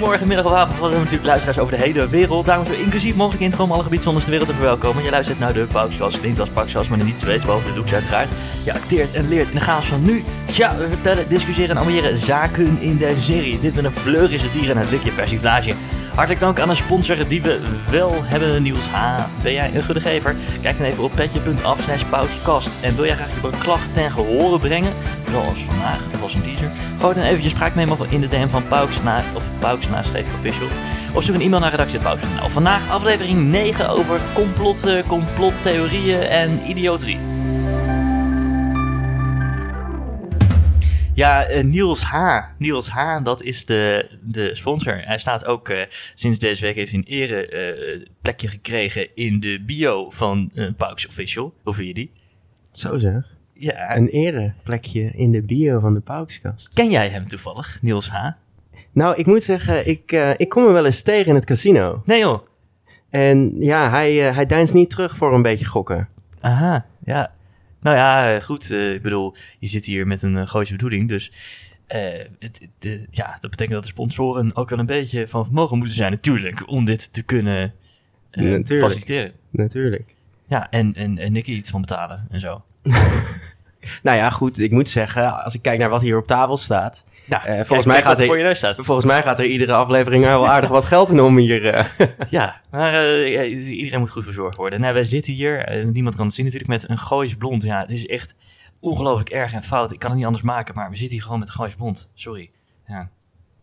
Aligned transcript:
Goedemorgen, 0.00 0.44
of 0.46 0.52
avond. 0.52 0.76
We 0.76 0.82
hebben 0.82 0.98
natuurlijk 0.98 1.26
luisteraars 1.26 1.58
over 1.58 1.76
de 1.76 1.82
hele 1.82 2.08
wereld. 2.08 2.46
Daarom 2.46 2.64
moeten 2.64 2.80
we 2.80 2.86
inclusief 2.86 3.14
mogelijk 3.14 3.42
intro 3.42 3.64
om 3.64 3.72
alle 3.72 3.82
gebieden 3.82 4.14
de 4.14 4.30
wereld 4.30 4.48
te 4.48 4.54
verwelkomen. 4.54 5.02
Je 5.02 5.10
luistert 5.10 5.38
naar 5.38 5.52
de 5.52 5.66
Paukskas, 5.72 6.20
klinkt 6.20 6.40
als 6.40 6.48
Paksas, 6.48 6.88
maar 6.88 7.04
niets 7.04 7.22
weet, 7.22 7.40
behalve 7.40 7.66
de 7.66 7.72
doeks 7.72 7.94
uiteraard. 7.94 8.28
Je 8.64 8.72
acteert 8.72 9.12
en 9.12 9.28
leert 9.28 9.48
in 9.48 9.54
de 9.54 9.60
chaos 9.60 9.86
van 9.86 10.02
nu. 10.02 10.24
Tja, 10.44 10.76
we 10.76 10.88
vertellen, 10.88 11.28
discussiëren 11.28 11.76
en 11.76 11.82
ambiëren 11.82 12.16
zaken 12.16 12.78
in 12.80 12.96
deze 12.96 13.20
serie. 13.20 13.60
Dit 13.60 13.74
met 13.74 13.84
een 13.84 13.92
fleur 13.92 14.32
is 14.32 14.42
het 14.42 14.52
hier 14.52 14.70
en 14.70 14.76
het 14.76 14.90
likje 14.90 15.10
persiflage. 15.10 15.74
Hartelijk 16.20 16.44
dank 16.44 16.60
aan 16.60 16.70
een 16.70 16.76
sponsor 16.76 17.28
die 17.28 17.42
we 17.42 17.60
wel 17.90 18.24
hebben, 18.24 18.62
Niels 18.62 18.86
H. 18.86 19.24
Ben 19.42 19.52
jij 19.52 19.74
een 19.74 19.84
goede 19.84 20.00
gever? 20.00 20.36
Kijk 20.62 20.78
dan 20.78 20.86
even 20.86 21.04
op 21.04 21.12
petje.af 21.14 21.80
slash. 21.80 22.02
En 22.80 22.96
wil 22.96 23.04
jij 23.04 23.14
graag 23.14 23.28
je 23.42 23.58
klacht 23.58 23.94
ten 23.94 24.10
gehore 24.10 24.58
brengen? 24.58 24.92
Zoals 25.30 25.58
vandaag, 25.58 26.10
dat 26.10 26.20
was 26.20 26.34
een 26.34 26.42
teaser. 26.42 26.70
Gooi 26.98 27.14
dan 27.14 27.24
eventjes 27.24 27.52
spraakmemo 27.52 27.96
in 28.08 28.20
de 28.20 28.28
DM 28.28 28.48
van 28.48 28.68
Pauks 28.68 29.02
naar, 29.02 29.24
of 29.34 29.44
Pauks 29.58 29.88
official. 30.34 30.68
Of 31.12 31.22
stuur 31.22 31.34
een 31.34 31.40
e-mail 31.40 31.60
naar 31.60 31.70
redactie.pauks.nl. 31.70 32.48
Vandaag 32.48 32.90
aflevering 32.90 33.40
9 33.40 33.88
over 33.88 34.20
complotten, 34.34 35.06
complottheorieën 35.06 36.20
en 36.20 36.60
idioterie. 36.66 37.39
Ja, 41.14 41.50
uh, 41.50 41.62
Niels 41.64 42.02
Haar. 42.02 42.54
Niels 42.58 42.88
Haar, 42.88 43.22
dat 43.22 43.42
is 43.42 43.64
de, 43.64 44.10
de 44.22 44.54
sponsor. 44.54 45.00
Hij 45.04 45.18
staat 45.18 45.44
ook 45.44 45.68
uh, 45.68 45.78
sinds 46.14 46.38
deze 46.38 46.64
week 46.64 46.74
heeft 46.74 46.92
een 46.92 47.04
ere 47.04 47.50
uh, 47.98 48.06
plekje 48.20 48.48
gekregen 48.48 49.08
in 49.14 49.40
de 49.40 49.62
bio 49.66 50.10
van 50.10 50.50
uh, 50.54 50.70
Pauks 50.76 51.06
Official. 51.06 51.54
Hoe 51.62 51.74
vind 51.74 51.88
je 51.88 51.94
die? 51.94 52.12
Zo 52.72 52.98
zeg. 52.98 53.36
Ja. 53.52 53.96
Een 53.96 54.08
ereplekje 54.08 55.10
in 55.12 55.32
de 55.32 55.42
bio 55.42 55.80
van 55.80 55.94
de 55.94 56.00
Paukskast. 56.00 56.74
Ken 56.74 56.90
jij 56.90 57.08
hem 57.08 57.28
toevallig, 57.28 57.78
Niels 57.82 58.08
H? 58.10 58.30
Nou, 58.92 59.16
ik 59.16 59.26
moet 59.26 59.42
zeggen, 59.42 59.88
ik, 59.88 60.12
ik 60.36 60.48
kom 60.48 60.64
hem 60.64 60.72
wel 60.72 60.86
eens 60.86 61.02
tegen 61.02 61.28
in 61.28 61.34
het 61.34 61.44
casino. 61.44 62.02
Nee 62.04 62.18
joh. 62.18 62.44
En 63.10 63.54
ja, 63.58 63.90
hij, 63.90 64.14
hij 64.14 64.46
deinst 64.46 64.74
niet 64.74 64.90
terug 64.90 65.16
voor 65.16 65.34
een 65.34 65.42
beetje 65.42 65.64
gokken. 65.64 66.08
Aha, 66.40 66.86
ja. 67.04 67.32
Nou 67.80 67.96
ja, 67.96 68.34
eh, 68.34 68.42
goed. 68.42 68.70
Uh, 68.70 68.94
ik 68.94 69.02
bedoel, 69.02 69.34
je 69.58 69.66
zit 69.66 69.84
hier 69.84 70.06
met 70.06 70.22
een 70.22 70.34
uh, 70.34 70.46
gooise 70.46 70.72
bedoeling. 70.72 71.08
Dus 71.08 71.32
uh, 71.88 72.24
het, 72.38 72.68
de, 72.78 73.06
ja, 73.10 73.36
dat 73.40 73.50
betekent 73.50 73.74
dat 73.74 73.82
de 73.82 73.88
sponsoren 73.88 74.56
ook 74.56 74.70
wel 74.70 74.78
een 74.78 74.86
beetje 74.86 75.28
van 75.28 75.44
vermogen 75.44 75.76
moeten 75.76 75.96
zijn, 75.96 76.10
natuurlijk, 76.10 76.68
om 76.68 76.84
dit 76.84 77.12
te 77.12 77.22
kunnen 77.22 77.74
natuurlijk. 78.30 78.84
faciliteren. 78.84 79.32
Natuurlijk. 79.50 80.14
Ja, 80.46 80.70
en, 80.70 80.94
en, 80.94 81.18
en 81.18 81.32
Nicky 81.32 81.52
iets 81.52 81.70
van 81.70 81.80
betalen 81.80 82.26
en 82.30 82.40
zo. 82.40 82.62
nou 84.02 84.16
ja, 84.16 84.30
goed. 84.30 84.58
Ik 84.58 84.70
moet 84.70 84.88
zeggen, 84.88 85.44
als 85.44 85.54
ik 85.54 85.62
kijk 85.62 85.78
naar 85.78 85.88
wat 85.88 86.02
hier 86.02 86.18
op 86.18 86.26
tafel 86.26 86.56
staat. 86.56 87.04
Ja, 87.30 87.48
uh, 87.48 87.64
volgens, 87.64 87.86
mij 87.86 88.02
gaat 88.02 88.20
er, 88.20 88.84
volgens 88.84 89.06
mij 89.06 89.22
gaat 89.22 89.38
er 89.38 89.44
iedere 89.44 89.72
aflevering 89.72 90.24
wel 90.24 90.48
aardig 90.54 90.70
wat 90.70 90.84
geld 90.84 91.10
in 91.10 91.20
om 91.20 91.36
hier. 91.36 91.74
Uh. 91.74 91.84
Ja, 92.28 92.60
maar 92.70 93.04
uh, 93.04 93.76
iedereen 93.78 94.00
moet 94.00 94.10
goed 94.10 94.24
verzorgd 94.24 94.56
worden. 94.56 94.80
Nou, 94.80 94.94
wij 94.94 95.04
zitten 95.04 95.32
hier, 95.32 95.86
niemand 95.92 96.16
kan 96.16 96.26
het 96.26 96.34
zien 96.34 96.44
natuurlijk, 96.44 96.72
met 96.72 96.88
een 96.88 96.98
goois 96.98 97.34
blond. 97.34 97.62
Ja, 97.62 97.80
het 97.80 97.90
is 97.90 98.06
echt 98.06 98.34
ongelooflijk 98.80 99.30
erg 99.30 99.52
en 99.52 99.62
fout. 99.62 99.92
Ik 99.92 99.98
kan 99.98 100.08
het 100.08 100.18
niet 100.18 100.26
anders 100.26 100.44
maken, 100.44 100.74
maar 100.74 100.90
we 100.90 100.96
zitten 100.96 101.14
hier 101.14 101.24
gewoon 101.24 101.38
met 101.38 101.48
een 101.48 101.54
goois 101.54 101.74
blond. 101.74 102.10
Sorry. 102.14 102.50
Ja. 102.86 103.10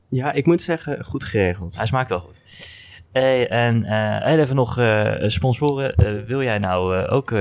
ja, 0.10 0.32
ik 0.32 0.46
moet 0.46 0.62
zeggen, 0.62 1.04
goed 1.04 1.24
geregeld. 1.24 1.78
Hij 1.78 1.86
smaakt 1.86 2.10
wel 2.10 2.20
goed. 2.20 2.42
Hey, 3.12 3.48
en 3.48 3.84
uh, 3.84 4.40
even 4.40 4.56
nog 4.56 4.80
uh, 4.80 5.14
sponsoren. 5.20 5.94
Uh, 5.98 6.26
wil 6.26 6.44
jij 6.44 6.58
nou 6.58 7.08
ook 7.08 7.34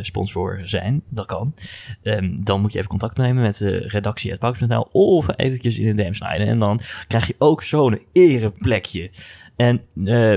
sponsor 0.00 0.60
zijn? 0.62 1.02
Dat 1.08 1.26
kan. 1.26 1.54
Um, 2.02 2.44
dan 2.44 2.60
moet 2.60 2.72
je 2.72 2.78
even 2.78 2.90
contact 2.90 3.16
nemen 3.16 3.42
met 3.42 3.58
de 3.58 3.78
redactie 3.78 4.38
Pauks.nl 4.38 4.88
of 4.92 5.26
eventjes 5.36 5.78
in 5.78 5.96
de 5.96 6.02
DM 6.02 6.12
snijden. 6.12 6.46
En 6.46 6.58
dan 6.58 6.80
krijg 7.08 7.26
je 7.26 7.34
ook 7.38 7.62
zo'n 7.62 8.00
ereplekje. 8.12 9.10
En 9.56 9.80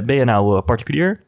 ben 0.05 0.15
je 0.15 0.23
nou 0.23 0.61
particulier? 0.61 1.23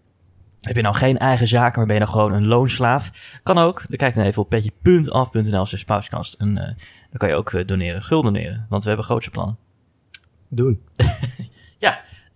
Heb 0.61 0.75
je 0.75 0.81
nou 0.81 0.95
geen 0.95 1.17
eigen 1.17 1.47
zaak, 1.47 1.75
maar 1.75 1.85
ben 1.85 1.95
je 1.95 2.01
nou 2.01 2.11
gewoon 2.11 2.33
een 2.33 2.47
loonslaaf? 2.47 3.39
Kan 3.43 3.57
ook. 3.57 3.83
Dan 3.87 3.97
kijk 3.97 4.15
dan 4.15 4.25
even 4.25 4.41
op 4.41 4.49
petje.af.nl 4.49 5.65
slash 5.65 5.83
pauskast. 5.83 6.33
En 6.33 6.53
dan 6.53 7.17
kan 7.17 7.29
je 7.29 7.35
ook 7.35 7.67
doneren, 7.67 8.03
gulden 8.03 8.33
doneren. 8.33 8.65
Want 8.69 8.81
we 8.83 8.87
hebben 8.87 9.07
grootste 9.07 9.31
plannen. 9.31 9.57
Doen. 10.49 10.81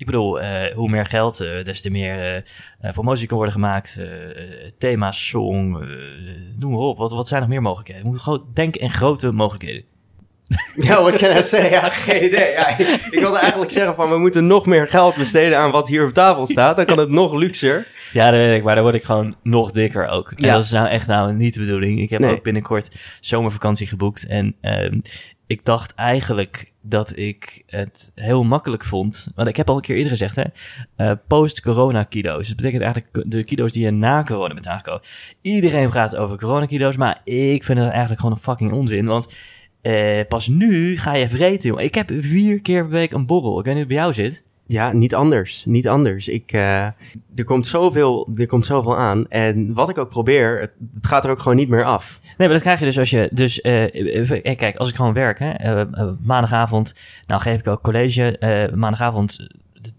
Ik 0.06 0.12
bedoel, 0.12 0.42
uh, 0.42 0.74
hoe 0.76 0.90
meer 0.90 1.06
geld, 1.06 1.42
uh, 1.42 1.64
des 1.64 1.82
te 1.82 1.90
meer 1.90 2.46
uh, 2.82 2.92
promotie 2.92 3.28
kan 3.28 3.38
worden 3.38 3.56
gemaakt. 3.56 4.00
thema, 4.78 5.12
song, 5.12 5.72
noem 6.60 6.72
maar 6.72 6.80
op. 6.80 6.98
Wat, 6.98 7.12
wat 7.12 7.28
zijn 7.28 7.42
nog 7.42 7.50
meer 7.50 7.62
mogelijkheden? 7.62 8.02
We 8.02 8.08
moeten 8.08 8.26
gewoon 8.26 8.48
denken 8.54 8.82
in 8.82 8.92
grote 8.92 9.32
mogelijkheden. 9.32 9.84
Ja, 10.76 11.02
wat 11.04 11.16
kan 11.16 11.30
ik 11.30 11.44
zeggen? 11.44 11.70
Ja, 11.70 11.90
geen 11.90 12.26
idee. 12.26 12.52
Ja, 12.52 12.78
ik, 12.78 12.88
ik, 13.12 13.20
wilde 13.20 13.38
eigenlijk 13.38 13.72
zeggen 13.72 13.96
van 13.96 14.10
we 14.10 14.18
moeten 14.18 14.48
nog 14.48 14.66
meer 14.66 14.88
geld 14.88 15.16
besteden 15.16 15.58
aan 15.58 15.72
wat 15.72 15.88
hier 15.88 16.06
op 16.06 16.14
tafel 16.14 16.48
staat. 16.48 16.76
Dan 16.76 16.86
kan 16.86 16.98
het 16.98 17.10
nog 17.10 17.34
luxer. 17.34 17.88
Ja, 18.14 18.32
dat 18.32 18.40
weet 18.40 18.58
ik. 18.58 18.64
Maar 18.64 18.76
dan 18.76 18.84
word 18.84 18.96
ik 18.96 19.04
gewoon 19.04 19.36
nog 19.44 19.72
dikker 19.72 20.08
ook. 20.08 20.32
En 20.32 20.46
ja. 20.46 20.54
dat 20.54 20.64
is 20.64 20.72
nou 20.72 20.88
echt 20.88 21.08
nou 21.08 21.34
niet 21.34 21.54
de 21.54 21.60
bedoeling. 21.60 22.00
Ik 22.00 22.10
heb 22.10 22.20
nee. 22.20 22.32
ook 22.32 22.44
binnenkort 22.44 22.90
zomervakantie 23.20 23.88
geboekt. 23.88 24.28
En 24.28 24.56
uh, 24.62 25.00
ik 25.48 25.66
dacht 25.66 25.94
eigenlijk 25.94 26.72
dat 26.82 27.18
ik 27.18 27.64
het 27.68 28.12
heel 28.16 28.44
makkelijk 28.44 28.84
vond. 28.84 29.28
Want 29.36 29.48
ik 29.48 29.56
heb 29.56 29.70
al 29.70 29.76
een 29.76 29.82
keer 29.82 29.96
eerder 29.96 30.12
gezegd, 30.12 30.36
hè. 30.36 30.44
Uh, 30.98 31.12
Post-corona 31.28 32.04
kilo's. 32.04 32.48
Dat 32.48 32.56
betekent 32.56 32.84
eigenlijk 32.84 33.32
de 33.32 33.44
kilo's 33.44 33.72
die 33.72 33.84
je 33.84 33.92
na 33.92 34.24
corona 34.24 34.54
bent 34.54 34.68
aangekomen. 34.68 35.02
Iedereen 35.42 35.90
praat 35.90 36.16
over 36.16 36.38
corona 36.38 36.66
kilo's. 36.66 36.98
Maar 36.98 37.22
ik 37.24 37.64
vind 37.64 37.80
het 37.80 37.90
eigenlijk 37.90 38.20
gewoon 38.20 38.36
een 38.36 38.42
fucking 38.42 38.72
onzin. 38.72 39.06
Want 39.06 39.28
uh, 39.82 40.22
pas 40.28 40.48
nu 40.48 40.98
ga 40.98 41.16
je 41.16 41.30
vreten, 41.30 41.70
jongen. 41.70 41.84
Ik 41.84 41.96
heb 41.96 42.12
vier 42.20 42.62
keer 42.62 42.82
per 42.82 42.92
week 42.92 43.12
een 43.12 43.26
borrel. 43.26 43.60
Ik 43.60 43.66
weet 43.66 43.76
niet 43.76 43.84
hoe 43.84 43.94
het 43.94 44.14
bij 44.14 44.14
jou 44.14 44.14
zit. 44.14 44.44
Ja, 44.68 44.92
niet 44.94 45.16
anders. 45.16 45.66
Niet 45.66 45.88
anders. 45.88 46.28
Ik, 46.28 46.54
uh, 46.54 46.84
er, 47.36 47.44
komt 47.46 47.68
zoveel, 47.68 48.30
er 48.34 48.48
komt 48.48 48.66
zoveel 48.66 48.98
aan. 48.98 49.28
En 49.28 49.74
wat 49.74 49.90
ik 49.90 49.98
ook 49.98 50.10
probeer, 50.10 50.60
het, 50.60 50.72
het, 50.94 51.08
gaat 51.08 51.26
er 51.26 51.32
ook 51.32 51.40
gewoon 51.40 51.58
niet 51.58 51.70
meer 51.70 51.84
af. 51.84 52.20
Nee, 52.24 52.34
maar 52.38 52.48
dat 52.48 52.62
krijg 52.62 52.80
je 52.80 52.86
dus 52.86 53.00
als 53.00 53.10
je... 53.10 53.30
Dus 53.34 53.60
uh, 53.60 54.56
kijk, 54.56 54.76
als 54.76 54.90
ik 54.90 54.96
gewoon 54.96 55.14
werk, 55.14 55.40
hè, 55.40 55.86
maandagavond... 56.22 56.94
Nou 57.28 57.42
geef 57.42 57.60
ik 57.60 57.68
ook 57.68 57.82
college. 57.82 58.72
maandagavond 58.76 59.48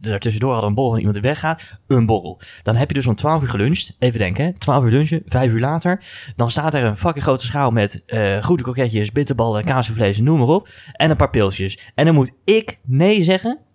daartussendoor 0.01 0.53
hadden 0.53 0.71
we 0.71 0.77
een 0.77 0.83
borrel 0.83 0.93
en 0.93 0.99
iemand 0.99 1.23
die 1.23 1.31
weggaat, 1.31 1.81
een 1.87 2.07
borrel. 2.07 2.41
Dan 2.63 2.77
heb 2.77 2.89
je 2.89 2.95
dus 2.95 3.07
om 3.07 3.15
12 3.15 3.43
uur 3.43 3.49
geluncht. 3.49 3.97
Even 3.99 4.19
denken, 4.19 4.45
hè? 4.45 4.53
12 4.53 4.85
uur 4.85 4.91
lunchen, 4.91 5.23
5 5.27 5.53
uur 5.53 5.61
later. 5.61 6.05
Dan 6.37 6.51
staat 6.51 6.75
er 6.75 6.85
een 6.85 6.97
fucking 6.97 7.25
grote 7.25 7.45
schaal 7.45 7.71
met 7.71 8.03
goede 8.43 8.63
kroketjes, 8.63 9.13
bitterballen, 9.13 9.65
kaasvlees, 9.65 10.21
noem 10.21 10.39
maar 10.39 10.49
op. 10.49 10.69
En 10.93 11.11
een 11.11 11.17
paar 11.17 11.31
pilsjes. 11.31 11.91
En 11.95 12.05
dan 12.05 12.15
moet 12.15 12.31
ik 12.45 12.79
nee 12.85 13.23
zeggen. 13.23 13.66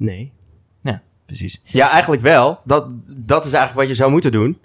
Nee. 0.00 0.32
Ja, 0.82 1.02
precies. 1.26 1.60
Ja, 1.64 1.90
eigenlijk 1.90 2.22
wel. 2.22 2.60
Dat, 2.64 2.94
dat 3.06 3.44
is 3.44 3.52
eigenlijk 3.52 3.80
wat 3.80 3.88
je 3.88 4.02
zou 4.02 4.10
moeten 4.10 4.32
doen. 4.32 4.58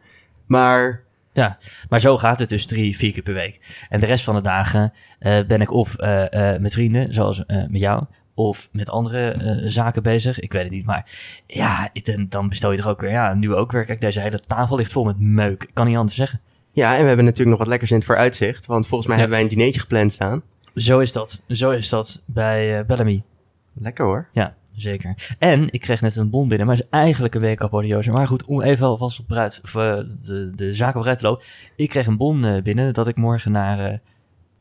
Maar 0.45 1.03
ja, 1.33 1.57
maar 1.89 1.99
zo 1.99 2.17
gaat 2.17 2.39
het 2.39 2.49
dus 2.49 2.65
drie, 2.65 2.97
vier 2.97 3.11
keer 3.11 3.23
per 3.23 3.33
week. 3.33 3.85
En 3.89 3.99
de 3.99 4.05
rest 4.05 4.23
van 4.23 4.35
de 4.35 4.41
dagen 4.41 4.93
uh, 5.19 5.45
ben 5.47 5.61
ik 5.61 5.71
of 5.71 5.95
uh, 5.99 6.23
uh, 6.31 6.57
met 6.57 6.73
vrienden, 6.73 7.13
zoals 7.13 7.43
met 7.47 7.81
jou, 7.81 8.03
of 8.33 8.69
met 8.71 8.89
andere 8.89 9.61
zaken 9.65 10.03
bezig. 10.03 10.39
Ik 10.39 10.51
weet 10.51 10.63
het 10.63 10.71
niet, 10.71 10.85
maar 10.85 11.11
ja, 11.47 11.89
dan, 11.93 12.25
dan 12.29 12.49
bestel 12.49 12.71
je 12.71 12.77
toch 12.77 12.87
ook 12.87 13.01
weer, 13.01 13.11
ja, 13.11 13.33
nu 13.33 13.53
ook 13.53 13.71
weer. 13.71 13.85
Kijk, 13.85 14.01
deze 14.01 14.19
hele 14.19 14.39
tafel 14.39 14.75
ligt 14.75 14.91
vol 14.91 15.05
met 15.05 15.19
meuk. 15.19 15.63
Ik 15.63 15.73
kan 15.73 15.87
niet 15.87 15.97
anders 15.97 16.15
zeggen. 16.15 16.41
Ja, 16.71 16.95
en 16.95 17.01
we 17.01 17.07
hebben 17.07 17.25
natuurlijk 17.25 17.49
nog 17.49 17.59
wat 17.59 17.67
lekkers 17.67 17.91
in 17.91 17.97
het 17.97 18.05
vooruitzicht. 18.05 18.65
Want 18.65 18.87
volgens 18.87 19.07
mij 19.07 19.17
ja. 19.17 19.21
hebben 19.21 19.41
wij 19.41 19.49
een 19.49 19.55
dinertje 19.55 19.81
gepland 19.81 20.11
staan. 20.11 20.41
Zo 20.75 20.99
is 20.99 21.11
dat. 21.11 21.41
Zo 21.47 21.71
is 21.71 21.89
dat 21.89 22.21
bij 22.25 22.85
Bellamy. 22.85 23.23
Lekker 23.73 24.05
hoor. 24.05 24.29
Ja, 24.31 24.55
zeker. 24.75 25.35
En 25.39 25.67
ik 25.71 25.81
kreeg 25.81 26.01
net 26.01 26.15
een 26.15 26.29
bon 26.29 26.47
binnen, 26.47 26.67
maar 26.67 26.75
het 26.75 26.85
is 26.85 26.91
eigenlijk 26.91 27.35
een 27.35 27.41
week 27.41 27.61
apotheose. 27.61 28.11
Maar 28.11 28.27
goed, 28.27 28.45
om 28.45 28.61
even 28.61 28.87
alvast 28.87 29.19
op 29.19 29.31
of, 29.63 29.71
de, 29.71 30.51
de 30.55 30.73
zaken 30.73 30.93
vooruit 30.93 31.17
te 31.17 31.25
lopen. 31.25 31.45
Ik 31.75 31.89
kreeg 31.89 32.07
een 32.07 32.17
bon 32.17 32.61
binnen 32.63 32.93
dat 32.93 33.07
ik 33.07 33.15
morgen 33.15 33.51
naar... 33.51 33.91
Uh, 33.91 33.97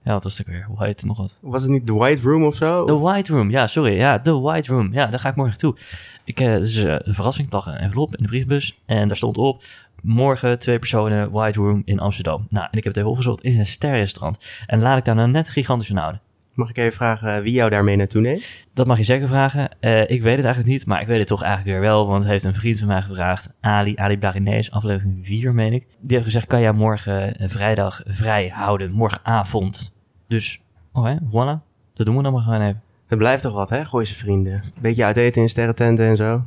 ja, 0.03 0.13
wat 0.13 0.23
was 0.23 0.39
het 0.39 0.47
weer? 0.47 0.67
Het 0.79 1.05
nog 1.05 1.17
wat? 1.17 1.39
Was 1.41 1.63
het 1.63 1.71
niet 1.71 1.87
The 1.87 1.95
White 1.95 2.23
Room 2.23 2.45
of 2.45 2.57
zo? 2.57 2.85
The 2.85 2.99
White 2.99 3.33
Room, 3.33 3.51
ja, 3.51 3.67
sorry. 3.67 3.97
Ja, 3.97 4.21
The 4.21 4.41
White 4.41 4.73
Room. 4.73 4.93
Ja, 4.93 5.07
daar 5.07 5.21
ga 5.21 5.29
ik 5.29 5.37
morgen 5.37 5.59
toe. 5.59 5.77
Ik, 6.25 6.37
dus 6.37 6.75
een 6.75 7.01
verrassing, 7.05 7.53
lag 7.53 7.67
een 7.67 7.77
envelop 7.77 8.17
in 8.17 8.23
de 8.23 8.29
briefbus. 8.29 8.79
En 8.87 9.09
daar 9.09 9.17
stond 9.17 9.39
op, 9.39 9.63
morgen 10.03 10.59
twee 10.59 10.79
personen, 10.79 11.31
White 11.31 11.59
Room 11.59 11.83
in 11.85 11.99
Amsterdam. 12.01 12.47
Nou, 12.49 12.67
en 12.71 12.79
ik 12.79 12.85
heb 12.85 12.93
het 12.93 12.97
even 12.97 13.11
opgezocht, 13.11 13.37
het 13.37 13.47
is 13.47 13.57
een 13.59 13.67
sterrenstrand. 13.67 14.39
En 14.67 14.83
laat 14.83 14.99
ik 14.99 15.05
daar 15.05 15.15
nou 15.15 15.31
net 15.31 15.49
gigantisch 15.49 15.89
van 15.89 15.97
houden. 15.97 16.21
Mag 16.55 16.69
ik 16.69 16.77
even 16.77 16.93
vragen 16.93 17.43
wie 17.43 17.53
jou 17.53 17.71
daarmee 17.71 17.97
naartoe 17.97 18.21
neemt? 18.21 18.65
Dat 18.73 18.87
mag 18.87 18.99
je 18.99 19.05
zeker 19.05 19.29
vragen. 19.29 19.71
Uh, 19.81 20.01
ik 20.01 20.23
weet 20.23 20.37
het 20.37 20.45
eigenlijk 20.45 20.67
niet, 20.67 20.87
maar 20.87 21.01
ik 21.01 21.07
weet 21.07 21.19
het 21.19 21.27
toch 21.27 21.43
eigenlijk 21.43 21.73
weer 21.73 21.89
wel. 21.89 22.07
Want 22.07 22.23
het 22.23 22.33
heeft 22.33 22.45
een 22.45 22.55
vriend 22.55 22.79
van 22.79 22.87
mij 22.87 23.03
gevraagd, 23.03 23.49
Ali, 23.61 23.97
Ali 23.97 24.19
Blarinees, 24.19 24.71
aflevering 24.71 25.27
4 25.27 25.55
meen 25.55 25.73
ik. 25.73 25.87
Die 26.01 26.13
heeft 26.13 26.25
gezegd, 26.25 26.47
kan 26.47 26.61
jij 26.61 26.73
morgen 26.73 27.43
uh, 27.43 27.49
vrijdag 27.49 28.03
vrij 28.05 28.49
houden, 28.49 28.93
morgenavond. 28.93 29.93
Dus, 30.29 30.61
oh 30.93 31.05
hè, 31.05 31.15
voilà. 31.15 31.63
Dat 31.95 32.07
doen 32.07 32.17
we 32.17 32.23
dan 32.23 32.33
maar 32.33 32.43
gewoon 32.43 32.61
even. 32.61 32.83
Dat 33.07 33.19
blijft 33.19 33.43
toch 33.43 33.55
wat, 33.55 33.71
hè, 33.71 33.85
Gooise 33.85 34.15
vrienden. 34.15 34.65
Beetje 34.81 35.05
uit 35.05 35.17
eten 35.17 35.43
in 35.43 35.49
sterrententen 35.49 36.07
en 36.07 36.17
zo. 36.17 36.45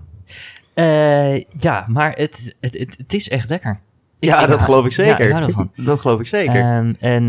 Uh, 0.75 1.37
ja, 1.37 1.85
maar 1.87 2.11
het, 2.11 2.55
het, 2.59 2.77
het, 2.77 2.95
het 2.97 3.13
is 3.13 3.29
echt 3.29 3.49
lekker. 3.49 3.79
Ja, 4.19 4.41
ik, 4.41 4.47
dat 4.47 4.61
geloof 4.61 4.85
ik 4.85 4.91
zeker. 4.91 5.19
Ja, 5.19 5.25
ik 5.25 5.31
hou 5.31 5.45
ervan. 5.45 5.71
dat 5.75 5.99
geloof 5.99 6.19
ik 6.19 6.27
zeker. 6.27 6.95
En 6.99 7.27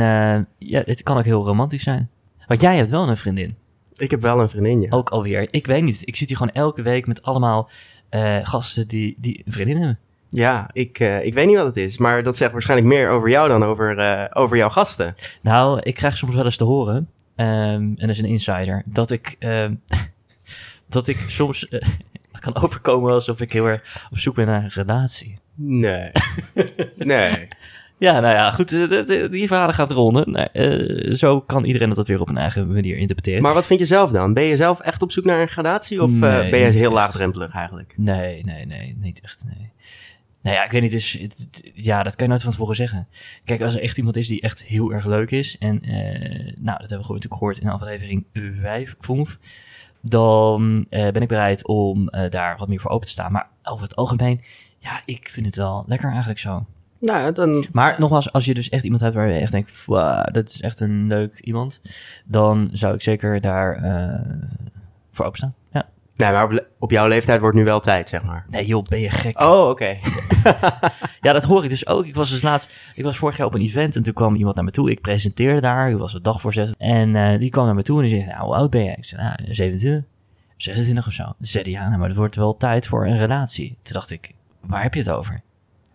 ja, 0.58 0.82
het 0.84 1.02
kan 1.02 1.16
ook 1.16 1.24
heel 1.24 1.44
romantisch 1.44 1.82
zijn. 1.82 2.10
Want 2.48 2.60
jij 2.60 2.76
hebt 2.76 2.90
wel 2.90 3.08
een 3.08 3.16
vriendin. 3.16 3.56
Ik 3.94 4.10
heb 4.10 4.22
wel 4.22 4.40
een 4.40 4.48
vriendin, 4.48 4.80
ja. 4.80 4.90
Ook 4.90 5.08
alweer. 5.08 5.48
Ik 5.50 5.66
weet 5.66 5.82
niet. 5.82 6.02
Ik 6.04 6.16
zit 6.16 6.28
hier 6.28 6.36
gewoon 6.36 6.52
elke 6.52 6.82
week 6.82 7.06
met 7.06 7.22
allemaal 7.22 7.70
eh, 8.08 8.38
gasten 8.42 8.88
die, 8.88 9.16
die 9.18 9.42
een 9.44 9.52
vriendin 9.52 9.76
hebben. 9.76 9.98
Ja, 10.28 10.70
ik, 10.72 10.98
eh, 10.98 11.24
ik 11.24 11.34
weet 11.34 11.46
niet 11.46 11.56
wat 11.56 11.66
het 11.66 11.76
is, 11.76 11.98
maar 11.98 12.22
dat 12.22 12.36
zegt 12.36 12.52
waarschijnlijk 12.52 12.88
meer 12.88 13.08
over 13.08 13.28
jou 13.28 13.48
dan 13.48 13.62
over, 13.62 13.98
eh, 13.98 14.24
over 14.32 14.56
jouw 14.56 14.68
gasten. 14.68 15.14
Nou, 15.42 15.80
ik 15.82 15.94
krijg 15.94 16.16
soms 16.16 16.34
wel 16.34 16.44
eens 16.44 16.56
te 16.56 16.64
horen, 16.64 17.10
ehm, 17.36 17.48
en 17.82 17.96
dat 17.96 18.08
is 18.08 18.18
een 18.18 18.24
insider, 18.24 18.82
dat 18.86 19.10
ik, 19.10 19.36
ehm, 19.38 19.74
dat 20.88 21.08
ik 21.08 21.24
soms 21.26 21.68
kan 22.40 22.56
overkomen 22.56 23.12
alsof 23.12 23.40
ik 23.40 23.52
heel 23.52 23.66
erg 23.66 24.06
op 24.10 24.18
zoek 24.18 24.34
ben 24.34 24.46
naar 24.46 24.62
een 24.62 24.68
relatie. 24.68 25.38
Nee. 25.54 26.10
nee. 26.96 27.48
Ja, 27.98 28.20
nou 28.20 28.34
ja, 28.34 28.50
goed, 28.50 28.72
eh, 28.72 28.82
d- 28.82 29.06
d- 29.06 29.32
die 29.32 29.46
verhalen 29.46 29.74
gaat 29.74 29.90
ronden. 29.90 30.30
Nou, 30.30 30.48
eh, 30.52 31.14
zo 31.14 31.40
kan 31.40 31.64
iedereen 31.64 31.88
dat 31.88 32.06
weer 32.08 32.20
op 32.20 32.28
een 32.28 32.36
eigen 32.38 32.72
manier 32.72 32.96
interpreteren. 32.96 33.42
Maar 33.42 33.54
wat 33.54 33.66
vind 33.66 33.80
je 33.80 33.86
zelf 33.86 34.10
dan? 34.10 34.34
Ben 34.34 34.42
je 34.44 34.56
zelf 34.56 34.80
echt 34.80 35.02
op 35.02 35.12
zoek 35.12 35.24
naar 35.24 35.40
een 35.40 35.48
gradatie 35.48 36.02
of 36.02 36.10
eh, 36.12 36.20
ben 36.20 36.58
je 36.58 36.64
heel 36.66 36.82
echt. 36.82 36.92
laagdrempelig 36.92 37.50
eigenlijk? 37.54 37.94
Nee, 37.96 38.44
nee, 38.44 38.66
nee, 38.66 38.96
niet 39.00 39.20
echt, 39.20 39.44
nee. 39.46 39.72
Nou 40.42 40.56
ja, 40.56 40.64
ik 40.64 40.70
weet 40.70 40.82
niet, 40.82 40.92
het 40.92 41.00
is, 41.00 41.18
het- 41.20 41.38
het- 41.52 41.70
ja, 41.74 42.02
dat 42.02 42.14
kan 42.14 42.24
je 42.24 42.30
nooit 42.30 42.42
van 42.42 42.50
tevoren 42.52 42.76
zeggen. 42.76 43.08
Kijk, 43.44 43.60
als 43.60 43.74
er 43.74 43.82
echt 43.82 43.98
iemand 43.98 44.16
is 44.16 44.28
die 44.28 44.40
echt 44.40 44.62
heel 44.62 44.92
erg 44.92 45.06
leuk 45.06 45.30
is, 45.30 45.56
en 45.58 45.82
eh, 45.82 45.90
nou, 46.56 46.78
dat 46.78 46.88
hebben 46.90 46.98
we 46.98 47.04
gewoon 47.04 47.20
natuurlijk 47.22 47.34
gehoord 47.34 47.58
in 47.58 47.68
aflevering 47.68 48.26
5, 48.32 48.94
5, 49.00 49.38
dan 50.02 50.86
eh, 50.90 51.10
ben 51.10 51.22
ik 51.22 51.28
bereid 51.28 51.66
om 51.66 52.08
eh, 52.08 52.30
daar 52.30 52.56
wat 52.58 52.68
meer 52.68 52.80
voor 52.80 52.90
open 52.90 53.06
te 53.06 53.12
staan. 53.12 53.32
Maar 53.32 53.48
over 53.62 53.82
het 53.82 53.96
algemeen, 53.96 54.40
ja, 54.78 55.02
ik 55.04 55.28
vind 55.28 55.46
het 55.46 55.56
wel 55.56 55.84
lekker 55.86 56.08
eigenlijk 56.10 56.38
zo. 56.40 56.66
Nou, 57.00 57.32
dan... 57.32 57.64
Maar 57.72 57.96
nogmaals, 57.98 58.32
als 58.32 58.44
je 58.44 58.54
dus 58.54 58.68
echt 58.68 58.84
iemand 58.84 59.02
hebt 59.02 59.14
waar 59.14 59.28
je 59.28 59.40
echt 59.40 59.52
denkt, 59.52 59.84
wow, 59.84 60.34
dat 60.34 60.48
is 60.48 60.60
echt 60.60 60.80
een 60.80 61.06
leuk 61.06 61.40
iemand, 61.40 61.80
dan 62.24 62.68
zou 62.72 62.94
ik 62.94 63.02
zeker 63.02 63.40
daar 63.40 63.76
eh, 63.76 64.34
voor 65.12 65.24
openstaan. 65.26 65.54
Ja. 65.72 65.88
Nee, 66.14 66.32
maar 66.32 66.44
op, 66.44 66.66
op 66.78 66.90
jouw 66.90 67.08
leeftijd 67.08 67.40
wordt 67.40 67.56
nu 67.56 67.64
wel 67.64 67.80
tijd, 67.80 68.08
zeg 68.08 68.22
maar. 68.22 68.46
Nee 68.50 68.66
joh, 68.66 68.84
ben 68.84 69.00
je 69.00 69.10
gek. 69.10 69.40
Oh, 69.40 69.68
oké. 69.68 69.96
Ja, 71.20 71.32
dat 71.32 71.44
hoor 71.44 71.64
ik 71.64 71.70
dus 71.70 71.86
ook. 71.86 72.06
Ik 72.06 72.14
was 72.14 72.30
dus 72.30 72.42
laatst, 72.42 72.72
ik 72.94 73.04
was 73.04 73.16
vorig 73.16 73.36
jaar 73.36 73.46
op 73.46 73.54
een 73.54 73.60
event 73.60 73.96
en 73.96 74.02
toen 74.02 74.14
kwam 74.14 74.34
iemand 74.34 74.56
naar 74.56 74.64
me 74.64 74.70
toe. 74.70 74.90
Ik 74.90 75.00
presenteerde 75.00 75.60
daar, 75.60 75.90
ik 75.90 75.96
was 75.96 76.12
het 76.12 76.24
dagvoorzitter. 76.24 76.74
En 76.78 77.16
eh, 77.16 77.38
die 77.38 77.50
kwam 77.50 77.64
naar 77.64 77.74
me 77.74 77.82
toe 77.82 78.02
en 78.02 78.06
die 78.06 78.20
zei, 78.20 78.30
nou, 78.30 78.44
hoe 78.44 78.54
oud 78.54 78.70
ben 78.70 78.84
jij? 78.84 78.94
Ik 78.98 79.04
zei, 79.04 79.22
nou, 79.22 79.54
27, 79.54 80.10
26 80.56 81.06
of 81.06 81.12
zo. 81.12 81.24
Toen 81.24 81.34
zei 81.38 81.64
hij, 81.64 81.72
ja, 81.72 81.86
nou, 81.86 81.98
maar 81.98 82.08
het 82.08 82.16
wordt 82.16 82.36
wel 82.36 82.56
tijd 82.56 82.86
voor 82.86 83.06
een 83.06 83.18
relatie. 83.18 83.78
Toen 83.82 83.94
dacht 83.94 84.10
ik, 84.10 84.34
waar 84.60 84.82
heb 84.82 84.94
je 84.94 85.00
het 85.00 85.10
over? 85.10 85.42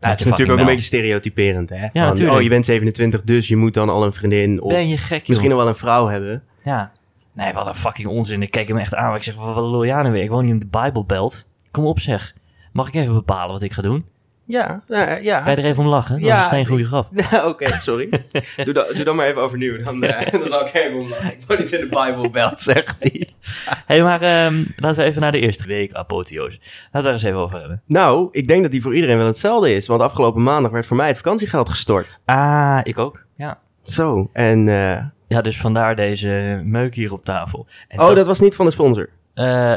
Het 0.09 0.19
is 0.19 0.25
natuurlijk 0.25 0.51
ook 0.59 0.65
een 0.67 0.73
beetje 0.73 0.85
stereotyperend, 0.87 1.69
hè? 1.69 1.77
Van, 1.79 2.01
natuurlijk. 2.01 2.37
oh, 2.37 2.41
je 2.41 2.49
bent 2.49 2.65
27, 2.65 3.23
dus 3.23 3.47
je 3.47 3.55
moet 3.55 3.73
dan 3.73 3.89
al 3.89 4.05
een 4.05 4.13
vriendin 4.13 4.61
of 4.61 4.71
Ben 4.71 4.87
je 4.87 4.97
gek, 4.97 5.19
joh? 5.19 5.27
misschien 5.27 5.49
nog 5.49 5.59
wel 5.59 5.67
een 5.67 5.75
vrouw 5.75 6.07
hebben. 6.07 6.43
Ja. 6.63 6.91
Nee, 7.33 7.53
wat 7.53 7.67
een 7.67 7.75
fucking 7.75 8.07
onzin. 8.07 8.41
Ik 8.41 8.51
keek 8.51 8.67
hem 8.67 8.77
echt 8.77 8.95
aan. 8.95 9.15
Ik 9.15 9.23
zeg, 9.23 9.35
wat 9.35 9.55
wat 9.55 9.71
lul 9.71 9.85
jij 9.85 10.01
nou 10.01 10.11
weer? 10.11 10.23
Ik 10.23 10.29
woon 10.29 10.43
hier 10.43 10.53
in 10.53 10.59
de 10.59 10.67
Bijbelbelt. 10.67 11.45
Kom 11.71 11.85
op 11.85 11.99
zeg. 11.99 12.33
Mag 12.71 12.87
ik 12.87 12.95
even 12.95 13.13
bepalen 13.13 13.51
wat 13.51 13.61
ik 13.61 13.73
ga 13.73 13.81
doen? 13.81 14.05
Ja, 14.45 14.83
nou, 14.87 15.21
ja. 15.21 15.41
Kan 15.41 15.55
je 15.55 15.61
er 15.61 15.65
even 15.67 15.83
om 15.83 15.89
lachen? 15.89 16.15
Dat 16.15 16.23
Ja, 16.23 16.33
is 16.35 16.39
een 16.41 16.45
steen 16.45 16.65
goede 16.65 16.85
grap. 16.85 17.09
Oké, 17.51 17.71
sorry. 17.81 18.09
doe, 18.65 18.73
dan, 18.73 18.85
doe 18.93 19.03
dan 19.03 19.15
maar 19.15 19.27
even 19.27 19.41
overnieuw. 19.41 19.83
Dan, 19.83 20.03
eh, 20.03 20.31
dan 20.31 20.47
zal 20.47 20.67
ik 20.67 20.73
even 20.73 20.99
omlaag. 20.99 21.31
Ik 21.31 21.39
woon 21.47 21.57
niet 21.57 21.71
in 21.71 21.79
de 21.79 21.87
Bijbelbelt, 21.89 22.61
zegt 22.71 22.95
hij. 22.99 23.27
Hé, 23.65 23.73
hey, 23.85 24.01
maar 24.01 24.21
ehm, 24.21 24.63
laten 24.75 25.01
we 25.03 25.09
even 25.09 25.21
naar 25.21 25.31
de 25.31 25.39
eerste 25.39 25.67
week 25.67 25.93
apotheose. 25.93 26.59
Laten 26.91 27.01
we 27.01 27.07
er 27.07 27.13
eens 27.13 27.23
even 27.23 27.39
over 27.39 27.59
hebben. 27.59 27.81
Nou, 27.87 28.27
ik 28.31 28.47
denk 28.47 28.61
dat 28.61 28.71
die 28.71 28.81
voor 28.81 28.95
iedereen 28.95 29.17
wel 29.17 29.25
hetzelfde 29.27 29.73
is. 29.75 29.87
Want 29.87 30.01
afgelopen 30.01 30.43
maandag 30.43 30.71
werd 30.71 30.85
voor 30.85 30.97
mij 30.97 31.07
het 31.07 31.17
vakantiegeld 31.17 31.69
gestort. 31.69 32.19
Ah, 32.25 32.79
ik 32.83 32.99
ook. 32.99 33.25
Ja. 33.37 33.59
Zo, 33.83 34.29
en... 34.33 34.67
eh, 34.67 34.97
Ja, 35.27 35.41
dus 35.41 35.57
vandaar 35.57 35.95
deze 35.95 36.61
meuk 36.63 36.95
hier 36.95 37.13
op 37.13 37.25
tafel. 37.25 37.67
En 37.87 37.99
oh, 37.99 38.15
dat 38.15 38.25
was 38.25 38.39
niet 38.39 38.55
van 38.55 38.65
de 38.65 38.71
sponsor. 38.71 39.09
eh, 39.33 39.73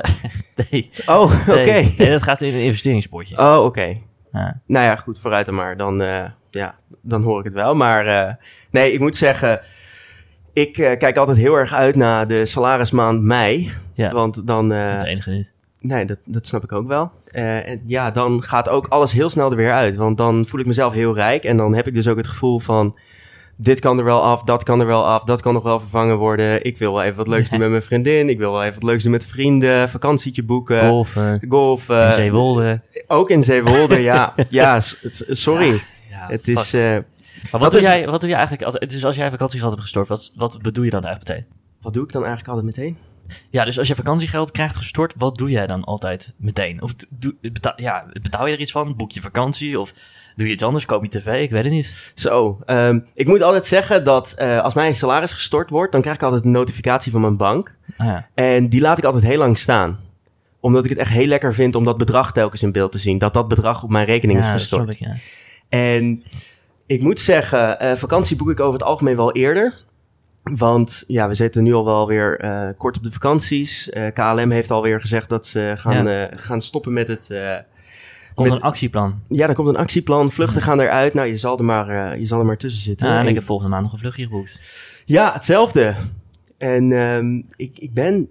nee. 0.71 0.91
Oh, 1.07 1.33
oké. 1.49 1.61
Nee, 1.61 1.95
nee, 1.99 2.11
dat 2.11 2.23
gaat 2.23 2.41
in 2.43 2.55
een 2.55 2.61
investeringspotje. 2.63 3.39
Oh, 3.39 3.65
oké. 3.65 3.97
Ja. 4.37 4.61
Nou 4.67 4.85
ja, 4.85 4.97
goed, 4.97 5.19
vooruit 5.19 5.47
dan 5.47 5.55
maar. 5.55 5.77
Dan, 5.77 6.03
eh, 6.03 6.25
ja, 6.51 6.75
dan 7.01 7.23
hoor 7.23 7.39
ik 7.39 7.45
het 7.45 7.55
wel. 7.55 7.75
Maar 7.75 8.07
eh, 8.07 8.35
nee, 8.71 8.93
ik 8.93 9.01
moet 9.01 9.17
zeggen... 9.17 9.61
Ik 10.53 10.79
eh, 10.79 10.97
kijk 10.97 11.17
altijd 11.17 11.37
heel 11.37 11.55
erg 11.55 11.73
uit 11.73 11.97
naar 11.97 12.27
de 12.27 12.47
salarismaand 12.47 13.23
mei. 13.23 13.73
Ja. 13.95 14.11
Want 14.11 14.47
dan... 14.47 14.69
Dat 14.69 14.79
is 14.79 14.93
het 14.95 15.05
enige 15.07 15.31
dit. 15.31 15.53
Nee, 15.81 16.05
dat, 16.05 16.19
dat 16.25 16.47
snap 16.47 16.63
ik 16.65 16.73
ook 16.73 16.87
wel. 16.87 17.13
En 17.33 17.83
ja, 17.87 18.11
dan 18.11 18.43
gaat 18.43 18.69
ook 18.69 18.87
alles 18.87 19.13
heel 19.13 19.31
snel 19.31 19.51
er 19.51 19.57
weer 19.57 19.73
uit. 19.73 19.97
Want 19.97 20.17
dan 20.17 20.47
voel 20.47 20.61
ik 20.61 20.67
mezelf 20.67 20.93
heel 20.93 21.15
rijk. 21.15 21.45
En 21.45 21.57
dan 21.57 21.75
heb 21.75 21.87
ik 21.87 21.95
dus 21.95 22.09
ook 22.09 22.17
het 22.17 22.27
gevoel 22.27 22.59
van... 22.59 22.99
Dit 23.59 23.81
kan 23.81 23.99
er 23.99 24.05
wel 24.05 24.23
af, 24.23 24.43
dat 24.43 24.63
kan 24.63 24.81
er 24.81 24.87
wel 24.87 25.05
af, 25.07 25.25
dat 25.25 25.41
kan 25.43 25.55
nog 25.55 25.63
wel 25.63 25.81
vervangen 25.81 26.17
worden. 26.17 26.65
Ik 26.65 26.79
wil 26.79 26.93
wel 26.93 27.03
even 27.03 27.17
wat 27.17 27.29
leuks 27.29 27.49
doen 27.51 27.59
met 27.59 27.71
mijn 27.71 27.83
vriendin. 27.83 28.29
Ik 28.29 28.39
wil 28.39 28.53
wel 28.53 28.63
even 28.63 28.75
wat 28.75 28.83
leuks 28.83 29.03
doen 29.03 29.13
met 29.13 29.27
vrienden. 29.27 29.89
Vakantietje 29.89 30.43
boeken. 30.43 30.89
Golfen, 30.89 31.41
Golfen. 31.49 32.07
in 32.07 32.13
Zeewolde. 32.13 32.83
Ook 33.07 33.31
in 33.31 33.43
Zeewolde, 33.45 34.01
ja. 34.01 34.35
Ja, 34.49 34.81
sorry. 35.29 35.81
Ja, 36.11 36.27
het 36.29 36.49
is... 36.49 36.73
eh, 36.75 36.81
Maar 37.51 37.61
wat, 37.61 37.71
doe 37.71 37.81
is- 37.81 37.87
jij, 37.87 38.07
wat 38.07 38.21
doe 38.21 38.29
je 38.29 38.35
eigenlijk 38.35 38.65
altijd? 38.65 38.91
Dus 38.91 39.05
als 39.05 39.17
jij 39.17 39.31
vakantiegeld 39.31 39.71
hebt 39.71 39.83
gestort, 39.83 40.09
wat, 40.09 40.33
wat 40.35 40.63
bedoel 40.63 40.85
je 40.85 40.91
dan 40.91 41.05
eigenlijk 41.05 41.29
meteen? 41.37 41.55
wat 41.81 41.95
doe 41.95 42.05
ik 42.05 42.13
dan 42.13 42.25
eigenlijk 42.25 42.55
altijd 42.59 42.77
meteen? 42.77 42.97
Ja, 43.51 43.65
dus 43.65 43.79
als 43.79 43.89
je 43.89 43.95
vakantiegeld 43.95 44.51
krijgt 44.51 44.77
gestort, 44.77 45.15
wat 45.19 45.39
doe 45.39 45.51
jij 45.51 45.67
dan 45.67 45.85
altijd 45.85 46.35
meteen? 46.37 46.83
Of 46.83 46.95
betaal, 47.41 47.73
ja, 47.77 48.07
betaal 48.23 48.47
je 48.47 48.55
er 48.55 48.61
iets 48.61 48.73
van? 48.73 48.97
Boek 48.97 49.11
je 49.13 49.21
vakantie? 49.21 49.81
Of 49.81 49.93
doe 50.37 50.47
je 50.47 50.53
iets 50.53 50.63
anders? 50.63 50.85
Koop 50.85 51.03
je 51.03 51.09
tv? 51.09 51.43
Ik 51.43 51.51
weet 51.51 51.65
het 51.65 51.73
niet. 51.73 52.13
Zo, 52.15 52.59
ehm, 52.65 53.01
ik 53.15 53.27
moet 53.27 53.43
altijd 53.43 53.67
zeggen 53.67 54.05
dat 54.05 54.33
eh, 54.37 54.61
als 54.61 54.75
mijn 54.75 54.95
salaris 54.95 55.33
gestort 55.33 55.71
wordt... 55.71 55.93
dan 55.93 56.01
krijg 56.01 56.17
ik 56.17 56.23
altijd 56.23 56.45
een 56.45 56.51
notificatie 56.51 57.13
van 57.13 57.21
mijn 57.21 57.37
bank. 57.37 57.77
Ah, 57.97 58.07
ja. 58.07 58.29
En 58.35 58.69
die 58.69 58.81
laat 58.81 58.99
ik 58.99 59.05
altijd 59.05 59.25
heel 59.25 59.39
lang 59.39 59.59
staan. 59.59 59.99
Omdat 60.61 60.85
ik 60.85 60.91
het 60.91 60.99
echt 60.99 61.11
heel 61.11 61.27
lekker 61.27 61.55
vind 61.55 61.75
om 61.75 61.85
dat 61.85 61.99
bedrag 61.99 62.33
telkens 62.33 62.63
in 62.63 62.73
beeld 62.73 62.93
te 62.93 62.99
zien. 62.99 63.19
Dat 63.19 63.35
dat 63.35 63.49
bedrag 63.49 63.83
op 63.83 63.91
mijn 63.91 64.07
rekening 64.07 64.39
ja, 64.39 64.45
is 64.45 64.53
gestort. 64.53 64.91
ik, 64.91 64.99
ja. 64.99 65.15
En 65.69 66.23
ik 66.87 67.03
moet 67.03 67.21
zeggen, 67.21 67.81
eh, 67.81 67.97
vakantie 67.97 68.37
boek 68.37 68.51
ik 68.51 68.61
over 68.61 68.79
het 68.79 68.89
algemeen 68.89 69.17
wel 69.17 69.33
eerder. 69.33 69.85
Want 70.43 71.05
ja, 71.07 71.29
we 71.29 71.35
zitten 71.35 71.63
nu 71.63 71.73
al 71.75 71.85
wel 71.85 72.07
weer 72.07 72.39
eh, 72.39 72.69
kort 72.77 72.97
op 72.97 73.03
de 73.03 73.13
vakanties. 73.13 73.91
KLM 74.13 74.51
heeft 74.51 74.71
alweer 74.71 75.01
gezegd 75.01 75.29
dat 75.29 75.47
ze 75.47 75.75
gaan, 75.77 76.29
gaan 76.39 76.61
stoppen 76.61 76.93
met 76.93 77.09
het... 77.09 77.29
Komt 78.37 78.49
Met- 78.49 78.59
een 78.59 78.65
actieplan. 78.65 79.21
ja, 79.29 79.49
er 79.49 79.55
komt 79.55 79.69
een 79.69 79.77
actieplan. 79.77 80.31
Vluchten 80.31 80.63
gaan 80.63 80.81
eruit. 80.81 81.15
Nou, 81.15 81.27
je 81.29 81.39
zal 81.39 81.59
er 81.59 81.65
maar, 81.65 81.89
eh, 82.13 82.19
je 82.19 82.25
zal 82.27 82.39
er 82.39 82.45
maar 82.47 82.57
tussen 82.57 82.83
zitten. 82.83 83.07
Ja, 83.09 83.13
en 83.15 83.21
En- 83.23 83.29
ik 83.29 83.35
heb 83.35 83.45
volgende 83.45 83.71
maand 83.71 83.83
nog 83.83 83.93
een 83.93 83.99
vluchtje 83.99 84.23
geboekt. 84.23 84.61
ja, 85.05 85.33
hetzelfde. 85.33 85.95
En 86.59 86.93
ehm, 86.93 87.37
ik, 87.57 87.79
ik, 87.79 87.95
ben, 87.95 88.29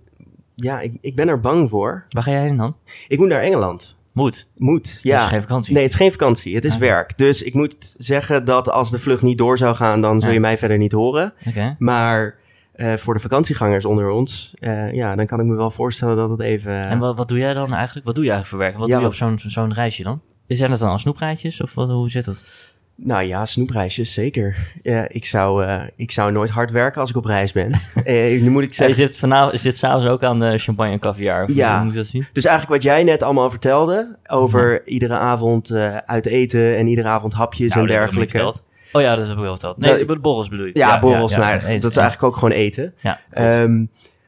ja, 0.56 0.80
ik, 0.82 0.94
ik 1.02 1.16
ben 1.16 1.28
er 1.28 1.40
bang 1.40 1.70
voor. 1.70 2.06
Waar 2.10 2.24
ga 2.24 2.32
jij 2.32 2.42
heen 2.42 2.58
dan? 2.58 2.76
Ik 3.08 3.18
moet 3.20 3.28
naar 3.28 3.42
Engeland. 3.42 3.96
Moet. 4.12 4.48
Moet, 4.58 5.00
Ja. 5.02 5.12
ja. 5.12 5.16
Dat 5.16 5.26
is 5.26 5.32
geen 5.32 5.42
vakantie. 5.42 5.74
Nee, 5.74 5.84
het 5.84 5.92
is 5.92 5.98
geen 5.98 6.12
vakantie. 6.12 6.56
Het 6.56 6.66
is 6.66 6.74
Ah. 6.74 6.80
werk. 6.80 7.18
Dus 7.18 7.42
ik 7.44 7.54
moet 7.54 7.96
zeggen 7.98 8.46
dat 8.46 8.70
als 8.70 8.92
de 8.92 9.00
vlucht 9.00 9.22
niet 9.22 9.38
door 9.38 9.58
zou 9.58 9.76
gaan, 9.76 10.02
dan 10.02 10.20
zul 10.20 10.30
je 10.30 10.36
Ja. 10.36 10.42
mij 10.42 10.58
verder 10.58 10.78
niet 10.78 10.92
horen. 10.92 11.34
Oké. 11.48 11.76
Maar 11.80 12.36
eh, 12.76 12.94
voor 12.94 13.14
de 13.14 13.20
vakantiegangers 13.20 13.86
onder 13.86 14.10
ons, 14.10 14.54
eh, 14.60 14.94
ja, 14.94 15.16
dan 15.16 15.26
kan 15.26 15.40
ik 15.40 15.46
me 15.46 15.56
wel 15.56 15.72
voorstellen 15.72 16.16
dat 16.16 16.30
het 16.30 16.42
even... 16.42 16.74
En 16.74 17.00
wat, 17.00 17.18
wat 17.18 17.28
doe 17.28 17.38
jij 17.38 17.54
dan 17.54 17.74
eigenlijk? 17.74 18.06
Wat 18.06 18.16
doe 18.16 18.24
eigenlijk 18.24 18.48
voor 18.48 18.60
werk? 18.60 18.78
Wat 18.78 18.88
Ja, 18.88 18.94
doe 18.94 19.02
je 19.04 19.08
op 19.08 19.14
zo'n 19.14 19.40
zo'n 19.40 19.74
reisje 19.74 20.04
dan? 20.04 20.22
Zijn 20.48 20.70
dat 20.70 20.80
dan 20.80 20.90
al 20.90 20.98
snoeprijtjes? 20.98 21.62
Of 21.62 21.74
wat, 21.74 21.90
hoe 21.90 22.10
zit 22.10 22.26
dat? 22.26 22.44
Nou 22.98 23.24
ja, 23.24 23.46
snoepreisjes, 23.46 24.14
zeker. 24.14 24.72
Ja, 24.82 25.06
ik, 25.10 25.26
zou, 25.26 25.66
eh, 25.66 25.84
ik 25.96 26.12
zou 26.12 26.32
nooit 26.32 26.50
hard 26.50 26.72
werken 26.72 27.02
als 27.02 27.10
ik 27.10 27.16
op 27.16 27.26
reis 27.26 27.52
ben. 27.52 27.72
eh, 28.04 28.42
nu 28.42 28.50
moet 28.50 28.64
ik 28.64 28.74
Ja, 28.74 28.86
je 28.86 28.94
zeggen... 28.94 28.96
zit 28.96 29.18
vanavond, 29.18 29.54
is 29.54 29.62
dit 29.62 29.78
s'avonds 29.78 30.06
ook 30.06 30.24
aan 30.24 30.40
de 30.40 30.58
champagne 30.58 30.92
en 30.92 31.00
caviar? 31.00 31.52
Ja. 31.52 31.84
moet 31.84 31.92
ik 31.92 31.98
dat 31.98 32.08
zien? 32.08 32.26
Dus 32.34 32.46
eigenlijk 32.46 32.84
wat 32.84 32.92
jij 32.92 33.04
net 33.04 33.24
allemaal 33.24 33.50
vertelde, 33.50 34.18
over 34.28 34.88
iedere 34.88 35.18
avond 35.18 35.70
eh, 35.70 35.98
uit 35.98 36.26
eten 36.26 36.78
en 36.78 36.88
iedere 36.88 37.08
avond 37.08 37.34
hapjes 37.34 37.70
Nou, 37.70 37.82
en 37.82 37.88
dergelijke. 37.88 38.54
Oh 38.96 39.02
ja, 39.02 39.16
dat 39.16 39.28
heb 39.28 39.36
ik 39.38 39.42
wel 39.44 39.52
verteld. 39.52 39.78
Nee, 39.78 39.92
Nou, 39.94 40.06
de 40.06 40.20
borrels 40.20 40.50
bedoel 40.50 40.66
je? 40.66 40.72
Ja, 40.74 41.00
borrels, 41.00 41.32
ja, 41.32 41.38
nou, 41.40 41.80
dat 41.80 41.92
is 41.92 41.98
eigenlijk 41.98 42.24
ook 42.24 42.36
gewoon 42.36 42.52
eten. 42.58 42.94
Ja, 43.02 43.20
Ehm, 43.30 43.86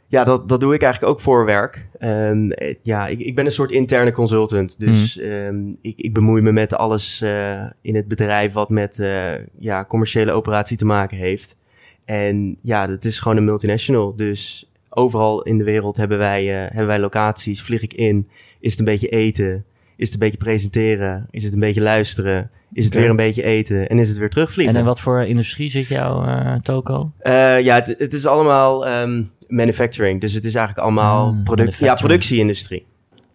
ja, 0.07 0.23
dat, 0.23 0.49
dat 0.49 0.59
doe 0.59 0.73
ik 0.73 0.81
eigenlijk 0.81 1.13
ook 1.13 1.21
voor 1.21 1.45
werk. 1.45 1.87
Ehm, 1.99 2.49
eh, 2.51 2.75
ja, 2.83 3.07
ik, 3.07 3.19
ik 3.19 3.35
ben 3.35 3.45
een 3.45 3.51
soort 3.51 3.71
interne 3.71 4.11
consultant. 4.11 4.79
Dus 4.79 5.17
Mhm. 5.17 5.25
ehm, 5.31 5.69
ik, 5.81 5.93
ik 5.99 6.13
bemoei 6.13 6.41
me 6.41 6.51
met 6.51 6.73
alles 6.73 7.21
eh, 7.21 7.65
in 7.81 7.95
het 7.95 8.07
bedrijf 8.07 8.53
wat 8.53 8.69
met 8.69 8.99
eh, 8.99 9.33
ja, 9.59 9.85
commerciële 9.85 10.31
operatie 10.31 10.77
te 10.77 10.85
maken 10.85 11.17
heeft. 11.17 11.57
En 12.05 12.57
ja, 12.61 12.87
dat 12.87 13.05
is 13.05 13.19
gewoon 13.19 13.37
een 13.37 13.45
multinational. 13.45 14.15
Dus 14.15 14.71
overal 14.89 15.41
in 15.41 15.57
de 15.57 15.63
wereld 15.63 15.97
hebben 15.97 16.17
wij, 16.17 16.41
eh, 16.53 16.59
hebben 16.67 16.87
wij 16.87 16.99
locaties. 16.99 17.61
Vlieg 17.61 17.81
ik 17.81 17.93
in, 17.93 18.27
is 18.59 18.69
het 18.71 18.79
een 18.79 18.85
beetje 18.85 19.07
eten? 19.07 19.65
Is 19.95 20.05
het 20.05 20.13
een 20.13 20.19
beetje 20.19 20.37
presenteren? 20.37 21.27
Is 21.29 21.43
het 21.43 21.53
een 21.53 21.59
beetje 21.59 21.81
luisteren? 21.81 22.51
Is 22.73 22.85
het 22.85 22.93
weer 22.93 23.09
een 23.09 23.15
beetje 23.15 23.43
eten? 23.43 23.89
En 23.89 23.97
is 23.99 24.09
het 24.09 24.17
weer 24.17 24.29
terugvliegen? 24.29 24.73
En 24.75 24.79
in 24.79 24.85
wat 24.85 24.99
voor 24.99 25.21
industrie 25.25 25.69
zit 25.69 25.87
jouw 25.87 26.25
eh, 26.25 26.55
toko? 26.55 27.11
Eh, 27.19 27.61
ja, 27.61 27.75
het, 27.75 27.95
het 27.97 28.13
is 28.13 28.25
allemaal 28.25 28.87
ehm, 28.87 29.23
manufacturing. 29.47 30.21
Dus 30.21 30.33
het 30.33 30.45
is 30.45 30.55
eigenlijk 30.55 30.85
allemaal 30.85 31.27
Ah, 31.27 31.43
product, 31.43 31.75
ja, 31.75 31.93
productieindustrie. 31.93 32.85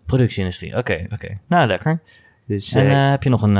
Productieindustrie, 0.06 0.76
oké, 0.76 1.06
oké. 1.12 1.38
Nou, 1.48 1.66
lekker. 1.66 2.00
Dus 2.46 2.72
En 2.72 2.86
eh, 2.86 3.10
heb 3.10 3.22
je 3.22 3.30
nog 3.30 3.42
een, 3.42 3.56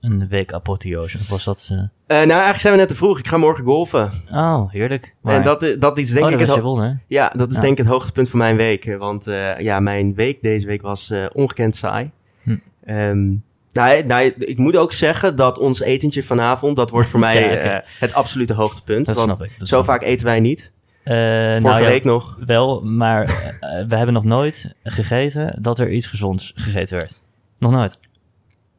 een 0.00 0.28
week 0.28 0.52
apotheose? 0.52 1.18
Of 1.18 1.28
was 1.28 1.44
dat... 1.44 1.66
nou, 2.06 2.30
eigenlijk 2.30 2.60
zijn 2.60 2.72
we 2.72 2.78
net 2.78 2.88
te 2.88 2.96
vroeg. 2.96 3.18
Ik 3.18 3.26
ga 3.26 3.36
morgen 3.36 3.64
golfen. 3.64 4.10
Oh, 4.30 4.70
heerlijk. 4.70 5.14
Maar... 5.20 5.34
En 5.34 5.42
dat, 5.42 5.76
dat 5.78 5.98
is 5.98 6.10
denk 6.10 6.26
oh, 6.26 6.32
ik 6.32 6.38
het, 6.38 6.60
won, 6.60 6.82
hè? 6.82 6.92
ja, 7.06 7.28
dat 7.36 7.50
is 7.50 7.56
Ja. 7.56 7.62
denk 7.62 7.78
ik 7.78 7.84
het 7.84 7.92
hoogtepunt 7.92 8.28
van 8.28 8.38
mijn 8.38 8.56
week. 8.56 8.96
Want 8.98 9.24
ja, 9.58 9.80
mijn 9.80 10.14
week 10.14 10.42
deze 10.42 10.66
week 10.66 10.82
was 10.82 11.12
ongekend 11.32 11.76
saai. 11.76 12.10
Hm. 12.42 12.56
Ehm, 12.84 13.34
nou, 13.72 14.04
nou, 14.06 14.32
ik 14.38 14.58
moet 14.58 14.76
ook 14.76 14.92
zeggen 14.92 15.36
dat 15.36 15.58
ons 15.58 15.80
etentje 15.80 16.22
vanavond, 16.24 16.76
dat 16.76 16.90
wordt 16.90 17.08
voor 17.08 17.20
mij 17.28 17.40
Ja, 17.40 17.56
eh, 17.56 17.88
het 17.98 18.14
absolute 18.14 18.52
hoogtepunt. 18.52 19.06
Dat 19.06 19.16
want 19.16 19.36
snap 19.36 19.46
ik. 19.46 19.58
Dat 19.58 19.68
zo 19.68 19.74
snap 19.74 19.84
vaak 19.86 20.02
eten 20.02 20.26
wij 20.26 20.40
niet. 20.40 20.60
ik. 20.60 20.70
Eh, 21.04 21.14
nou 21.14 21.60
Vorige 21.60 21.82
ja, 21.82 21.86
week 21.88 22.04
nog. 22.04 22.36
Wel, 22.46 22.80
maar 22.84 23.22
eh, 23.24 23.86
we 23.88 23.96
hebben 23.96 24.12
nog 24.14 24.24
nooit 24.24 24.74
gegeten 24.84 25.58
dat 25.62 25.78
er 25.78 25.90
iets 25.92 26.06
gezonds 26.06 26.52
gegeten 26.54 26.96
werd. 26.96 27.14
Nog 27.58 27.70
nooit. 27.72 27.98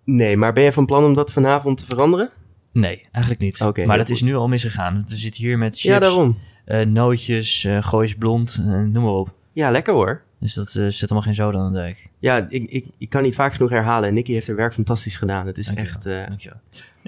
Nee, 0.05 0.37
maar 0.37 0.53
ben 0.53 0.63
je 0.63 0.73
van 0.73 0.85
plan 0.85 1.03
om 1.03 1.13
dat 1.13 1.31
vanavond 1.31 1.77
te 1.77 1.85
veranderen? 1.85 2.29
Nee, 2.71 3.07
eigenlijk 3.11 3.43
niet. 3.43 3.61
Oké, 3.61 3.85
maar 3.85 3.97
dat 3.97 4.09
is 4.09 4.21
nu 4.21 4.35
al 4.35 4.47
misgegaan. 4.47 5.05
We 5.07 5.15
zitten 5.15 5.43
hier 5.43 5.57
met 5.57 5.73
chips, 5.73 5.83
Ja, 5.83 5.99
daarom. 5.99 6.37
nootjes, 6.85 7.67
goois 7.79 8.15
blond, 8.15 8.59
noem 8.65 8.91
maar 9.03 9.11
op. 9.13 9.33
Ja, 9.53 9.71
lekker 9.71 9.93
hoor. 9.93 10.21
Dus 10.43 10.53
dat 10.53 10.75
eh, 10.75 10.87
zit 10.87 11.01
allemaal 11.01 11.21
geen 11.21 11.35
zoden 11.35 11.61
aan 11.61 11.73
de 11.73 11.79
dijk. 11.79 12.09
Ja, 12.19 12.45
ik, 12.49 12.69
ik, 12.69 12.85
ik 12.97 13.09
kan 13.09 13.21
niet 13.23 13.35
vaak 13.35 13.53
genoeg 13.53 13.69
herhalen. 13.69 14.07
En 14.09 14.13
Nicky 14.13 14.31
heeft 14.33 14.47
haar 14.47 14.55
werk 14.55 14.73
fantastisch 14.73 15.17
gedaan. 15.17 15.47
Het 15.47 15.57
is 15.57 15.65
Dankjewel. 15.65 15.93
echt... 15.93 16.05
eh, 16.05 16.27
Dankjewel. 16.27 16.59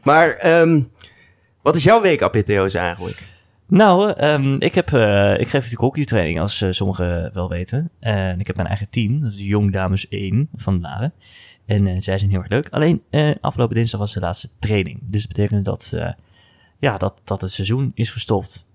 Maar 0.03 0.29
ehm, 0.33 0.81
wat 1.61 1.75
is 1.75 1.83
jouw 1.83 2.01
week 2.01 2.21
apotheose 2.21 2.77
eigenlijk? 2.77 3.23
Nou, 3.67 4.11
ehm, 4.11 4.53
ik, 4.59 4.75
heb, 4.75 4.93
eh, 4.93 5.31
ik 5.33 5.39
geef 5.39 5.53
natuurlijk 5.53 5.81
hockeytraining, 5.81 6.39
als 6.39 6.61
eh, 6.61 6.71
sommigen 6.71 7.33
wel 7.33 7.49
weten. 7.49 7.89
En 7.99 8.39
ik 8.39 8.47
heb 8.47 8.55
mijn 8.55 8.67
eigen 8.67 8.89
team, 8.89 9.21
dat 9.21 9.29
is 9.31 9.37
de 9.37 9.45
Jong 9.45 9.71
Dames 9.73 10.07
1 10.09 10.49
van 10.55 10.81
Laren. 10.81 11.13
En 11.65 12.01
zij 12.01 12.17
zijn 12.17 12.31
heel 12.31 12.39
erg 12.39 12.49
leuk. 12.49 12.69
Alleen 12.69 13.01
afgelopen 13.41 13.75
dinsdag 13.75 13.99
was 13.99 14.13
de 14.13 14.19
laatste 14.19 14.49
training. 14.59 14.99
Dus 15.11 15.21
dat 15.27 15.35
betekent 15.35 15.65
dat, 15.65 15.93
ja, 16.79 16.97
dat, 16.97 17.21
dat 17.23 17.41
het 17.41 17.51
seizoen 17.51 17.91
is 17.95 18.11
gestopt. 18.11 18.65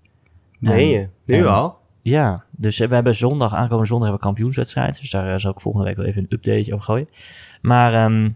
Je? 0.59 1.09
Nu 1.25 1.45
al? 1.45 1.79
Ja, 2.01 2.43
dus 2.51 2.77
we 2.77 2.93
hebben 2.93 3.15
zondag, 3.15 3.53
aankomende 3.53 3.87
zondag 3.87 4.07
hebben 4.07 4.19
we 4.27 4.33
kampioenswedstrijd. 4.33 4.99
Dus 4.99 5.09
daar 5.09 5.33
eh, 5.33 5.37
zal 5.39 5.51
ik 5.51 5.59
volgende 5.59 5.87
week 5.87 5.95
wel 5.97 6.05
even 6.05 6.21
een 6.21 6.27
update 6.37 6.73
over 6.73 6.85
gooien. 6.85 7.09
Maar 7.61 7.93
ehm, 7.93 8.29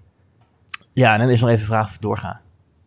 ja, 0.93 1.13
en 1.13 1.19
dan 1.19 1.29
is 1.29 1.39
nog 1.41 1.49
even 1.49 1.61
de 1.61 1.67
vraag 1.67 1.85
of 1.87 1.95
ik 1.95 2.01
doorga. 2.01 2.41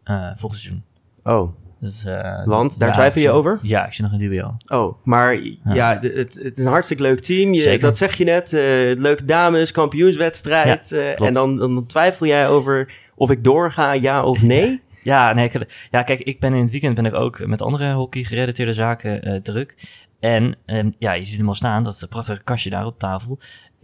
eh 0.04 0.30
volgend 0.34 0.60
seizoen. 0.60 0.82
Oh, 1.22 1.52
Dus, 1.80 2.04
eh, 2.04 2.44
Want, 2.46 2.78
daar 2.78 2.88
ja, 2.88 2.94
twijfel 2.94 3.20
je 3.20 3.30
over? 3.30 3.58
Ja, 3.62 3.86
ik 3.86 3.92
zit 3.92 4.10
nog 4.10 4.20
in 4.20 4.28
duo. 4.30 4.56
oh. 4.66 4.94
Maar 5.04 5.38
ja, 5.64 5.98
het, 6.00 6.34
het 6.42 6.58
is 6.58 6.64
een 6.64 6.70
hartstikke 6.70 7.02
leuk 7.02 7.20
team. 7.20 7.52
Je, 7.52 7.60
Zeker. 7.60 7.80
dat 7.80 7.96
zeg 7.96 8.14
je 8.14 8.24
net. 8.24 8.52
leuke 8.98 9.24
dames, 9.24 9.72
kampioenswedstrijd. 9.72 10.92
en 10.92 11.32
dan, 11.32 11.56
dan 11.56 11.86
twijfel 11.86 12.26
jij 12.26 12.48
over 12.48 12.92
of 13.14 13.30
ik 13.30 13.44
doorga, 13.44 13.92
ja 13.92 14.24
of 14.24 14.42
nee? 14.42 14.82
Ja, 15.02 15.32
nee, 15.32 15.50
ik, 15.50 15.86
ja, 15.90 16.02
kijk, 16.02 16.20
ik 16.20 16.40
ben 16.40 16.54
in 16.54 16.62
het 16.62 16.70
weekend 16.70 16.94
ben 16.94 17.04
ik 17.04 17.14
ook 17.14 17.46
met 17.46 17.62
andere 17.62 17.92
hockey-gerelateerde 17.92 18.72
zaken 18.72 19.42
druk. 19.42 19.74
En 20.20 20.56
ehm, 20.66 20.90
ja, 20.98 21.12
je 21.12 21.24
ziet 21.24 21.38
hem 21.38 21.48
al 21.48 21.54
staan, 21.54 21.84
dat 21.84 22.06
prachtige 22.08 22.42
kastje 22.44 22.70
daar 22.70 22.86
op 22.86 22.98
tafel. 22.98 23.38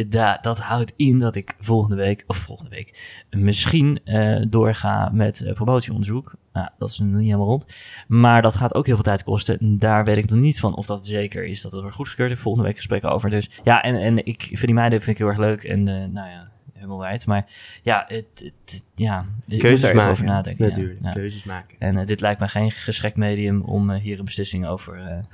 Da, 0.08 0.38
dat 0.40 0.58
houdt 0.60 0.92
in 0.96 1.18
dat 1.18 1.34
ik 1.34 1.54
volgende 1.60 1.96
week, 1.96 2.24
of 2.26 2.36
volgende 2.36 2.70
week, 2.70 3.24
misschien 3.30 4.00
eh, 4.04 4.42
doorga 4.48 5.10
met 5.12 5.40
eh, 5.40 5.52
promotieonderzoek. 5.52 6.34
Nou, 6.52 6.68
dat 6.78 6.90
is 6.90 6.98
nog 6.98 7.08
niet 7.08 7.24
helemaal 7.24 7.46
rond. 7.46 7.66
Maar 8.08 8.42
dat 8.42 8.54
gaat 8.54 8.74
ook 8.74 8.86
heel 8.86 8.94
veel 8.94 9.04
tijd 9.04 9.22
kosten. 9.22 9.58
En 9.58 9.78
Daar 9.78 10.04
weet 10.04 10.16
ik 10.16 10.30
nog 10.30 10.38
niet 10.38 10.60
van 10.60 10.76
of 10.76 10.86
dat 10.86 11.06
zeker 11.06 11.44
is 11.44 11.62
dat 11.62 11.72
het 11.72 11.80
wordt 11.80 11.96
goedgekeurd. 11.96 12.30
Ik 12.30 12.38
volgende 12.38 12.66
week 12.66 12.76
gesprekken 12.76 13.10
over. 13.10 13.30
Dus 13.30 13.50
ja, 13.64 13.82
en, 13.82 13.94
en 14.00 14.26
ik 14.26 14.42
vind 14.42 14.64
die 14.66 14.74
meiden 14.74 15.00
vind 15.00 15.10
ik 15.10 15.18
heel 15.18 15.28
erg 15.28 15.38
leuk. 15.38 15.62
En 15.62 15.88
eh, 15.88 15.94
nou 15.94 16.28
ja, 16.30 16.48
helemaal 16.72 16.98
wijd. 16.98 17.26
Maar 17.26 17.46
ja, 17.82 18.04
het, 18.08 18.52
ja 18.94 19.24
moet 19.48 19.58
Keuzes 19.58 19.92
maken. 19.92 20.10
over 20.10 20.24
nadenken. 20.24 20.68
Natuurlijk, 20.68 20.98
Ja. 21.02 21.10
keuzes 21.12 21.44
maken. 21.44 21.78
En 21.78 22.06
dit 22.06 22.20
lijkt 22.20 22.40
me 22.40 22.48
geen 22.48 22.70
geschikt 22.70 23.16
medium 23.16 23.62
om 23.62 23.90
hier 23.92 24.18
een 24.18 24.24
beslissing 24.24 24.66
over. 24.66 25.24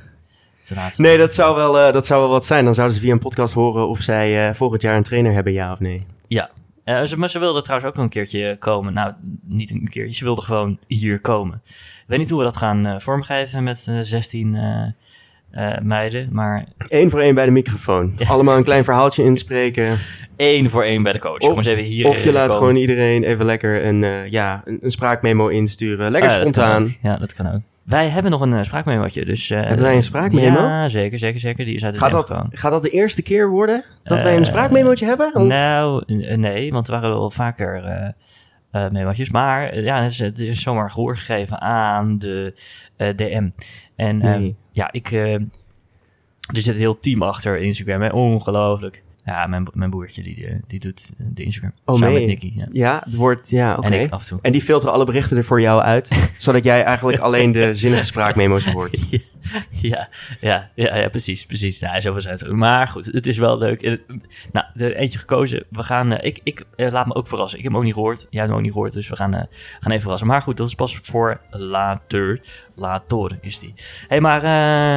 Nee, 0.97 1.19
dat 1.19 1.35
zou, 1.35 1.57
wel, 1.57 1.79
eh, 1.79 1.93
dat 1.93 2.07
zou 2.07 2.21
wel 2.21 2.31
wat 2.31 2.47
zijn. 2.47 2.64
Dan 2.64 2.75
zouden 2.75 2.97
ze 2.97 3.02
via 3.02 3.12
een 3.12 3.19
podcast 3.19 3.55
horen 3.55 3.88
of 3.88 4.00
zij 4.00 4.49
eh, 4.49 4.55
volgend 4.55 4.83
jaar 4.83 4.97
een 4.97 5.02
trainer 5.02 5.33
hebben, 5.33 5.52
ja 5.52 5.73
of 5.73 5.79
nee. 5.79 6.07
Ja. 6.29 6.50
Eh, 6.85 7.02
ze, 7.02 7.19
maar 7.19 7.31
ze 7.31 7.38
wilde 7.38 7.62
trouwens 7.62 7.90
ook 7.90 7.97
nog 7.97 8.05
een 8.05 8.11
keertje 8.11 8.57
komen. 8.59 8.93
Nou, 8.93 9.12
niet 9.45 9.71
een 9.71 9.88
keertje. 9.88 10.14
Ze 10.14 10.25
wilde 10.25 10.43
gewoon 10.43 10.79
hier 10.87 11.21
komen. 11.21 11.62
Ik 11.64 12.05
weet 12.07 12.19
niet 12.19 12.31
hoe 12.31 12.38
we 12.38 12.45
dat 12.45 12.57
gaan 12.57 13.00
vormgeven 13.00 13.64
met 13.64 13.85
eh 13.88 13.99
16 14.00 14.55
eh, 14.55 15.73
eh, 15.75 15.81
meiden. 15.83 16.29
Maar 16.33 16.64
Eén 16.88 17.11
voor 17.11 17.21
één 17.21 17.35
bij 17.35 17.45
de 17.45 17.50
microfoon. 17.50 18.12
Allemaal 18.26 18.57
een 18.57 18.64
klein 18.64 18.85
verhaaltje 18.85 19.23
inspreken. 19.23 19.99
één 20.37 20.71
voor 20.71 20.83
één 20.83 21.02
bij 21.02 21.12
de 21.12 21.19
coach. 21.19 21.38
Kom 21.38 21.57
eens 21.57 21.67
even 21.67 21.85
hier 21.85 22.07
of 22.07 22.25
je 22.25 22.33
laat 22.33 22.45
komen. 22.45 22.59
gewoon 22.59 22.76
iedereen 22.76 23.23
even 23.23 23.45
lekker 23.45 23.85
een, 23.85 24.31
ja, 24.31 24.62
een, 24.64 24.79
een 24.83 24.90
spraakmemo 24.90 25.49
insturen. 25.49 26.11
Lekker 26.11 26.31
Ah, 26.31 26.37
ja, 26.37 26.43
dat 26.43 26.52
kan 26.52 26.64
spontaan. 26.64 26.83
ook. 26.83 26.90
Ja, 27.02 27.17
dat 27.17 27.35
kan 27.35 27.47
ook. 27.47 27.61
Wij 27.90 28.09
hebben 28.09 28.30
nog 28.30 28.40
een 28.40 28.52
uh, 28.52 28.62
spraakmemootje. 28.62 29.25
Dus, 29.25 29.50
eh, 29.50 29.61
Hebben 29.61 29.82
wij 29.85 29.97
een 29.97 30.02
spraakmemo? 30.02 30.59
Ja, 30.61 30.88
zeker, 30.88 31.18
zeker, 31.18 31.40
zeker. 31.40 31.64
Die 31.64 31.75
is 31.75 31.85
uit 31.85 31.92
het 31.92 32.02
Gaat 32.02 32.28
dat, 32.28 32.44
gaat 32.50 32.73
dat 32.73 32.82
de 32.82 32.90
eerste 32.90 33.23
keer 33.23 33.49
worden 33.50 33.85
dat 34.02 34.23
wij 34.23 34.35
een 34.37 34.42
Eh, 34.42 34.49
spraakmemootje 34.49 35.06
hebben? 35.06 35.35
Of- 35.35 35.47
Nou, 35.47 36.02
eh, 36.06 36.37
nee, 36.37 36.73
want 36.73 36.87
er 36.87 36.92
waren 36.92 37.09
wel 37.11 37.30
vaker 37.30 37.85
eh 37.85 38.09
eh, 38.70 38.90
memootjes. 38.90 39.30
Maar 39.30 39.68
eh, 39.68 39.85
ja, 39.85 40.02
het 40.02 40.11
is, 40.11 40.18
het 40.18 40.38
is 40.40 40.62
zomaar 40.62 40.90
gehoor 40.90 41.16
gegeven 41.16 41.61
aan 41.61 42.18
de 42.18 42.54
eh, 42.97 43.09
DM. 43.16 43.49
En 43.97 44.18
Nee. 44.18 44.35
ehm, 44.35 44.50
ja, 44.73 44.92
ik... 44.92 45.11
eh, 45.11 45.35
er 45.35 46.62
zit 46.62 46.75
een 46.75 46.80
heel 46.80 47.00
team 47.00 47.23
achter 47.23 47.59
Instagram, 47.59 48.02
hè. 48.02 48.09
Ongelooflijk. 48.09 49.02
Ja, 49.30 49.46
mijn, 49.46 49.66
mijn 49.72 49.90
broertje, 49.90 50.22
die, 50.22 50.46
eh, 50.46 50.54
die 50.66 50.80
doet 50.80 51.12
eh, 51.18 51.26
de 51.30 51.42
Instagram. 51.42 51.72
Oh, 51.84 51.96
Samen 51.96 52.12
met? 52.12 52.26
Nicky, 52.26 52.52
ja. 52.56 52.66
Ja, 52.72 53.00
het 53.04 53.14
wordt, 53.14 53.50
ja, 53.50 53.76
oké. 53.76 53.87
En 53.87 53.92
ik 54.00 54.12
af 54.12 54.20
en 54.20 54.26
toe. 54.26 54.38
En 54.42 54.52
die 54.52 54.62
filteren 54.62 54.94
alle 54.94 55.04
berichten 55.04 55.37
er 55.37 55.44
voor 55.44 55.60
jou 55.60 55.82
uit, 55.82 56.08
zodat 56.37 56.64
jij 56.64 56.84
eigenlijk 56.84 57.18
alleen 57.18 57.52
de 57.52 57.75
zinnige 57.75 58.04
spraakmemo's 58.04 58.66
hoort. 58.66 58.99
ja, 59.70 60.08
ja, 60.40 60.70
ja, 60.75 60.96
ja, 60.96 61.08
precies, 61.08 61.46
precies. 61.46 61.78
Ja, 61.78 62.00
zoveel 62.00 62.20
zijn 62.20 62.34
het. 62.34 62.52
Maar 62.52 62.88
goed, 62.88 63.04
het 63.04 63.26
is 63.26 63.38
wel 63.38 63.58
leuk. 63.58 63.82
Eh, 63.82 63.99
Nou, 64.52 64.66
er 64.75 64.96
eentje 64.96 65.18
gekozen. 65.18 65.64
We 65.70 65.82
gaan, 65.82 66.20
ik, 66.20 66.40
ik 66.42 66.64
laat 66.76 67.06
me 67.06 67.14
ook 67.14 67.28
verrassen. 67.28 67.58
Ik 67.58 67.64
heb 67.64 67.72
hem 67.72 67.80
ook 67.80 67.87
niet 67.87 67.96
gehoord. 67.96 68.20
Jij 68.20 68.28
hebt 68.30 68.46
hem 68.46 68.56
ook 68.56 68.64
niet 68.64 68.72
gehoord, 68.72 68.92
dus 68.92 69.08
we 69.08 69.16
gaan, 69.16 69.32
gaan 69.32 69.90
even 69.90 70.00
verrassen. 70.00 70.28
Maar 70.28 70.42
goed, 70.42 70.56
dat 70.56 70.66
is 70.66 70.75
pas 70.75 70.96
voor 71.02 71.40
later. 71.50 72.40
Later 72.75 73.38
is 73.40 73.58
die. 73.58 73.72
Hé, 73.76 74.06
hey, 74.08 74.20
maar 74.20 74.40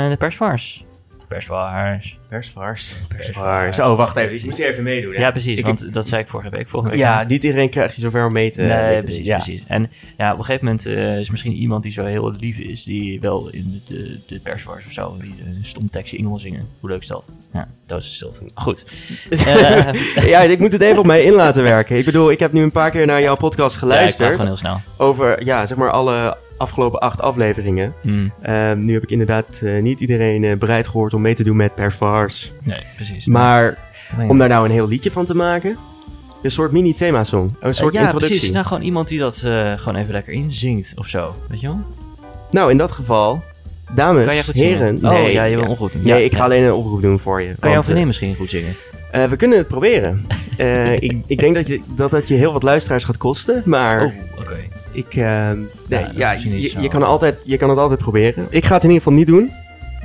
de 0.09 0.17
persvars. 0.17 0.85
Persvars. 1.33 2.17
Persvars. 2.29 2.95
Persvars. 3.07 3.79
Oh, 3.79 3.97
wacht 3.97 4.15
even. 4.17 4.35
Ik 4.35 4.45
moet 4.45 4.57
hier 4.57 4.67
even 4.67 4.83
meedoen. 4.83 5.13
hè? 5.13 5.19
Ja, 5.19 5.31
precies, 5.31 5.57
Ik- 5.57 5.65
want 5.65 5.93
dat 5.93 6.07
zei 6.07 6.21
ik 6.21 6.27
vorige 6.27 6.49
week. 6.49 6.69
Volgende 6.69 6.95
week 6.95 7.05
Ja, 7.05 7.23
niet 7.27 7.43
iedereen 7.43 7.69
krijgt 7.69 7.95
je 7.95 8.01
zover 8.01 8.25
om 8.25 8.31
mee 8.31 8.51
te 8.51 8.61
mee 8.61 8.69
Nee, 8.69 8.99
te 8.99 9.05
precies. 9.05 9.25
Ja. 9.25 9.35
precies. 9.35 9.63
En 9.67 9.91
ja, 10.17 10.31
op 10.31 10.37
een 10.37 10.43
gegeven 10.45 10.65
moment 10.65 10.85
eh, 10.85 11.17
is 11.19 11.29
misschien 11.29 11.53
iemand 11.53 11.83
die 11.83 11.91
zo 11.91 12.05
heel 12.05 12.31
lief 12.39 12.57
is, 12.57 12.83
die 12.83 13.19
wel 13.19 13.49
in 13.51 13.81
de, 13.85 14.19
de 14.27 14.39
perswars 14.39 14.85
of 14.85 14.91
zo, 14.91 15.17
die 15.21 15.33
een 15.45 15.65
stom 15.65 15.89
tekstje 15.89 16.17
in 16.17 16.27
wil 16.27 16.39
zingen. 16.39 16.67
Hoe 16.79 16.89
leuk 16.89 17.01
is 17.01 17.07
dat? 17.07 17.25
Ja, 17.53 17.67
dat 17.85 18.01
is 18.01 18.13
stilte. 18.15 18.41
Goed. 18.55 18.83
Eh, 19.45 20.27
ja, 20.27 20.41
ik 20.41 20.59
moet 20.59 20.71
het 20.71 20.81
even 20.81 20.97
op 20.97 21.05
mij 21.05 21.23
in 21.23 21.33
laten 21.33 21.63
werken. 21.63 21.97
Ik 21.97 22.05
bedoel, 22.05 22.31
ik 22.31 22.39
heb 22.39 22.51
nu 22.51 22.61
een 22.61 22.71
paar 22.71 22.91
keer 22.91 23.05
naar 23.05 23.21
jouw 23.21 23.35
podcast 23.35 23.75
ja, 23.79 23.85
ik 23.85 23.91
geluisterd. 23.91 24.31
gewoon 24.31 24.45
heel 24.45 24.55
snel. 24.55 24.81
over, 24.97 25.45
ja, 25.45 25.65
zeg 25.65 25.77
maar 25.77 25.91
alle 25.91 26.37
afgelopen 26.57 26.99
acht 26.99 27.21
afleveringen. 27.21 27.93
Hmm, 28.01 28.31
Ehm, 28.41 28.85
nu 28.85 28.93
heb 28.93 29.03
ik 29.03 29.11
inderdaad 29.11 29.59
eh, 29.63 29.81
niet 29.81 29.99
iedereen 29.99 30.43
eh, 30.43 30.57
bereid 30.57 30.87
gehoord 30.87 31.13
om 31.13 31.21
mee 31.21 31.33
te 31.33 31.43
doen 31.43 31.55
met 31.55 31.75
Persvars. 31.75 32.51
nee, 32.63 32.77
precies. 32.95 33.25
Maar 33.25 33.77
om 34.27 34.37
daar 34.37 34.49
nou 34.49 34.65
een 34.65 34.71
heel 34.71 34.87
liedje 34.87 35.11
van 35.11 35.25
te 35.25 35.35
maken, 35.35 35.77
een 36.41 36.51
soort 36.51 36.71
mini-themasong, 36.71 37.51
een 37.59 37.73
soort 37.75 37.93
Eh, 37.93 37.99
ja, 37.99 38.05
introductie. 38.05 38.37
precies. 38.37 38.53
Nou, 38.55 38.65
gewoon 38.65 38.83
iemand 38.83 39.07
die 39.07 39.19
dat 39.19 39.37
gewoon 39.75 39.95
even 39.95 40.11
lekker 40.13 40.33
inzingt 40.33 40.93
of 40.95 41.07
zo. 41.07 41.35
Weet 41.49 41.61
je 41.61 41.67
wel? 41.67 41.79
Nou, 42.51 42.71
in 42.71 42.77
dat 42.77 42.91
geval, 42.91 43.43
dames, 43.95 44.25
Kan 44.25 44.33
jij 44.35 44.43
goed 44.43 44.53
heren. 44.53 44.97
zingen? 44.97 45.13
nee, 45.13 45.25
oh, 45.27 45.31
ja, 45.31 45.43
je 45.43 45.55
wil 45.55 45.63
ja. 45.65 45.69
ongoed 45.69 45.91
doen. 45.93 46.01
Nee, 46.03 46.13
Ja, 46.19 46.25
ik 46.25 46.35
ga 46.35 46.43
alleen 46.43 46.63
een 46.63 46.73
oproep 46.73 47.01
doen 47.01 47.19
voor 47.19 47.41
je. 47.41 47.47
Kan 47.47 47.55
jouw 47.61 47.71
want, 47.71 47.83
vriendin 47.85 48.07
misschien 48.07 48.35
goed 48.35 48.49
zingen? 48.49 48.73
we 49.29 49.35
kunnen 49.35 49.57
het 49.57 49.67
proberen. 49.67 50.25
Ik, 50.99 51.21
ik 51.25 51.39
denk 51.39 51.55
dat, 51.55 51.67
je, 51.67 51.81
dat 51.95 52.11
dat 52.11 52.27
je 52.27 52.33
heel 52.33 52.53
wat 52.53 52.63
luisteraars 52.63 53.03
gaat 53.03 53.17
kosten, 53.17 53.61
maar 53.65 54.05
Oh. 54.05 54.11
Ik... 54.93 55.15
eh, 55.15 55.51
nee, 55.87 56.07
ja, 56.13 56.31
je, 56.31 56.81
je, 56.81 56.87
kan 56.87 57.03
altijd, 57.03 57.41
je 57.43 57.57
kan 57.57 57.69
het 57.69 57.77
altijd 57.77 57.99
proberen. 57.99 58.47
Ik 58.49 58.65
ga 58.65 58.73
het 58.73 58.83
in 58.83 58.89
ieder 58.89 59.03
geval 59.03 59.17
niet 59.17 59.27
doen, 59.27 59.51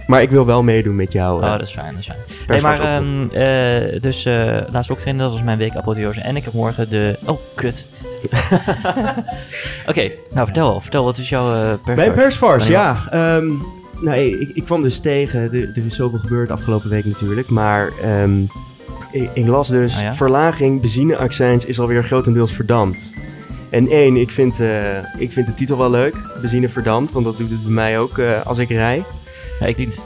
maar 0.07 0.23
ik 0.23 0.31
wil 0.31 0.47
wel 0.47 0.63
meedoen 0.63 0.97
met 0.97 1.13
jou. 1.13 1.41
Oh, 1.41 1.45
eh, 1.45 1.53
dat 1.53 1.61
is 1.61 1.71
fijn, 1.73 1.95
dat 1.95 2.01
is 2.01 2.11
fijn. 2.47 2.63
Maar 2.63 2.81
ehm, 2.81 3.29
eh, 3.31 4.01
dus 4.01 4.25
eh 4.25 4.57
laatst 4.71 4.91
ook 4.91 4.99
trainen, 4.99 5.25
dat 5.25 5.33
was 5.33 5.43
mijn 5.43 5.59
week 5.59 5.77
apotheose. 5.77 6.21
En 6.21 6.37
ik 6.37 6.45
heb 6.45 6.53
morgen 6.53 6.91
de... 6.91 7.19
Oh, 7.25 7.39
kut. 7.55 7.87
Oké, 9.89 10.11
nou 10.31 10.47
vertel, 10.47 10.81
vertel, 10.81 11.05
wat 11.05 11.19
is 11.19 11.29
jouw 11.29 11.55
eh 11.55 11.75
persvars? 11.85 12.07
Bij 12.07 12.13
Persvars, 12.13 12.67
Bij 12.67 12.75
ja. 12.75 12.97
ehm, 13.11 13.47
nee, 14.01 14.39
ik, 14.39 14.51
ik 14.55 14.65
kwam 14.65 14.83
dus 14.83 15.01
tegen. 15.01 15.41
Er, 15.41 15.71
er 15.75 15.87
is 15.87 15.97
zoveel 15.97 16.19
gebeurd 16.19 16.51
afgelopen 16.51 16.91
week 16.91 17.05
natuurlijk. 17.05 17.49
Maar 17.49 17.93
ehm, 18.03 18.43
ik, 19.13 19.31
ik 19.33 19.47
las 19.47 19.69
dus... 19.69 19.97
Oh 19.97 20.01
ja? 20.01 20.15
Verlaging 20.15 20.81
benzineaccijns 20.81 21.65
is 21.65 21.81
alweer 21.81 22.05
grotendeels 22.05 22.53
verdampt. 22.53 23.13
En 23.71 23.89
één, 23.89 24.17
ik 24.17 24.31
vind, 24.31 24.61
eh, 24.61 24.97
ik 25.19 25.33
vind 25.33 25.47
de 25.47 25.55
titel 25.55 25.79
wel 25.79 25.91
leuk. 25.91 26.15
Benzine 26.41 26.69
verdampt, 26.69 27.13
want 27.13 27.25
dat 27.25 27.39
doet 27.39 27.51
het 27.51 27.63
bij 27.63 27.73
mij 27.73 27.99
ook 27.99 28.19
eh, 28.19 28.47
als 28.47 28.59
ik 28.59 28.69
rij. 28.69 29.05
Ja, 29.61 29.67
ik 29.67 29.77
niet. 29.77 29.99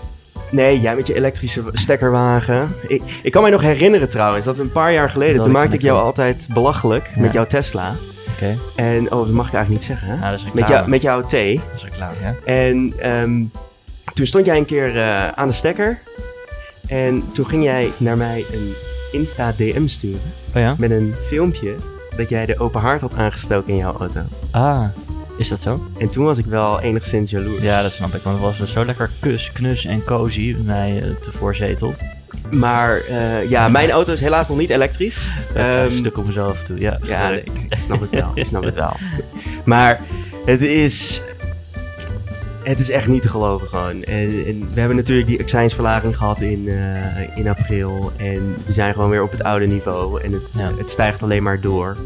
Nee, 0.51 0.81
jij 0.81 0.97
met 0.97 1.07
je 1.07 1.15
elektrische 1.15 1.63
stekkerwagen. 1.73 2.75
Ik, 2.87 3.03
ik 3.23 3.33
kan 3.33 3.43
mij 3.43 3.51
nog 3.51 3.61
herinneren 3.61 4.09
trouwens, 4.09 4.45
dat 4.45 4.57
we 4.57 4.63
een 4.63 4.73
paar 4.73 4.93
jaar 4.93 5.11
geleden... 5.11 5.35
Dat 5.35 5.43
toen 5.43 5.53
maakte 5.53 5.77
ik 5.77 5.83
jou 5.83 5.99
altijd 5.99 6.49
belachelijk 6.53 7.11
Ja. 7.15 7.21
met 7.21 7.33
jouw 7.33 7.47
Tesla. 7.47 7.95
Oké. 8.35 8.59
En, 8.77 9.13
oh, 9.13 9.19
dat 9.19 9.31
mag 9.31 9.47
ik 9.47 9.55
eigenlijk 9.55 9.69
niet 9.69 9.83
zeggen, 9.83 10.09
hè? 10.09 10.17
Nou, 10.17 10.31
dat 10.31 10.39
is 10.39 10.53
met, 10.53 10.69
jou, 10.69 10.89
met 10.89 11.03
jouw 11.03 11.23
thee. 11.27 11.55
Dat 11.71 11.75
is 11.77 11.85
reclame, 11.85 12.15
ja. 12.21 12.35
En 12.45 12.93
ehm, 12.99 13.43
toen 14.15 14.27
stond 14.27 14.47
jij 14.47 14.57
een 14.57 14.65
keer 14.65 14.97
eh, 14.97 15.29
aan 15.29 15.49
de 15.49 15.55
stekker. 15.55 15.99
En 16.89 17.25
toen 17.33 17.47
ging 17.47 17.65
jij 17.65 17.91
naar 17.97 18.17
mij 18.17 18.45
een 18.53 18.73
Insta-DM 19.13 19.87
sturen. 19.87 20.33
Oh 20.55 20.61
ja? 20.61 20.75
Met 20.79 20.91
een 20.91 21.15
filmpje 21.27 21.75
dat 22.17 22.29
jij 22.29 22.47
de 22.47 22.59
open 22.59 22.81
haard 22.81 23.01
had 23.01 23.15
aangestoken 23.15 23.73
in 23.73 23.77
jouw 23.79 23.97
auto. 23.99 24.21
Ah, 24.51 24.85
is 25.39 25.49
dat 25.49 25.61
zo? 25.61 25.87
En 25.99 26.09
toen 26.11 26.25
was 26.25 26.39
ik 26.39 26.45
wel 26.45 26.81
enigszins 26.81 27.31
jaloers. 27.31 27.63
Ja, 27.63 27.83
dat 27.83 27.93
snap 27.93 28.15
ik. 28.15 28.23
Want 28.23 28.37
het 28.37 28.45
was 28.45 28.59
dus 28.59 28.73
zo 28.73 28.85
lekker 28.85 29.11
kus, 29.21 29.53
knus 29.53 29.85
en 29.85 30.05
cozy 30.05 30.55
bij 30.55 30.65
mij 30.65 31.03
eh, 31.03 31.09
te 31.21 31.33
voorzetel. 31.33 31.95
Maar 32.51 33.01
eh, 33.01 33.51
ja, 33.51 33.69
mijn 33.69 33.91
auto 33.91 34.13
is 34.13 34.21
helaas 34.21 34.49
nog 34.49 34.59
niet 34.59 34.71
elektrisch. 34.71 35.27
Ehm, 35.55 35.65
Ehm, 35.67 35.85
een 35.85 35.93
stuk 35.93 36.19
op 36.19 36.27
mezelf 36.27 36.63
toe, 36.63 36.79
ja. 36.81 36.99
Ja, 37.03 37.29
nee, 37.29 37.43
ik 37.43 37.79
snap 37.79 38.01
het 38.01 38.11
wel. 38.11 38.31
Ik 38.35 38.45
snap 38.45 38.63
het 38.65 38.75
wel. 38.85 38.97
Maar 39.65 40.01
het 40.45 40.61
is... 40.61 41.23
Het 42.65 42.81
is 42.81 42.91
echt 42.91 43.09
niet 43.09 43.23
te 43.23 43.29
geloven 43.29 43.69
gewoon. 43.69 44.03
En, 44.03 44.45
en 44.47 44.69
we 44.75 44.79
hebben 44.81 44.97
natuurlijk 44.97 45.29
die 45.29 45.41
accijnsverlaging 45.41 46.17
gehad 46.17 46.41
in, 46.41 46.69
eh, 46.69 47.37
in 47.37 47.49
april. 47.49 48.13
En 48.17 48.55
we 48.67 48.73
zijn 48.73 48.95
gewoon 48.95 49.11
weer 49.11 49.23
op 49.23 49.31
het 49.31 49.43
oude 49.43 49.67
niveau. 49.67 50.23
En 50.23 50.33
het, 50.33 50.43
Ja. 50.53 50.71
het 50.77 50.91
stijgt 50.91 51.23
alleen 51.23 51.43
maar 51.43 51.61
door. 51.61 51.97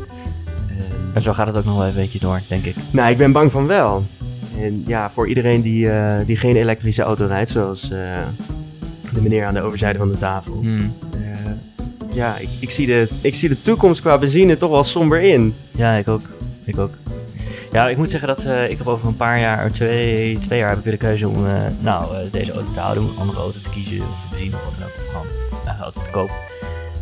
En, 0.69 1.11
Maar 1.13 1.23
zo 1.23 1.33
gaat 1.33 1.47
het 1.47 1.57
ook 1.57 1.65
nog 1.65 1.77
wel 1.77 1.87
een 1.87 1.95
beetje 1.95 2.19
door, 2.19 2.41
denk 2.49 2.65
ik. 2.65 2.75
nou, 2.91 3.11
ik 3.11 3.17
ben 3.19 3.33
bang 3.33 3.53
van 3.53 3.67
wel. 3.67 4.05
En 4.61 4.85
ja, 4.87 5.11
voor 5.11 5.29
iedereen 5.29 5.63
die, 5.63 5.91
eh, 5.91 6.27
die 6.27 6.37
geen 6.37 6.57
elektrische 6.57 7.03
auto 7.03 7.27
rijdt, 7.27 7.51
zoals 7.51 7.83
eh, 7.91 7.99
de 9.15 9.23
meneer 9.23 9.45
aan 9.45 9.55
de 9.55 9.61
overzijde 9.63 9.99
van 9.99 10.09
de 10.11 10.17
tafel. 10.17 10.59
Hmm. 10.61 10.95
Ja, 12.15 12.37
ik, 12.39 12.49
ik, 12.61 12.71
zie 12.71 12.87
de, 12.87 13.09
ik 13.21 13.35
zie 13.35 13.49
de 13.49 13.61
toekomst 13.61 14.01
qua 14.01 14.19
benzine 14.19 14.57
toch 14.57 14.71
wel 14.71 14.85
somber 14.85 15.21
in. 15.21 15.55
Ja, 15.71 15.95
ik 15.95 16.09
ook. 16.09 16.23
Ik 16.65 16.79
ook. 16.79 16.91
Ja, 17.77 17.89
ik 17.89 17.97
moet 17.97 18.11
zeggen 18.11 18.29
dat 18.29 18.45
eh, 18.45 18.71
ik 18.71 18.79
heb 18.79 18.87
over 18.87 19.07
een 19.07 19.17
paar 19.17 19.41
jaar, 19.41 19.71
twee, 19.71 20.39
twee 20.39 20.59
jaar 20.59 20.69
heb 20.69 20.79
ik 20.79 20.85
weer 20.85 20.93
de 20.93 20.99
keuze 20.99 21.29
om 21.29 21.47
eh, 21.47 21.53
nou, 21.79 22.17
eh, 22.17 22.21
deze 22.31 22.53
auto 22.53 22.73
te 22.73 22.81
houden, 22.81 23.03
om 23.03 23.09
een 23.11 23.17
andere 23.17 23.39
auto 23.39 23.59
te 23.61 23.71
kiezen 23.71 24.01
of 24.01 24.29
benzine 24.31 24.57
of 24.57 24.65
wat 24.65 24.75
dan 24.75 24.83
ook, 24.83 24.95
of 24.99 25.07
gewoon 25.09 25.27
een 25.67 25.83
auto 25.83 26.01
te 26.01 26.11
kopen. 26.11 26.35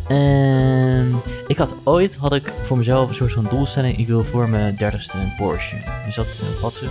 En 0.08 1.14
ik 1.46 1.58
had 1.58 1.74
ooit, 1.84 2.16
had 2.16 2.32
ik 2.32 2.52
voor 2.62 2.76
mezelf 2.76 3.08
een 3.08 3.14
soort 3.14 3.32
van 3.32 3.46
doelstelling, 3.50 3.98
ik 3.98 4.06
wil 4.06 4.24
voor 4.24 4.48
mijn 4.48 4.74
dertigste 4.74 5.18
een 5.18 5.34
Porsche. 5.36 5.76
Is 6.06 6.14
dat 6.14 6.26
een 6.26 6.60
patsen? 6.60 6.88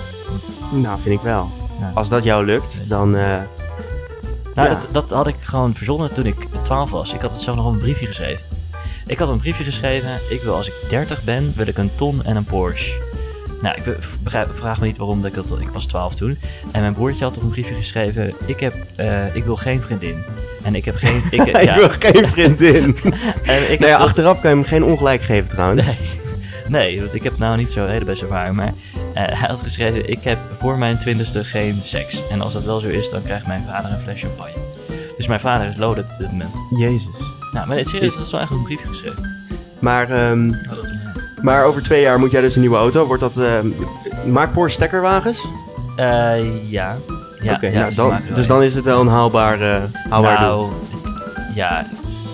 Nou, 0.72 1.00
vind 1.00 1.16
ik 1.16 1.22
wel. 1.22 1.52
Ja. 1.80 1.92
Als 1.94 2.10
dat 2.10 2.24
jou 2.24 2.46
lukt, 2.46 2.90
dan... 2.90 3.10
Nou, 3.10 3.44
Ja. 4.54 4.68
dat, 4.68 4.88
dat 4.92 5.10
had 5.10 5.28
ik 5.28 5.36
gewoon 5.40 5.76
verzonnen 5.76 6.14
toen 6.14 6.26
ik 6.26 6.48
12 6.62 6.92
was. 6.92 7.14
Ik 7.14 7.22
had 7.22 7.32
het 7.32 7.42
zelf 7.42 7.56
nog 7.58 7.66
op 7.66 7.74
een 7.74 7.80
briefje 7.80 8.06
geschreven. 8.06 8.46
Ik 9.08 9.20
had 9.20 9.30
een 9.30 9.38
briefje 9.38 9.64
geschreven. 9.64 10.20
Ik 10.30 10.42
wil 10.42 10.56
als 10.56 10.68
ik 10.68 10.74
30 10.90 11.24
ben, 11.24 11.54
wil 11.56 11.68
ik 11.68 11.78
een 11.78 11.96
ton 11.96 12.24
en 12.24 12.36
een 12.36 12.44
Porsche. 12.44 13.13
Nou, 13.64 13.76
ik 13.78 13.84
be- 13.84 13.98
begrijp- 14.24 14.56
vraag 14.56 14.80
me 14.80 14.86
niet 14.86 14.98
waarom 14.98 15.22
dat 15.22 15.36
ik 15.36 15.48
dat. 15.50 15.60
Ik 15.62 15.70
was 15.70 15.86
12 15.86 16.16
toen. 16.16 16.38
En 16.72 16.82
mijn 16.82 16.94
broertje 16.94 17.24
had 17.24 17.38
op 17.38 17.44
een 17.44 17.50
briefje 17.50 17.74
geschreven. 17.74 18.34
Ik 18.46 18.60
heb, 18.60 18.76
eh, 18.96 19.36
ik 19.36 19.44
wil 19.44 19.56
geen 19.56 19.82
vriendin. 19.82 20.24
En 20.64 20.76
ik 20.76 20.86
heb 20.86 20.96
geen. 20.96 21.22
Ik, 21.32 21.44
ik 21.44 21.64
ja, 21.64 21.76
wil 21.76 21.90
geen 21.90 22.28
vriendin. 22.28 22.96
en 23.44 23.72
ik 23.72 23.80
nou 23.80 23.92
heb- 23.92 24.00
achteraf 24.00 24.40
kan 24.42 24.50
je 24.50 24.56
hem 24.56 24.66
geen 24.66 24.84
ongelijk 24.84 25.22
geven 25.22 25.50
trouwens. 25.50 25.86
Nee, 25.86 25.98
nee, 26.82 27.00
want 27.00 27.14
ik 27.14 27.24
heb 27.24 27.38
nou 27.38 27.58
niet 27.58 27.72
zo'n 27.72 27.88
hele 27.88 28.06
beste 28.06 28.26
ervaring. 28.26 28.56
Maar 28.56 28.74
eh, 29.14 29.24
hij 29.40 29.48
had 29.48 29.62
geschreven: 29.62 30.10
Ik 30.10 30.24
heb 30.24 30.38
voor 30.58 30.78
mijn 30.78 30.98
twintigste 30.98 31.44
geen 31.44 31.80
seks. 31.82 32.22
En 32.30 32.42
als 32.42 32.54
dat 32.54 32.64
wel 32.64 32.80
zo 32.80 32.88
is, 32.88 33.10
dan 33.10 33.22
krijgt 33.22 33.48
mijn 33.48 33.64
vader 33.68 33.92
een 33.92 34.00
fles 34.00 34.22
champagne. 34.22 34.58
Dus 35.18 35.28
mijn 35.28 35.40
vader 35.40 35.68
is 35.68 35.78
loaded 35.78 36.06
op 36.12 36.18
dit 36.20 36.32
moment. 36.32 36.56
Jezus. 36.76 37.08
Nou, 37.52 37.68
maar 37.68 37.86
serieus, 37.86 38.16
dat 38.16 38.26
is 38.26 38.32
wel 38.32 38.42
echt 38.42 38.52
een 38.52 38.64
briefje 38.64 38.88
geschreven. 38.88 39.42
Maar, 39.80 40.10
ehm, 40.10 40.52
maar 41.44 41.64
over 41.66 41.84
twee 41.84 42.02
jaar 42.02 42.20
moet 42.20 42.32
jij 42.32 42.42
dus 42.42 42.56
een 42.56 42.62
nieuwe 42.62 42.78
auto. 42.78 43.06
Wordt 43.06 43.22
dat... 43.22 43.38
ehm 43.38 43.68
maakt 44.26 44.52
Porsche 44.54 44.80
stekkerwagens? 44.80 45.46
Eh, 45.96 46.70
ja. 46.72 46.98
ja, 47.42 47.54
Oké, 47.54 47.68
ja, 47.68 47.80
nou, 47.80 47.94
dan, 47.94 48.10
wel, 48.10 48.20
dus 48.36 48.46
ja. 48.46 48.52
dan 48.54 48.64
is 48.64 48.76
het 48.76 48.84
wel 48.86 49.02
een 49.02 49.08
haalbaar, 49.08 49.62
eh 49.62 49.82
haalbaar 50.10 50.38
doel. 50.40 50.48
nou, 50.50 50.72
het- 50.92 51.56
ja, 51.56 51.86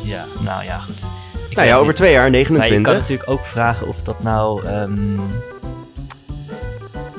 ja, 0.03 0.23
nou 0.39 0.63
ja, 0.63 0.77
goed. 0.79 1.05
Ik 1.49 1.55
Nou 1.55 1.67
ja, 1.67 1.73
over 1.75 1.87
niet. 1.87 1.95
twee 1.95 2.11
jaar, 2.11 2.29
Maar 2.31 2.39
je 2.39 2.47
29. 2.47 2.83
kan 2.91 3.01
natuurlijk 3.01 3.29
ook 3.29 3.45
vragen 3.45 3.87
of 3.87 4.01
dat 4.01 4.23
nou... 4.23 4.65
ehm, 4.65 5.19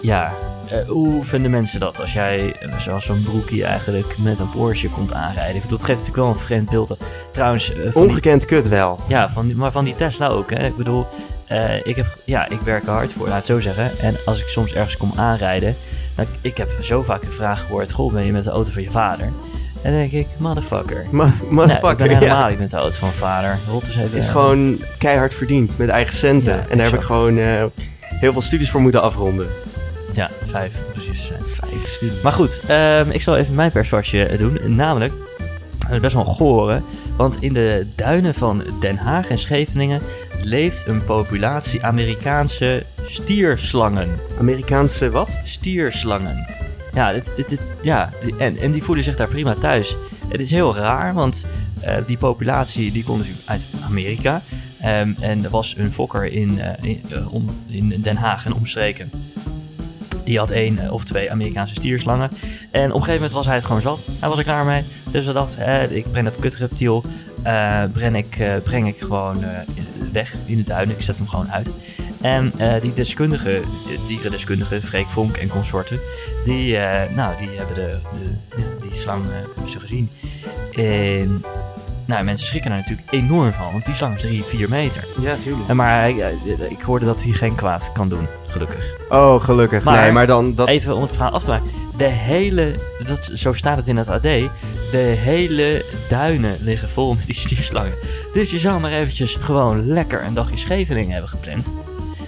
ja, 0.01 0.33
eh, 0.71 0.79
hoe 0.88 1.25
vinden 1.25 1.51
mensen 1.51 1.81
dat 1.81 2.01
als 2.01 2.12
jij, 2.12 2.57
eh, 2.61 2.79
zoals 2.79 3.05
zo'n 3.05 3.23
broekie 3.23 3.64
eigenlijk, 3.64 4.14
met 4.19 4.38
een 4.38 4.51
Porsche 4.51 4.88
komt 4.88 5.12
aanrijden? 5.12 5.55
Ik 5.57 5.62
bedoel, 5.62 5.77
het 5.79 5.87
geeft 5.87 5.99
natuurlijk 5.99 6.27
wel 6.27 6.35
een 6.37 6.41
vreemd 6.47 6.71
beeld. 6.71 6.97
Trouwens, 7.31 7.73
eh, 7.75 7.83
die, 7.83 7.95
Ongekend 7.95 8.45
kut 8.45 8.69
wel. 8.69 8.99
ja, 9.07 9.29
van 9.31 9.47
die, 9.47 9.57
maar 9.57 9.73
van 9.73 9.85
die 9.85 9.95
Tesla 9.95 10.27
ook, 10.27 10.51
hè. 10.51 10.67
Ik 10.67 10.77
bedoel, 10.77 11.07
eh, 11.51 11.87
ik, 11.87 11.97
heb, 11.97 12.07
ja, 12.25 12.49
ik 12.49 12.61
werk 12.61 12.83
er 12.87 12.91
hard 12.93 13.13
voor, 13.13 13.27
laat 13.29 13.37
het 13.37 13.47
zo 13.47 13.61
zeggen. 13.61 13.99
En 13.99 14.17
als 14.27 14.41
ik 14.41 14.49
soms 14.49 14.73
ergens 14.73 14.97
kom 14.97 15.13
aanrijden, 15.17 15.77
dan, 16.15 16.27
ik 16.41 16.57
heb 16.57 16.69
zo 16.81 17.03
vaak 17.03 17.21
de 17.21 17.31
vraag 17.31 17.61
gehoord, 17.61 17.93
goh, 17.93 18.13
ben 18.13 18.25
je 18.25 18.33
met 18.33 18.45
de 18.45 18.51
auto 18.51 18.71
van 18.71 18.83
je 18.83 18.91
vader? 18.91 19.25
En 19.83 19.91
dan 19.93 20.01
denk 20.01 20.13
ik, 20.13 20.27
motherfucker. 20.37 21.07
Ma- 21.11 21.25
Nee, 21.25 21.33
ik 21.43 21.51
Motherfucker, 21.51 21.97
ben 22.09 22.17
helemaal 22.19 22.43
ja. 22.43 22.49
niet 22.49 22.59
met 22.59 22.71
de 22.71 22.77
auto 22.77 22.97
van 22.97 23.13
vader. 23.13 23.59
Rot 23.69 23.87
eens 23.87 23.97
even. 23.97 24.19
is 24.19 24.29
gewoon 24.29 24.81
keihard 24.99 25.35
verdiend 25.35 25.79
met 25.79 25.89
eigen 25.89 26.15
centen. 26.15 26.55
Ja, 26.55 26.65
en 26.69 26.77
daar 26.77 26.87
heb 26.87 26.95
ik 27.01 27.07
gewoon 27.07 27.39
eh, 27.39 27.65
heel 28.01 28.33
veel 28.33 28.41
studies 28.43 28.71
voor 28.71 28.81
moeten 28.81 29.03
afronden. 29.03 29.47
Ja, 30.13 30.31
vijf, 30.51 30.75
precies 30.93 31.27
zijn. 31.27 31.41
Vijf 31.47 31.89
studies. 31.89 32.21
Maar 32.23 32.33
goed, 32.33 32.61
ehm, 32.67 33.11
ik 33.11 33.23
zal 33.23 33.37
even 33.37 33.55
mijn 33.55 33.71
persvastje 33.71 34.37
doen. 34.39 34.59
Namelijk, 34.77 35.13
dat 35.79 35.91
is 35.91 36.01
best 36.01 36.15
wel 36.15 36.25
goren. 36.25 36.85
Want 37.21 37.43
in 37.43 37.53
de 37.53 37.87
duinen 37.97 38.35
van 38.35 38.63
Den 38.81 38.97
Haag 38.97 39.29
en 39.29 39.39
Scheveningen 39.39 40.03
leeft 40.43 40.87
een 40.87 41.05
populatie 41.05 41.83
Amerikaanse 41.85 42.85
stierslangen. 43.05 44.09
Amerikaanse 44.39 45.11
wat? 45.11 45.39
Stierslangen. 45.45 46.47
Ja, 46.95 47.13
dit, 47.13 47.33
dit, 47.37 47.49
dit- 47.49 47.61
ja 47.83 48.13
en, 48.39 48.57
en 48.57 48.71
die 48.73 48.83
voelen 48.83 49.05
zich 49.05 49.17
daar 49.17 49.29
prima 49.29 49.55
thuis. 49.55 49.97
Het 50.29 50.41
is 50.41 50.51
heel 50.51 50.75
raar, 50.77 51.15
want 51.15 51.45
eh, 51.81 51.97
die 52.07 52.17
populatie 52.17 52.93
die 52.93 53.05
komt 53.05 53.19
natuurlijk 53.19 53.49
uit 53.49 53.67
Amerika. 53.85 54.43
Ehm, 54.81 55.13
en 55.21 55.45
er 55.45 55.51
was 55.51 55.75
een 55.79 55.93
fokker 55.93 56.25
in, 56.33 56.61
eh, 56.61 56.91
in, 56.91 57.03
eh, 57.11 57.33
om- 57.35 57.51
in 57.69 57.95
Den 58.03 58.17
Haag 58.17 58.45
en 58.47 58.55
omstreken. 58.55 59.11
Die 60.31 60.38
had 60.38 60.51
één 60.51 60.79
eh, 60.79 60.93
of 60.93 61.05
twee 61.05 61.31
Amerikaanse 61.31 61.75
stierslangen. 61.75 62.31
En 62.71 62.85
op 62.85 62.87
een 62.87 62.90
gegeven 62.93 63.12
moment 63.14 63.33
was 63.33 63.47
hij 63.47 63.55
het 63.55 63.64
gewoon 63.64 63.81
zat. 63.81 64.05
Hij 64.19 64.29
was 64.29 64.38
er 64.38 64.45
klaar 64.45 64.64
mee. 64.64 64.85
Dus 65.11 65.25
hij 65.25 65.35
dacht, 65.35 65.57
eh, 65.57 65.90
ik 65.90 66.11
breng 66.11 66.27
dat 66.27 66.38
kutreptiel 66.38 67.05
eh, 67.43 67.83
breng, 67.93 68.16
ik, 68.16 68.37
eh, 68.38 68.57
breng 68.64 68.88
ik 68.88 68.99
gewoon 68.99 69.45
weg 70.12 70.35
in 70.47 70.57
de 70.57 70.62
duinen. 70.62 70.95
Ik 70.95 71.03
zet 71.03 71.16
hem 71.16 71.29
gewoon 71.29 71.53
uit. 71.53 71.71
En 72.21 72.53
die 72.81 72.93
deskundige, 72.93 73.61
de 73.87 73.99
dierendeskundige, 74.07 74.83
Freek 74.83 75.07
Vonk 75.07 75.37
en 75.37 75.49
consorten, 75.49 76.01
die, 76.45 76.77
nou, 77.14 77.37
die 77.37 77.49
hebben 77.57 77.75
de, 77.75 77.99
de, 78.12 78.88
die 78.88 78.99
slang 78.99 79.25
hebben 79.31 79.81
gezien. 79.81 80.11
En 80.73 81.45
nou, 82.07 82.25
mensen 82.25 82.47
schrikken 82.47 82.71
er 82.71 82.77
natuurlijk 82.77 83.09
enorm 83.11 83.53
van, 83.53 83.73
want 83.73 83.85
die 83.85 83.95
slang 83.95 84.15
is 84.15 84.21
3, 84.23 84.43
4 84.45 84.69
meter. 84.69 85.05
Ja, 85.21 85.37
tuurlijk. 85.37 85.73
Maar 85.73 86.01
hij- 86.01 86.21
eh, 86.21 86.71
ik 86.71 86.81
hoorde 86.83 87.05
dat 87.05 87.23
hij 87.23 87.33
geen 87.33 87.55
kwaad 87.55 87.91
kan 87.93 88.09
doen, 88.09 88.27
gelukkig. 88.47 88.95
Oh, 89.09 89.43
gelukkig. 89.43 89.85
Maar- 89.85 90.03
nee, 90.03 90.13
maar 90.13 90.27
dan... 90.27 90.55
Dat... 90.55 90.69
Even 90.69 90.95
om 90.95 91.03
het 91.03 91.11
verhaal 91.13 91.33
af 91.33 91.45
te 91.45 91.51
maken. 91.51 91.71
De 91.97 92.05
hele, 92.05 92.73
dat, 93.07 93.31
zo 93.35 93.53
staat 93.53 93.77
het 93.77 93.89
in 93.89 93.97
het 93.97 94.09
AD, 94.09 94.23
de 94.23 94.99
hele 95.19 95.85
duinen 96.09 96.57
liggen 96.61 96.91
vol 96.91 97.15
met 97.15 97.27
die 97.27 97.35
stierslangen. 97.35 97.95
Dus 98.33 98.51
je 98.51 98.59
zou 98.59 98.81
maar 98.81 98.93
eventjes 98.93 99.35
gewoon 99.41 99.87
lekker 99.87 100.25
een 100.25 100.35
dagje 100.35 100.57
Scheveningen 100.57 101.13
hebben 101.13 101.31
gepland. 101.31 101.67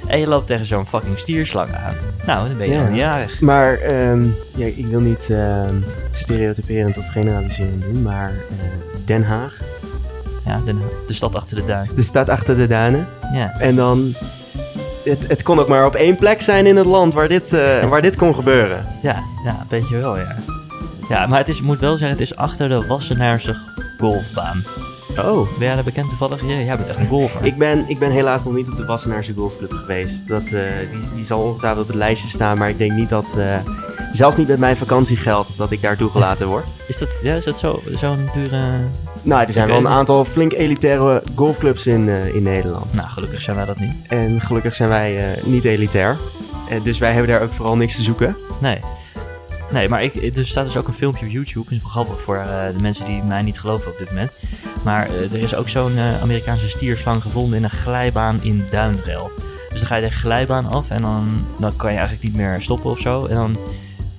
En 0.07 0.19
je 0.19 0.27
loopt 0.27 0.47
tegen 0.47 0.67
zo'n 0.67 0.87
fucking 0.87 1.19
stierslang 1.19 1.75
aan. 1.75 1.95
Nou, 2.27 2.49
dan 2.49 2.57
ben 2.57 2.67
je 2.69 2.73
Ja. 2.75 2.83
al 2.83 2.89
niet 2.89 2.97
jarig. 2.99 3.41
Maar 3.41 3.75
ehm, 3.79 4.25
ja, 4.55 4.67
ik 4.67 4.87
wil 4.87 5.01
niet 5.01 5.29
ehm, 5.31 5.75
stereotyperend 6.13 6.99
of 6.99 7.09
generaliserend 7.11 7.83
doen, 7.83 8.03
maar 8.03 8.33
eh, 8.51 8.92
Den 9.05 9.23
Haag, 9.25 9.57
Ja, 10.47 10.61
de, 10.65 10.75
de 11.07 11.15
stad 11.15 11.35
achter 11.35 11.57
de 11.57 11.65
duin. 11.65 11.91
de 11.97 12.03
stad 12.03 12.29
achter 12.29 12.57
de 12.57 12.67
duinen. 12.67 13.09
Ja. 13.33 13.53
En 13.59 13.77
dan, 13.77 14.15
het, 15.05 15.19
het 15.29 15.43
kon 15.43 15.59
ook 15.59 15.69
maar 15.69 15.87
op 15.87 15.95
één 15.95 16.17
plek 16.17 16.41
zijn 16.41 16.67
in 16.67 16.77
het 16.77 16.87
land 16.87 17.15
waar 17.15 17.29
dit, 17.29 17.53
eh, 17.53 17.89
waar 17.89 18.03
dit 18.03 18.17
kon 18.17 18.35
gebeuren. 18.35 18.87
Ja, 19.03 19.23
ja, 19.45 19.51
een 19.51 19.67
beetje 19.69 19.97
wel, 19.97 20.19
ja. 20.19 20.37
Ja, 21.09 21.27
maar 21.27 21.39
het 21.39 21.49
is, 21.49 21.61
moet 21.63 21.79
wel 21.79 21.97
zeggen, 21.97 22.19
het 22.19 22.21
is 22.21 22.37
achter 22.37 22.69
de 22.69 22.87
Wassenaarse 22.87 23.57
golfbaan. 23.99 24.65
Oh. 25.19 25.49
Ben 25.59 25.67
jij 25.67 25.75
daar 25.75 25.85
bekend 25.85 26.09
toevallig? 26.09 26.43
Ja, 26.43 26.47
jij 26.57 26.77
bent 26.77 26.89
echt 26.89 26.99
een 26.99 27.09
golfer. 27.09 27.45
Ik 27.45 27.57
ben, 27.59 27.85
ik 27.89 27.99
ben 27.99 28.11
helaas 28.11 28.45
nog 28.45 28.55
niet 28.55 28.71
op 28.71 28.77
de 28.77 28.85
Wassenaarse 28.85 29.33
Golfclub 29.35 29.73
geweest. 29.73 30.29
Dat, 30.29 30.43
eh, 30.43 30.63
die, 30.91 31.09
die 31.15 31.25
zal 31.25 31.41
ongetwijfeld 31.41 31.83
op 31.83 31.89
het 31.89 31.97
lijstje 31.97 32.29
staan, 32.29 32.59
maar 32.59 32.69
ik 32.69 32.79
denk 32.79 32.93
niet 32.93 33.09
dat, 33.09 33.27
eh, 33.37 33.57
zelfs 34.13 34.37
niet 34.37 34.49
met 34.49 34.59
mijn 34.59 34.77
vakantiegeld, 34.77 35.49
dat 35.57 35.71
ik 35.71 35.83
daar 35.83 35.97
toegelaten 35.97 36.49
word. 36.49 36.65
Is 36.89 36.99
dat, 36.99 37.17
ja, 37.23 37.35
is 37.35 37.45
dat 37.45 37.59
zo, 37.59 37.83
zo'n 37.95 38.31
dure... 38.35 38.61
Nou, 39.23 39.43
er 39.43 39.51
zijn 39.51 39.69
wel 39.69 39.77
een 39.77 39.89
aantal 39.89 40.25
flink 40.25 40.53
elitaire 40.53 41.23
golfclubs 41.35 41.87
in, 41.87 42.09
eh, 42.09 42.35
in 42.35 42.43
Nederland. 42.43 42.95
Nou, 42.95 43.09
gelukkig 43.09 43.41
zijn 43.41 43.57
wij 43.57 43.65
dat 43.65 43.79
niet. 43.79 43.95
En 44.09 44.41
gelukkig 44.41 44.75
zijn 44.75 44.89
wij 44.89 45.35
eh, 45.35 45.45
niet 45.45 45.65
elitair. 45.65 46.19
En 46.69 46.83
dus 46.83 46.99
wij 46.99 47.13
hebben 47.13 47.31
daar 47.31 47.43
ook 47.43 47.53
vooral 47.53 47.77
niks 47.77 47.97
te 47.97 48.03
zoeken. 48.03 48.37
Nee. 48.61 48.79
Nee, 49.73 49.89
maar 49.89 50.03
ik, 50.03 50.37
er 50.37 50.47
staat 50.47 50.67
dus 50.67 50.77
ook 50.77 50.89
een 50.89 50.95
filmpje 50.95 51.27
op 51.27 51.33
YouTube. 51.33 51.65
Dat 51.65 51.73
is 51.73 51.83
wel 51.83 51.91
grappig 51.91 52.21
voor 52.21 52.37
eh, 52.37 52.67
de 52.77 52.83
mensen 52.83 53.05
die 53.05 53.23
mij 53.23 53.43
niet 53.43 53.61
geloven 53.61 53.91
op 53.91 53.99
dit 53.99 54.09
moment. 54.09 54.33
Maar 54.85 55.09
eh, 55.11 55.33
er 55.33 55.39
is 55.39 55.55
ook 55.55 55.69
zo'n 55.69 55.97
eh, 55.97 56.21
Amerikaanse 56.21 56.69
stierslang 56.69 57.23
gevonden 57.23 57.59
in 57.59 57.65
een 57.65 57.71
glijbaan 57.71 58.43
in 58.43 58.65
Duinrel. 58.71 59.31
Dus 59.71 59.81
dan 59.81 59.89
ga 59.89 59.97
je 59.97 60.03
de 60.03 60.11
glijbaan 60.11 60.67
af 60.67 60.91
en 60.91 61.03
dan, 61.03 61.47
dan 61.59 61.77
kan 61.77 61.91
je 61.91 61.97
eigenlijk 61.97 62.27
niet 62.27 62.37
meer 62.37 62.61
stoppen 62.61 62.91
of 62.91 62.99
zo. 62.99 63.27
En 63.27 63.35
dan, 63.37 63.57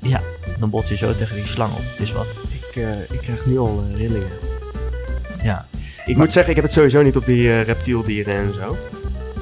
ja, 0.04 0.22
dan 0.60 0.70
bots 0.70 0.90
je 0.90 0.96
zo 0.96 1.16
tegen 1.16 1.36
die 1.36 1.48
slang 1.48 1.74
op. 1.74 1.84
Het 1.84 2.00
is 2.00 2.12
wat. 2.12 2.34
Ik, 2.50 2.76
eh, 2.76 3.02
ik 3.12 3.20
krijg 3.22 3.46
nu 3.46 3.58
al 3.60 3.84
eh, 3.92 3.98
rillingen. 3.98 4.32
Ja. 5.44 5.66
Ik 6.06 6.18
moet 6.18 6.32
zeggen, 6.34 6.50
ik 6.50 6.56
heb 6.56 6.66
het 6.66 6.74
sowieso 6.74 7.02
niet 7.02 7.16
op 7.16 7.26
die 7.26 7.50
eh, 7.50 7.64
reptieldieren 7.64 8.36
en 8.36 8.54
zo. 8.54 8.78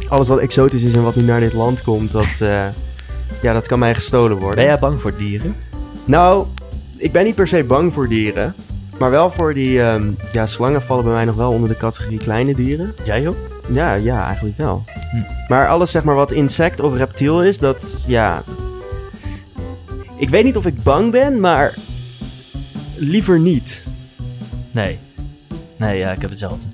Alles 0.10 0.28
wat 0.28 0.40
exotisch 0.40 0.84
is 0.84 0.96
en 0.96 1.04
wat 1.04 1.16
nu 1.16 1.24
naar 1.24 1.40
dit 1.40 1.54
land 1.54 1.82
komt, 1.82 2.12
dat, 2.12 2.38
eh, 2.40 2.66
ja, 3.42 3.54
dat 3.54 3.68
kan 3.68 3.80
mij 3.80 3.94
gestolen 3.94 4.38
worden. 4.38 4.56
Ben 4.56 4.66
jij 4.66 4.80
bang 4.80 5.02
voor 5.02 5.16
dieren? 5.18 5.56
Nou, 6.06 6.46
ik 6.98 7.12
ben 7.12 7.24
niet 7.24 7.36
per 7.36 7.48
se 7.48 7.64
bang 7.64 7.94
voor 7.94 8.08
dieren. 8.08 8.56
Maar 8.98 9.12
wel 9.12 9.32
voor 9.32 9.54
die... 9.54 9.82
ehm, 9.82 10.12
ja, 10.32 10.46
slangen 10.46 10.82
vallen 10.82 11.04
bij 11.04 11.14
mij 11.14 11.26
nog 11.26 11.36
wel 11.36 11.52
onder 11.52 11.70
de 11.70 11.78
categorie 11.78 12.18
kleine 12.18 12.56
dieren. 12.56 12.94
Jij 13.04 13.28
ook? 13.28 13.36
Ja, 13.72 13.94
ja, 13.94 14.26
eigenlijk 14.26 14.58
wel. 14.58 14.84
Hm. 15.12 15.24
Maar 15.48 15.68
alles 15.68 15.92
zeg 15.92 16.04
maar 16.04 16.16
wat 16.16 16.32
insect 16.32 16.82
of 16.82 16.96
reptiel 16.98 17.44
is, 17.44 17.58
dat... 17.58 18.04
Ja... 18.08 18.44
dat- 18.46 18.71
Ik 20.22 20.30
weet 20.30 20.44
niet 20.44 20.58
of 20.58 20.66
ik 20.66 20.84
bang 20.84 21.12
ben, 21.12 21.40
maar... 21.40 21.76
Liever 22.96 23.40
niet. 23.40 23.84
Nee. 24.72 24.98
Nee, 25.78 25.98
ja, 25.98 26.12
ik 26.12 26.22
heb 26.22 26.30
hetzelfde. 26.30 26.68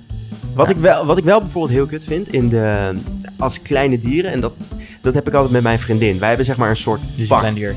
Wat, 0.54 0.66
Ja. 0.68 0.74
ik 0.74 0.80
wel, 0.80 1.06
wat 1.06 1.18
ik 1.18 1.24
wel 1.24 1.40
bijvoorbeeld 1.40 1.72
heel 1.74 1.86
kut 1.86 2.04
vind 2.04 2.32
in 2.32 2.48
de, 2.48 2.94
als 3.38 3.62
kleine 3.62 3.98
dieren, 3.98 4.30
en 4.30 4.40
dat, 4.40 4.52
dat 5.00 5.14
heb 5.14 5.26
ik 5.26 5.34
altijd 5.34 5.52
met 5.52 5.62
mijn 5.62 5.78
vriendin. 5.78 6.18
Wij 6.18 6.28
hebben 6.28 6.46
zeg 6.46 6.56
maar 6.56 6.70
een 6.70 6.76
soort 6.76 7.00
Dus 7.16 7.26
pact. 7.28 7.54
dier. 7.54 7.74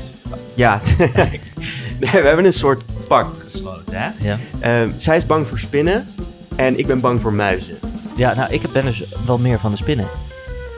Ja, 0.54 0.80
Nee, 2.00 2.10
we 2.10 2.26
hebben 2.26 2.44
een 2.44 2.52
soort 2.52 2.82
pact 3.08 3.38
gesloten. 3.38 3.96
Hè? 4.00 4.08
Ja. 4.28 4.38
Ehm, 4.60 4.90
zij 4.96 5.16
is 5.16 5.26
bang 5.26 5.46
voor 5.46 5.58
spinnen 5.58 6.06
en 6.56 6.78
ik 6.78 6.86
ben 6.86 7.00
bang 7.00 7.20
voor 7.20 7.32
muizen. 7.32 7.74
Ja, 8.16 8.34
nou, 8.34 8.52
ik 8.52 8.72
ben 8.72 8.84
dus 8.84 9.04
wel 9.26 9.38
meer 9.38 9.58
van 9.60 9.70
de 9.70 9.76
spinnen. 9.76 10.06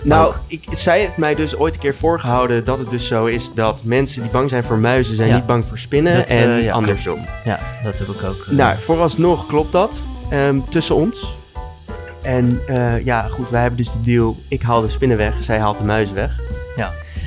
Nou, 0.04 0.26
Ook. 0.28 0.34
ik, 0.46 0.62
zij 0.70 1.00
heeft 1.00 1.16
mij 1.16 1.34
dus 1.34 1.56
ooit 1.56 1.74
een 1.74 1.80
keer 1.80 1.94
voorgehouden 1.94 2.64
dat 2.64 2.78
het 2.78 2.90
dus 2.90 3.06
zo 3.06 3.24
is 3.24 3.52
dat 3.54 3.84
mensen 3.84 4.22
die 4.22 4.30
bang 4.30 4.48
zijn 4.48 4.64
voor 4.64 4.78
muizen 4.78 5.16
zijn 5.16 5.28
Ja. 5.28 5.34
niet 5.34 5.46
bang 5.46 5.64
voor 5.64 5.78
spinnen 5.78 6.14
Dat, 6.16 6.28
en 6.30 6.50
eh, 6.56 6.64
ja, 6.64 6.72
andersom. 6.72 7.18
Ja, 7.44 7.58
dat 7.82 7.98
heb 7.98 8.08
ik 8.08 8.22
ook. 8.22 8.44
eh, 8.46 8.52
Nou, 8.56 8.78
vooralsnog 8.78 9.46
klopt 9.46 9.72
dat 9.72 10.04
ehm, 10.30 10.58
tussen 10.68 10.94
ons. 10.94 11.36
En 12.22 12.60
eh, 12.66 13.04
ja, 13.04 13.22
goed, 13.22 13.50
wij 13.50 13.60
hebben 13.60 13.78
dus 13.78 13.92
de 13.92 14.00
deal, 14.00 14.36
ik 14.48 14.62
haal 14.62 14.80
de 14.80 14.88
spinnen 14.88 15.16
weg, 15.16 15.42
zij 15.42 15.58
haalt 15.58 15.76
de 15.78 15.84
muizen 15.84 16.14
weg. 16.14 16.40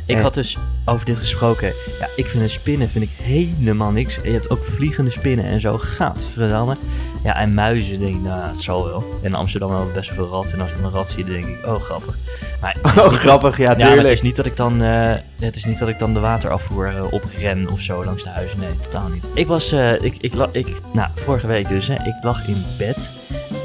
Ik 0.08 0.18
had 0.18 0.34
dus 0.34 0.58
over 0.86 1.06
dit 1.06 1.18
gesproken. 1.18 1.74
Ja, 2.00 2.10
ik 2.16 2.26
vind 2.26 2.44
een 2.44 2.50
spinnen 2.50 2.90
vind 2.90 3.04
ik 3.06 3.12
helemaal 3.22 3.92
niks. 3.92 4.20
Je 4.24 4.32
hebt 4.32 4.50
ook 4.50 4.64
vliegende 4.64 5.10
spinnen 5.10 5.46
en 5.46 5.60
zo. 5.60 5.78
Gadverdamme. 5.78 6.78
Ja, 7.24 7.36
en 7.36 7.54
muizen 7.54 8.00
denk 8.00 8.16
ik, 8.16 8.22
nou, 8.22 8.42
het 8.48 8.62
zal 8.62 8.86
wel. 8.86 9.20
In 9.22 9.34
Amsterdam 9.34 9.70
hebben 9.70 9.88
we 9.88 9.94
best 9.94 10.10
wel 10.10 10.18
veel 10.18 10.34
ratten. 10.34 10.54
En 10.54 10.62
als 10.62 10.72
ik 10.72 10.78
dan 10.78 10.86
een 10.86 10.92
rat 10.92 11.10
zie, 11.10 11.24
dan 11.24 11.34
denk 11.34 11.46
ik, 11.46 11.66
oh, 11.66 11.76
grappig. 11.76 12.18
Maar, 12.62 12.76
Oh, 12.98 13.08
grappig, 13.08 13.58
ja, 13.58 13.64
ja, 13.64 13.70
maar 13.70 13.80
het 13.80 13.94
tuurlijk. 13.94 14.14
is 14.14 14.22
niet 14.22 14.36
dat 14.36 14.46
ik 14.46 14.56
dan, 14.56 14.82
eh, 14.82 15.14
het 15.40 15.56
is 15.56 15.66
niet 15.66 15.80
dat 15.80 15.88
ik 15.88 16.00
dan 16.00 16.14
de 16.14 16.20
waterafvoer 16.20 16.88
eh, 16.96 17.14
opren 17.14 17.70
of 17.70 17.80
zo 17.80 18.04
langs 18.04 18.24
de 18.24 18.30
huizen. 18.30 18.60
Nee, 18.60 18.80
totaal 18.80 19.08
niet. 19.08 19.30
Ik 19.34 19.48
was, 19.48 19.72
eh, 19.72 20.02
ik, 20.02 20.18
ik, 20.20 20.34
ik, 20.52 20.68
nou, 20.94 21.10
vorige 21.16 21.48
week 21.48 21.68
dus, 21.68 21.88
hè, 21.88 21.94
ik 21.94 22.16
lag 22.22 22.48
in 22.48 22.64
bed 22.78 23.10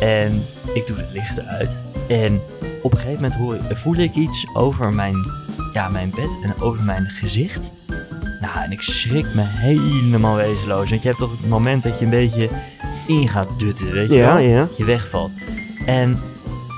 en 0.00 0.46
ik 0.74 0.86
doe 0.86 0.96
het 0.96 1.12
licht 1.12 1.46
uit. 1.46 1.80
En 2.08 2.40
op 2.82 2.92
een 2.92 2.98
gegeven 2.98 3.22
moment 3.22 3.34
hoor, 3.34 3.76
voel 3.76 3.96
ik 3.96 4.14
iets 4.14 4.46
over 4.54 4.94
mijn, 4.94 5.16
ja, 5.72 5.88
mijn 5.88 6.10
bed 6.10 6.38
en 6.42 6.60
over 6.60 6.84
mijn 6.84 7.06
gezicht. 7.10 7.72
Nou, 8.40 8.64
en 8.64 8.72
ik 8.72 8.80
schrik 8.80 9.34
me 9.34 9.42
helemaal 9.44 10.36
wezenloos. 10.36 10.90
Want 10.90 11.02
je 11.02 11.08
hebt 11.08 11.20
toch 11.20 11.30
het 11.30 11.48
moment 11.48 11.82
dat 11.82 11.98
je 11.98 12.04
een 12.04 12.10
beetje 12.10 12.48
in 13.06 13.28
gaat 13.28 13.48
dutten, 13.58 13.92
weet 13.92 14.10
je 14.10 14.16
Ja, 14.16 14.34
wel? 14.34 14.38
ja. 14.44 14.58
Dat 14.58 14.76
je 14.76 14.84
wegvalt. 14.84 15.30
En 15.86 16.20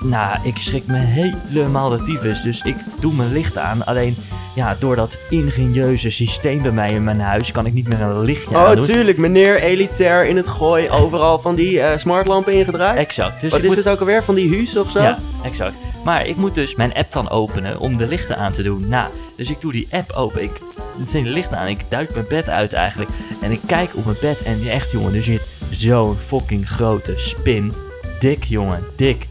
nou, 0.02 0.38
ik 0.42 0.56
schrik 0.56 0.86
me 0.86 0.96
helemaal 0.98 1.88
de 1.88 2.02
tyfus. 2.02 2.42
Dus 2.42 2.60
ik 2.60 2.76
doe 3.00 3.12
mijn 3.14 3.32
licht 3.32 3.58
aan. 3.58 3.84
Alleen, 3.86 4.16
ja, 4.54 4.76
door 4.78 4.96
dat 4.96 5.18
ingenieuze 5.28 6.10
systeem 6.10 6.62
bij 6.62 6.70
mij 6.70 6.90
in 6.92 7.04
mijn 7.04 7.20
huis... 7.20 7.52
kan 7.52 7.66
ik 7.66 7.72
niet 7.72 7.88
meer 7.88 8.00
een 8.00 8.20
lichtje 8.20 8.56
Oh, 8.56 8.70
tuurlijk, 8.70 9.18
meneer 9.18 9.60
elitair 9.60 10.26
in 10.26 10.36
het 10.36 10.48
gooi, 10.48 10.90
overal 10.90 11.38
van 11.38 11.54
die 11.54 11.80
eh, 11.80 11.98
smartlampen 11.98 12.52
ingedraaid. 12.52 12.98
Exact. 12.98 13.40
Dus 13.40 13.50
Wat 13.50 13.60
is 13.60 13.66
moet... 13.66 13.76
het 13.76 13.88
ook 13.88 14.00
alweer, 14.00 14.24
van 14.24 14.34
die 14.34 14.48
huus 14.48 14.76
of 14.76 14.90
zo? 14.90 15.02
Ja, 15.02 15.18
exact. 15.42 15.76
Maar 16.04 16.26
ik 16.26 16.36
moet 16.36 16.54
dus 16.54 16.74
mijn 16.74 16.94
app 16.94 17.12
dan 17.12 17.30
openen 17.30 17.78
om 17.78 17.96
de 17.96 18.06
lichten 18.06 18.36
aan 18.36 18.52
te 18.52 18.62
doen. 18.62 18.88
Nou, 18.88 19.10
dus 19.36 19.50
ik 19.50 19.60
doe 19.60 19.72
die 19.72 19.88
app 19.90 20.12
open. 20.12 20.42
Ik 20.42 20.60
vind 21.04 21.26
de 21.26 21.32
lichten 21.32 21.58
aan. 21.58 21.68
Ik 21.68 21.80
duik 21.88 22.14
mijn 22.14 22.26
bed 22.28 22.48
uit 22.48 22.72
eigenlijk. 22.72 23.10
En 23.40 23.50
ik 23.52 23.60
kijk 23.66 23.96
op 23.96 24.04
mijn 24.04 24.16
bed. 24.20 24.42
En 24.42 24.68
echt, 24.68 24.90
jongen, 24.90 25.14
er 25.14 25.22
zit 25.22 25.42
zo'n 25.70 26.16
fucking 26.18 26.68
grote 26.68 27.12
spin. 27.16 27.72
Dik, 28.20 28.44
jongen, 28.44 28.84
dik. 28.96 29.26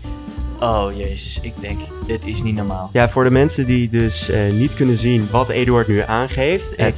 Oh, 0.63 0.97
jezus. 0.97 1.39
Ik 1.39 1.53
denk, 1.59 1.79
dit 2.07 2.25
is 2.25 2.43
niet 2.43 2.55
normaal. 2.55 2.89
Ja, 2.93 3.09
voor 3.09 3.23
de 3.23 3.31
mensen 3.31 3.65
die 3.65 3.89
dus 3.89 4.29
eh, 4.29 4.51
niet 4.51 4.73
kunnen 4.73 4.97
zien 4.97 5.27
wat 5.31 5.49
Eduard 5.49 5.87
nu 5.87 5.99
aangeeft. 6.01 6.79
Ik, 6.79 6.95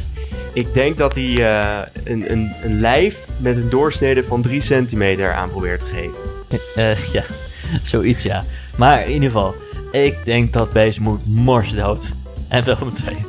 ik 0.53 0.73
denk 0.73 0.97
dat 0.97 1.15
hij 1.15 1.35
eh, 1.35 1.87
een, 2.03 2.31
een, 2.31 2.53
een 2.63 2.79
lijf 2.79 3.27
met 3.37 3.57
een 3.57 3.69
doorsnede 3.69 4.23
van 4.23 4.41
3 4.41 4.61
centimeter 4.61 5.33
aan 5.33 5.49
probeert 5.49 5.79
te 5.79 5.85
geven. 5.85 6.15
Eh, 6.75 6.97
ja, 7.13 7.23
zoiets 7.83 8.23
ja. 8.23 8.43
Maar 8.77 9.05
in 9.05 9.13
ieder 9.13 9.29
geval, 9.29 9.55
ik 9.91 10.25
denk 10.25 10.53
dat 10.53 10.71
beest 10.71 10.99
moet 10.99 11.27
morsdood. 11.27 12.13
En 12.47 12.65
wel 12.65 12.77
meteen. 12.85 13.25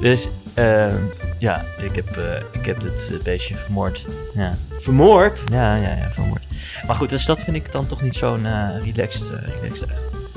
Dus 0.00 0.28
ehm, 0.54 0.96
ja, 1.38 1.64
ik 1.78 1.94
heb, 1.94 2.20
ik 2.52 2.66
heb 2.66 2.82
het 2.82 3.10
eh, 3.12 3.22
beestje 3.22 3.54
vermoord. 3.54 4.06
Ja. 4.34 4.58
Vermoord? 4.70 5.44
ja, 5.52 5.74
ja, 5.74 5.96
ja, 5.96 6.10
vermoord. 6.10 6.47
Maar 6.86 6.96
goed, 6.96 7.10
dus 7.10 7.24
dat 7.26 7.40
vind 7.40 7.56
ik 7.56 7.72
dan 7.72 7.86
toch 7.86 8.02
niet 8.02 8.14
zo'n 8.14 8.46
eh, 8.46 8.68
relaxed, 8.84 9.30
eh, 9.30 9.60
relaxed. 9.62 9.88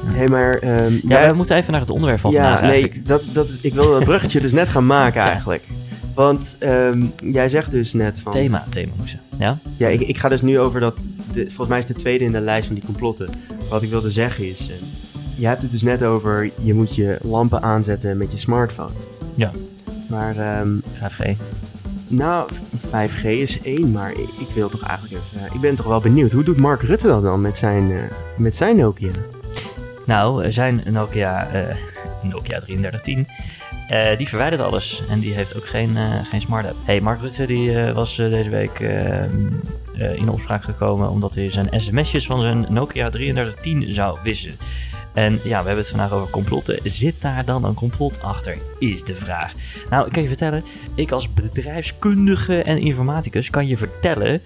Hey, 0.05 0.27
maar... 0.27 0.57
ehm, 0.57 0.93
Ja, 0.93 0.99
jij- 1.03 1.29
we 1.29 1.35
moeten 1.35 1.55
even 1.55 1.71
naar 1.71 1.81
het 1.81 1.89
onderwerp 1.89 2.19
van 2.19 2.31
ja, 2.31 2.43
vandaag 2.51 2.69
nee, 2.69 3.01
dat, 3.03 3.29
dat, 3.33 3.53
ik 3.61 3.73
wil 3.73 3.91
dat 3.91 4.03
bruggetje 4.03 4.41
dus 4.41 4.51
net 4.51 4.69
gaan 4.69 4.85
maken 4.85 5.21
eigenlijk. 5.33 5.63
Want 6.15 6.55
ehm, 6.59 7.05
jij 7.23 7.49
zegt 7.49 7.71
dus 7.71 7.93
net 7.93 8.19
van... 8.21 8.31
Thema, 8.31 8.65
thema 8.69 8.91
moesten. 8.97 9.19
Ja? 9.37 9.57
Ja, 9.77 9.87
ik, 9.87 9.99
ik 10.01 10.17
ga 10.17 10.29
dus 10.29 10.41
nu 10.41 10.59
over 10.59 10.79
dat... 10.79 11.07
De, 11.33 11.45
volgens 11.45 11.67
mij 11.67 11.77
is 11.79 11.87
het 11.87 11.95
de 11.95 12.01
tweede 12.01 12.23
in 12.23 12.31
de 12.31 12.39
lijst 12.39 12.65
van 12.65 12.75
die 12.75 12.85
complotten. 12.85 13.29
Wat 13.69 13.81
ik 13.81 13.89
wilde 13.89 14.11
zeggen 14.11 14.49
is... 14.49 14.59
eh, 14.59 14.75
je 15.35 15.47
hebt 15.47 15.61
het 15.61 15.71
dus 15.71 15.81
net 15.81 16.03
over... 16.03 16.51
Je 16.61 16.73
moet 16.73 16.95
je 16.95 17.17
lampen 17.21 17.61
aanzetten 17.63 18.17
met 18.17 18.31
je 18.31 18.37
smartphone. 18.37 18.89
Ja. 19.35 19.51
Maar... 20.07 20.37
ehm, 20.37 20.69
5G. 20.95 21.29
Nou, 22.11 22.49
5G 22.77 23.23
is 23.25 23.61
één, 23.61 23.91
maar 23.91 24.11
ik, 24.11 24.47
wil 24.53 24.69
toch 24.69 24.83
eigenlijk 24.83 25.23
even... 25.23 25.47
eh, 25.47 25.55
ik 25.55 25.61
ben 25.61 25.75
toch 25.75 25.85
wel 25.85 25.99
benieuwd. 25.99 26.31
Hoe 26.31 26.43
doet 26.43 26.57
Mark 26.57 26.81
Rutte 26.81 27.07
dat 27.07 27.23
dan 27.23 27.41
met 27.41 27.57
zijn, 27.57 27.91
eh, 27.91 28.03
met 28.37 28.55
zijn 28.55 28.75
Nokia? 28.75 29.11
Nou, 30.05 30.51
zijn 30.51 30.81
Nokia, 30.89 31.47
eh 31.47 31.75
Nokia 32.31 32.59
3310. 32.59 33.27
eh, 33.87 34.17
die 34.17 34.27
verwijdert 34.27 34.61
alles. 34.61 35.03
En 35.09 35.19
die 35.19 35.33
heeft 35.33 35.55
ook 35.55 35.67
geen, 35.67 35.97
geen 36.23 36.41
smart 36.41 36.65
app. 36.65 36.75
Hey, 36.83 37.01
Mark 37.01 37.21
Rutte 37.21 37.45
die, 37.45 37.93
was 37.93 38.15
deze 38.15 38.49
week 38.49 38.79
eh, 38.79 39.23
eh, 39.23 40.15
in 40.15 40.29
opspraak 40.29 40.63
gekomen 40.63 41.09
omdat 41.09 41.35
hij 41.35 41.49
zijn 41.49 41.67
sms'jes 41.81 42.25
van 42.25 42.41
zijn 42.41 42.65
Nokia 42.69 43.09
3310 43.09 43.93
zou 43.93 44.17
wisselen. 44.23 44.57
En 45.13 45.33
ja, 45.33 45.39
we 45.43 45.67
hebben 45.67 45.77
het 45.77 45.89
vandaag 45.89 46.11
over 46.11 46.29
complotten. 46.29 46.79
Zit 46.83 47.21
daar 47.21 47.45
dan 47.45 47.65
een 47.65 47.73
complot 47.73 48.21
achter? 48.21 48.57
Is 48.79 49.03
de 49.03 49.15
vraag. 49.15 49.53
Nou, 49.89 50.05
ik 50.05 50.11
kan 50.11 50.21
je 50.21 50.27
vertellen, 50.27 50.63
ik 50.95 51.11
als 51.11 51.33
bedrijfskundige 51.33 52.61
en 52.61 52.77
informaticus 52.77 53.49
kan 53.49 53.67
je 53.67 53.77
vertellen 53.77 54.41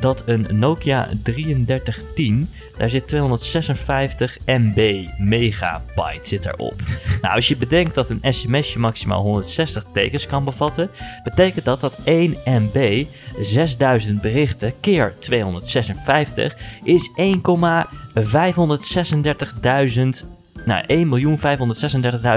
dat 0.00 0.22
een 0.26 0.46
Nokia 0.50 1.08
3310, 1.22 2.50
daar 2.76 2.90
zit 2.90 3.08
256 3.08 4.36
MB, 4.46 5.06
megabyte 5.18 6.28
zit 6.28 6.46
erop. 6.46 6.74
nou, 7.22 7.34
als 7.34 7.48
je 7.48 7.56
bedenkt 7.56 7.94
dat 7.94 8.10
een 8.10 8.34
sms'je 8.34 8.78
maximaal 8.78 9.22
160 9.22 9.84
tekens 9.92 10.26
kan 10.26 10.44
bevatten, 10.44 10.90
betekent 11.24 11.64
dat 11.64 11.80
dat 11.80 11.98
1 12.04 12.36
MB 12.44 13.04
6000 13.40 14.20
berichten 14.20 14.72
keer 14.80 15.14
256 15.18 16.56
is 16.82 17.10
1,536.000 17.10 17.14
nou, 20.64 21.06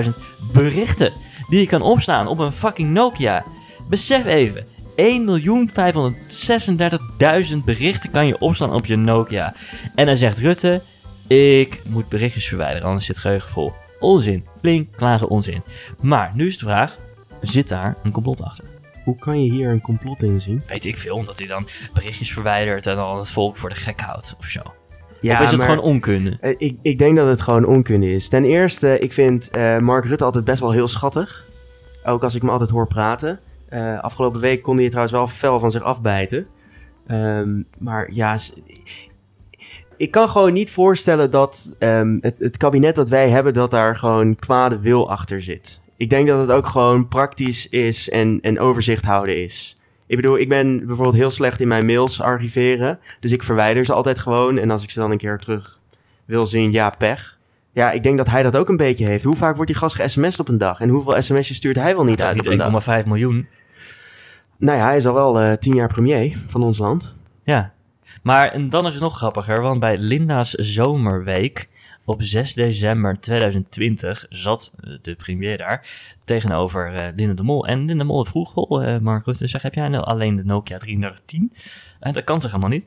1.536.000 0.06 0.12
berichten 0.54 1.14
die 1.50 1.60
je 1.60 1.68
kan 1.68 1.82
opslaan 1.82 2.28
op 2.28 2.40
een 2.40 2.52
fucking 2.52 2.90
Nokia. 2.90 3.44
Besef 3.90 4.26
even, 4.26 4.66
1.536.000 4.92 4.98
berichten 7.66 8.12
kan 8.12 8.28
je 8.28 8.40
opslaan 8.40 8.74
op 8.74 8.86
je 8.86 8.96
Nokia. 8.96 9.54
En 9.96 10.06
dan 10.06 10.18
zegt 10.18 10.38
Rutte, 10.38 10.82
ik 11.28 11.82
moet 11.90 12.10
berichtjes 12.10 12.48
verwijderen, 12.48 12.88
anders 12.88 13.06
zit 13.06 13.16
het 13.16 13.24
geheugen 13.24 13.50
vol. 13.50 13.74
Onzin, 14.00 14.46
klink, 14.62 14.88
klagen, 14.96 15.30
onzin. 15.30 15.64
Maar 16.02 16.32
nu 16.36 16.48
is 16.48 16.58
de 16.58 16.66
vraag, 16.66 16.98
zit 17.42 17.68
daar 17.68 17.98
een 18.04 18.12
complot 18.12 18.42
achter? 18.44 18.66
Hoe 19.04 19.18
kan 19.18 19.44
je 19.44 19.52
hier 19.52 19.70
een 19.70 19.82
complot 19.82 20.24
in 20.24 20.42
zien? 20.42 20.64
Weet 20.68 20.86
ik 20.86 20.98
veel, 20.98 21.16
omdat 21.16 21.40
hij 21.40 21.48
dan 21.48 21.68
berichtjes 21.94 22.34
verwijdert 22.34 22.88
en 22.88 22.96
dan 22.96 23.18
het 23.18 23.32
volk 23.32 23.58
voor 23.58 23.70
de 23.70 23.76
gek 23.76 24.02
houdt 24.02 24.36
of 24.40 24.46
zo. 24.46 24.62
Ja, 25.20 25.34
of 25.38 25.42
is 25.44 25.50
het 25.52 25.60
maar- 25.60 25.70
gewoon 25.70 25.84
onkunde? 25.84 26.38
Eh, 26.42 26.56
Ik, 26.58 26.78
ik 26.82 26.98
denk 26.98 27.16
dat 27.18 27.28
het 27.28 27.42
gewoon 27.42 27.66
onkunde 27.66 28.12
is. 28.14 28.28
Ten 28.28 28.46
eerste, 28.46 29.00
ik 29.00 29.14
vind 29.14 29.50
eh, 29.50 29.78
Mark 29.78 30.06
Rutte 30.06 30.24
altijd 30.24 30.44
best 30.46 30.60
wel 30.60 30.72
heel 30.72 30.88
schattig. 30.88 31.46
Ook 32.04 32.24
als 32.24 32.36
ik 32.36 32.42
me 32.44 32.52
altijd 32.52 32.70
hoor 32.70 32.88
praten. 32.88 33.40
Eh, 33.72 34.00
afgelopen 34.00 34.40
week 34.40 34.62
kon 34.62 34.74
hij 34.74 34.84
het 34.84 34.92
trouwens 34.92 35.18
wel 35.18 35.28
fel 35.28 35.60
van 35.60 35.72
zich 35.72 35.82
afbijten. 35.82 36.48
Ehm, 37.08 37.62
maar 37.80 38.10
ja, 38.14 38.38
ik 39.98 40.12
kan 40.12 40.30
gewoon 40.30 40.54
niet 40.54 40.72
voorstellen 40.72 41.32
dat 41.32 41.76
ehm, 41.80 42.18
het, 42.20 42.36
het 42.38 42.58
kabinet 42.58 42.96
dat 42.96 43.10
wij 43.10 43.30
hebben, 43.30 43.54
dat 43.54 43.72
daar 43.72 43.96
gewoon 43.96 44.36
kwade 44.36 44.80
wil 44.80 45.10
achter 45.10 45.42
zit. 45.42 45.82
Ik 45.98 46.10
denk 46.10 46.28
dat 46.28 46.40
het 46.40 46.52
ook 46.52 46.68
gewoon 46.68 47.08
praktisch 47.08 47.70
is 47.70 48.10
en, 48.10 48.40
en 48.42 48.60
overzicht 48.60 49.06
houden 49.06 49.44
is. 49.44 49.80
Ik 50.08 50.16
bedoel, 50.16 50.38
ik 50.38 50.50
ben 50.50 50.78
bijvoorbeeld 50.78 51.16
heel 51.16 51.32
slecht 51.32 51.60
in 51.60 51.68
mijn 51.68 51.86
mails 51.86 52.22
archiveren. 52.22 53.00
Dus 53.20 53.32
ik 53.32 53.44
verwijder 53.44 53.86
ze 53.86 53.94
altijd 53.94 54.20
gewoon. 54.20 54.58
En 54.58 54.72
als 54.72 54.84
ik 54.84 54.90
ze 54.90 55.00
dan 55.00 55.12
een 55.12 55.18
keer 55.18 55.38
terug 55.38 55.80
wil 56.26 56.46
zien, 56.46 56.72
ja, 56.72 56.90
pech. 56.90 57.40
Ja, 57.74 57.92
ik 57.92 58.04
denk 58.04 58.18
dat 58.18 58.30
hij 58.30 58.44
dat 58.44 58.58
ook 58.58 58.70
een 58.70 58.78
beetje 58.78 59.06
heeft. 59.06 59.24
Hoe 59.24 59.36
vaak 59.36 59.56
wordt 59.56 59.72
die 59.72 59.80
gast 59.80 59.96
ge-sms'd 59.96 60.40
op 60.40 60.48
een 60.48 60.58
dag? 60.58 60.80
En 60.80 60.90
hoeveel 60.90 61.22
sms'jes 61.22 61.58
stuurt 61.58 61.76
hij 61.76 61.96
wel 61.96 62.04
niet 62.04 62.20
Dat 62.20 62.28
uit 62.28 62.40
op 62.40 62.46
een 62.46 62.58
dag? 62.58 62.72
niet 62.72 63.04
1,5 63.04 63.08
miljoen. 63.08 63.48
Nou 64.62 64.78
ja, 64.78 64.86
hij 64.86 64.98
is 64.98 65.06
al 65.06 65.14
wel 65.14 65.40
eh, 65.40 65.54
tien 65.54 65.76
jaar 65.76 65.88
premier 65.88 66.38
van 66.48 66.64
ons 66.64 66.78
land. 66.78 67.14
Ja. 67.44 67.74
Maar 68.24 68.52
en 68.52 68.70
dan 68.70 68.88
is 68.88 68.94
het 68.94 69.02
nog 69.02 69.18
grappiger, 69.18 69.62
want 69.62 69.80
bij 69.80 69.98
Linda's 69.98 70.52
Zomerweek 70.52 71.70
op 72.06 72.22
6 72.22 72.54
december 72.54 73.20
2020 73.20 74.26
zat 74.30 74.74
de 75.02 75.16
premier 75.16 75.58
daar 75.58 75.88
tegenover 76.24 76.96
eh 76.96 77.08
Linda 77.16 77.34
de 77.34 77.44
Mol. 77.44 77.68
En 77.68 77.78
Linda 77.78 77.94
de 77.94 78.04
Mol 78.04 78.26
vroeg, 78.26 78.52
goh, 78.52 78.94
eh, 78.94 79.02
Mark 79.02 79.26
Rutte, 79.26 79.48
zeg, 79.48 79.62
heb 79.62 79.74
jij 79.74 79.88
nou 79.88 80.04
alleen 80.04 80.36
de 80.36 80.44
Nokia 80.44 80.78
3310? 80.78 81.54
En 82.00 82.14
dat 82.14 82.24
kan 82.24 82.40
toch 82.40 82.52
helemaal 82.52 82.78
niet? 82.78 82.86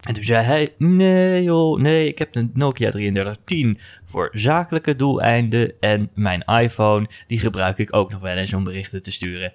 En 0.00 0.14
toen 0.14 0.24
zei 0.24 0.44
hij, 0.44 0.74
nee 0.78 1.42
joh, 1.42 1.80
nee, 1.80 2.08
ik 2.08 2.18
heb 2.18 2.32
de 2.32 2.48
Nokia 2.54 2.90
3310 2.90 3.78
voor 4.04 4.28
zakelijke 4.32 4.96
doeleinden 4.96 5.72
en 5.80 6.10
mijn 6.14 6.40
iPhone, 6.40 7.06
die 7.26 7.38
gebruik 7.38 7.78
ik 7.78 7.94
ook 7.94 8.10
nog 8.10 8.20
wel 8.20 8.36
eens 8.36 8.54
om 8.54 8.64
berichten 8.64 9.02
te 9.02 9.12
sturen. 9.12 9.52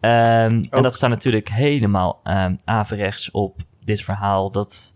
Ehm, 0.00 0.64
en 0.70 0.82
dat 0.82 0.94
staat 0.94 1.10
natuurlijk 1.10 1.48
helemaal 1.48 2.20
um, 2.24 2.56
averechts 2.64 3.30
op 3.30 3.60
dit 3.84 4.02
verhaal 4.02 4.50
dat 4.50 4.94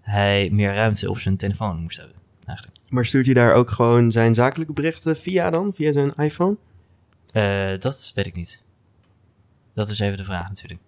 hij 0.00 0.48
meer 0.52 0.74
ruimte 0.74 1.10
op 1.10 1.18
zijn 1.18 1.36
telefoon 1.36 1.80
moest 1.80 1.96
hebben. 1.96 2.16
Eigenlijk. 2.46 2.78
Maar 2.88 3.04
stuurt 3.06 3.26
hij 3.26 3.34
daar 3.34 3.52
ook 3.52 3.70
gewoon 3.70 4.12
zijn 4.12 4.34
zakelijke 4.34 4.72
berichten 4.72 5.16
via 5.16 5.50
dan? 5.50 5.72
Via 5.74 5.92
zijn 5.92 6.14
iPhone? 6.14 6.56
Eh, 7.32 7.78
dat 7.78 8.12
weet 8.14 8.26
ik 8.26 8.34
niet. 8.36 8.62
Dat 9.74 9.88
is 9.88 9.98
even 9.98 10.16
de 10.16 10.24
vraag 10.24 10.48
natuurlijk. 10.48 10.80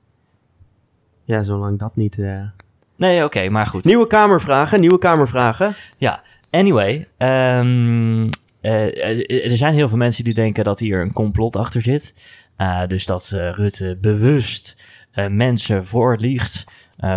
Ja, 1.24 1.42
zolang 1.42 1.78
dat 1.78 1.96
niet... 1.96 2.18
eh. 2.18 2.48
Nee, 2.96 3.24
oké, 3.24 3.48
maar 3.48 3.66
goed. 3.66 3.84
Nieuwe 3.84 4.06
kamervragen, 4.06 4.80
nieuwe 4.80 4.98
kamervragen. 4.98 5.74
Ja, 5.98 6.22
anyway. 6.50 7.08
ehm, 7.16 8.30
eh, 8.60 9.50
er 9.50 9.56
zijn 9.56 9.74
heel 9.74 9.88
veel 9.88 9.96
mensen 9.96 10.24
die 10.24 10.34
denken 10.34 10.64
dat 10.64 10.78
hier 10.78 11.00
een 11.00 11.12
complot 11.12 11.56
achter 11.56 11.82
zit. 11.82 12.14
Eh, 12.58 12.86
dus 12.86 13.06
dat 13.06 13.32
eh, 13.32 13.50
Rutte 13.50 13.98
bewust 14.00 14.76
eh, 15.10 15.26
mensen 15.28 15.86
voorliegt 15.86 16.64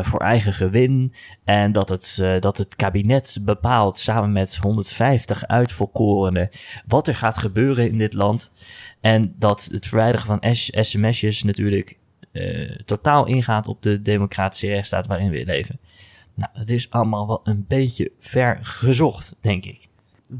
voor 0.01 0.19
eigen 0.19 0.53
gewin. 0.53 1.13
En 1.43 1.71
dat 1.71 1.89
het, 1.89 2.23
dat 2.39 2.57
het 2.57 2.75
kabinet 2.75 3.37
bepaalt 3.41 3.97
samen 3.97 4.31
met 4.31 4.57
150 4.57 5.47
uitverkorenen 5.47 6.49
wat 6.87 7.07
er 7.07 7.15
gaat 7.15 7.37
gebeuren 7.37 7.89
in 7.89 7.97
dit 7.97 8.13
land. 8.13 8.51
En 8.99 9.35
dat 9.37 9.69
het 9.71 9.87
verwijderen 9.87 10.25
van 10.25 10.55
sms'jes 10.55 11.43
natuurlijk 11.43 11.97
totaal 12.85 13.25
ingaat 13.25 13.67
op 13.67 13.81
de 13.81 14.01
democratische 14.01 14.67
rechtsstaat 14.67 15.07
waarin 15.07 15.29
we 15.29 15.45
leven. 15.45 15.79
Nou, 16.35 16.51
het 16.53 16.69
is 16.69 16.89
allemaal 16.89 17.27
wel 17.27 17.41
een 17.43 17.65
beetje 17.67 18.11
ver 18.19 18.59
gezocht, 18.61 19.35
denk 19.41 19.65
ik. 19.65 19.87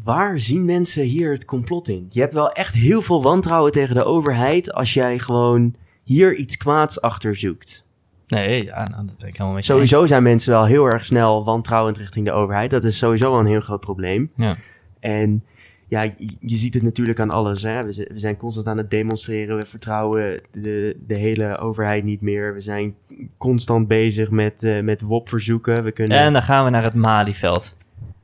Waar 0.04 0.40
zien 0.40 0.66
mensen 0.66 1.04
hier 1.04 1.32
het 1.32 1.46
complot 1.46 1.88
in? 1.88 2.08
Je 2.10 2.20
hebt 2.20 2.34
wel 2.34 2.52
echt 2.52 2.74
heel 2.74 3.02
veel 3.02 3.24
wantrouwen 3.24 3.72
tegen 3.72 3.96
de 3.96 4.04
overheid 4.04 4.74
als 4.74 4.94
jij 4.94 5.20
gewoon 5.20 5.76
hier 6.04 6.36
iets 6.36 6.58
kwaads 6.58 7.02
achter 7.02 7.36
zoekt. 7.36 7.86
Nee, 8.28 8.64
ja, 8.64 8.88
nou, 8.90 9.06
dat 9.06 9.18
ben 9.18 9.28
ik 9.28 9.34
helemaal 9.34 9.54
mee. 9.54 9.62
Sowieso 9.62 10.06
zijn 10.06 10.24
mensen 10.24 10.52
wel 10.52 10.66
heel 10.66 10.86
erg 10.86 11.06
snel 11.06 11.46
wantrouwend 11.46 11.98
richting 11.98 12.26
de 12.26 12.32
overheid. 12.32 12.70
Dat 12.70 12.84
is 12.84 12.98
sowieso 12.98 13.32
wel 13.32 13.40
een 13.40 13.46
heel 13.46 13.62
groot 13.62 13.80
probleem. 13.80 14.32
Ja. 14.36 14.56
En 15.00 15.44
ja, 15.88 16.02
je, 16.40 16.56
ziet 16.56 16.74
het 16.74 16.84
natuurlijk 16.84 17.20
aan 17.20 17.30
alles. 17.30 17.62
Hè? 17.62 17.86
We 17.86 18.08
zijn 18.14 18.38
constant 18.38 18.68
aan 18.68 18.78
het 18.78 18.90
demonstreren. 18.90 19.58
We 19.58 19.66
vertrouwen 19.66 20.42
de, 20.52 20.98
de 21.08 21.16
hele 21.16 21.58
overheid 21.58 22.04
niet 22.04 22.22
meer. 22.22 22.54
We 22.54 22.62
zijn 22.62 22.96
constant 23.38 23.88
bezig 23.88 24.30
met, 24.30 24.64
eh 24.64 24.82
met 24.82 25.02
WOP-verzoeken. 25.02 25.84
We 25.84 25.92
kunnen 25.92 26.18
En 26.18 26.34
dan 26.34 26.42
gaan 26.42 26.64
we 26.64 26.70
naar 26.70 26.84
het 26.84 26.94
Malieveld. 26.94 27.76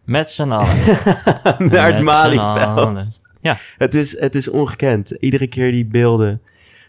Met 0.07 0.31
z'n 0.31 0.49
allen. 0.51 0.75
naar 1.71 1.93
het 1.93 2.03
Malieveld. 2.03 3.19
Ja, 3.41 3.57
Het 3.77 3.95
is, 3.95 4.19
het 4.19 4.35
is 4.35 4.49
ongekend. 4.49 5.11
Iedere 5.11 5.47
keer 5.47 5.71
die 5.71 5.85
beelden, 5.85 6.41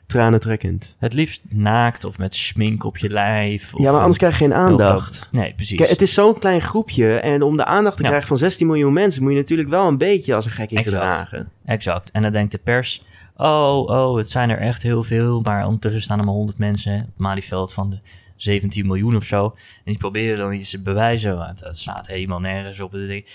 tranentrekkend. 0.07 0.95
het 0.99 1.13
liefst 1.13 1.41
naakt 1.49 2.05
of 2.05 2.19
met 2.19 2.35
smink 2.35 2.85
op 2.85 2.97
je 2.99 3.09
lijf. 3.11 3.75
Of 3.75 3.83
Ja, 3.83 3.91
maar 3.91 4.01
anders 4.01 4.19
krijg 4.19 4.39
je 4.39 4.45
geen 4.45 4.55
aandacht. 4.55 5.29
Nee, 5.33 5.55
precies. 5.55 5.77
Kijk, 5.77 5.89
het 5.91 6.03
is 6.03 6.15
zo'n 6.15 6.39
klein 6.39 6.61
groepje. 6.61 7.15
En 7.15 7.43
om 7.43 7.57
de 7.57 7.65
aandacht 7.65 7.97
te 7.97 8.03
Ja. 8.03 8.09
krijgen 8.09 8.29
van 8.29 8.39
16 8.39 8.67
miljoen 8.67 8.93
mensen... 8.93 9.23
moet 9.23 9.33
je 9.33 9.37
natuurlijk 9.39 9.69
wel 9.69 9.87
een 9.89 9.99
beetje 9.99 10.35
als 10.35 10.45
een 10.45 10.51
gek 10.51 10.71
in 10.71 10.83
gedragen. 10.83 11.49
Exact. 11.65 12.11
En 12.11 12.23
dan 12.23 12.33
denkt 12.33 12.53
de 12.53 12.59
pers... 12.59 13.03
Oh, 13.37 13.79
oh, 13.89 14.17
het 14.17 14.31
zijn 14.31 14.51
er 14.51 14.59
echt 14.59 14.83
heel 14.83 15.03
veel. 15.03 15.41
Maar 15.41 15.65
ondertussen 15.65 16.03
staan 16.03 16.19
er 16.19 16.25
maar 16.25 16.35
100 16.35 16.59
mensen. 16.59 16.93
Het 16.93 17.07
Malieveld 17.17 17.73
van 17.73 17.91
de 17.91 17.99
17 18.43 18.87
miljoen 18.87 19.17
of 19.17 19.25
zo. 19.25 19.45
En 19.45 19.53
die 19.85 19.97
proberen 19.97 20.39
dan 20.39 20.53
iets 20.53 20.71
te 20.71 20.83
bewijzen. 20.83 21.39
Het, 21.41 21.61
het 21.61 21.79
staat 21.79 22.07
helemaal 22.07 22.41
nergens 22.41 22.81
op. 22.81 22.93
ding. 22.93 23.27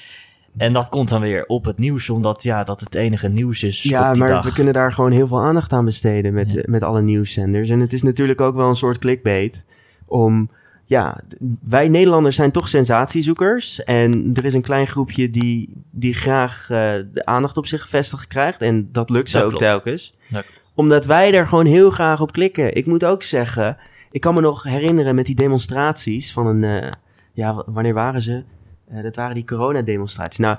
En 0.58 0.74
dat 0.74 0.90
komt 0.90 1.10
dan 1.10 1.22
weer 1.22 1.46
op 1.46 1.66
het 1.66 1.78
nieuws. 1.78 2.10
Omdat 2.10 2.44
ja, 2.44 2.64
dat 2.64 2.80
het 2.80 2.96
enige 2.96 3.28
nieuws 3.30 3.64
is 3.64 3.84
Ja, 3.84 4.08
op 4.08 4.14
die 4.14 4.24
maar 4.24 4.32
dag. 4.32 4.46
we 4.46 4.54
kunnen 4.54 4.74
daar 4.74 4.94
gewoon 4.94 5.12
heel 5.12 5.28
veel 5.28 5.42
aandacht 5.42 5.74
aan 5.74 5.86
besteden 5.86 6.34
met, 6.34 6.52
Ja. 6.52 6.62
met 6.66 6.84
alle 6.84 7.02
nieuwszenders. 7.02 7.70
En 7.70 7.80
het 7.80 7.94
is 7.94 8.02
natuurlijk 8.02 8.42
ook 8.42 8.56
wel 8.56 8.70
een 8.70 8.76
soort 8.76 9.00
clickbait 9.00 9.66
om... 10.06 10.50
Ja, 10.86 11.22
wij 11.64 11.88
Nederlanders 11.88 12.36
zijn 12.36 12.52
toch 12.52 12.68
sensatiezoekers. 12.68 13.84
En 13.84 14.30
er 14.34 14.46
is 14.46 14.54
een 14.54 14.62
klein 14.62 14.88
groepje 14.88 15.30
die, 15.30 15.70
die 15.92 16.14
graag 16.14 16.62
eh, 16.70 16.78
de 17.14 17.22
aandacht 17.26 17.58
op 17.58 17.66
zich 17.66 17.82
gevestigd 17.82 18.28
krijgt. 18.28 18.62
En 18.62 18.90
dat 18.92 19.10
lukt 19.10 19.30
ze 19.30 19.36
Dat 19.38 19.44
ook 19.46 19.50
klopt. 19.50 19.66
telkens. 19.66 20.16
Dat 20.30 20.46
Omdat 20.76 21.06
wij 21.06 21.34
er 21.34 21.48
gewoon 21.48 21.66
heel 21.66 21.90
graag 21.90 22.22
op 22.22 22.32
klikken. 22.32 22.76
Ik 22.76 22.86
moet 22.86 23.04
ook 23.04 23.24
zeggen, 23.24 23.78
ik 24.14 24.22
kan 24.22 24.34
me 24.34 24.42
nog 24.42 24.64
herinneren 24.64 25.16
met 25.16 25.26
die 25.26 25.36
demonstraties 25.36 26.34
van 26.34 26.48
een... 26.48 26.64
eh, 26.84 26.92
ja, 27.34 27.64
wanneer 27.66 27.94
waren 27.94 28.22
ze? 28.22 28.44
Eh, 28.88 29.04
dat 29.04 29.16
waren 29.16 29.36
die 29.36 29.46
coronademonstraties. 29.46 30.40
Nou, 30.40 30.58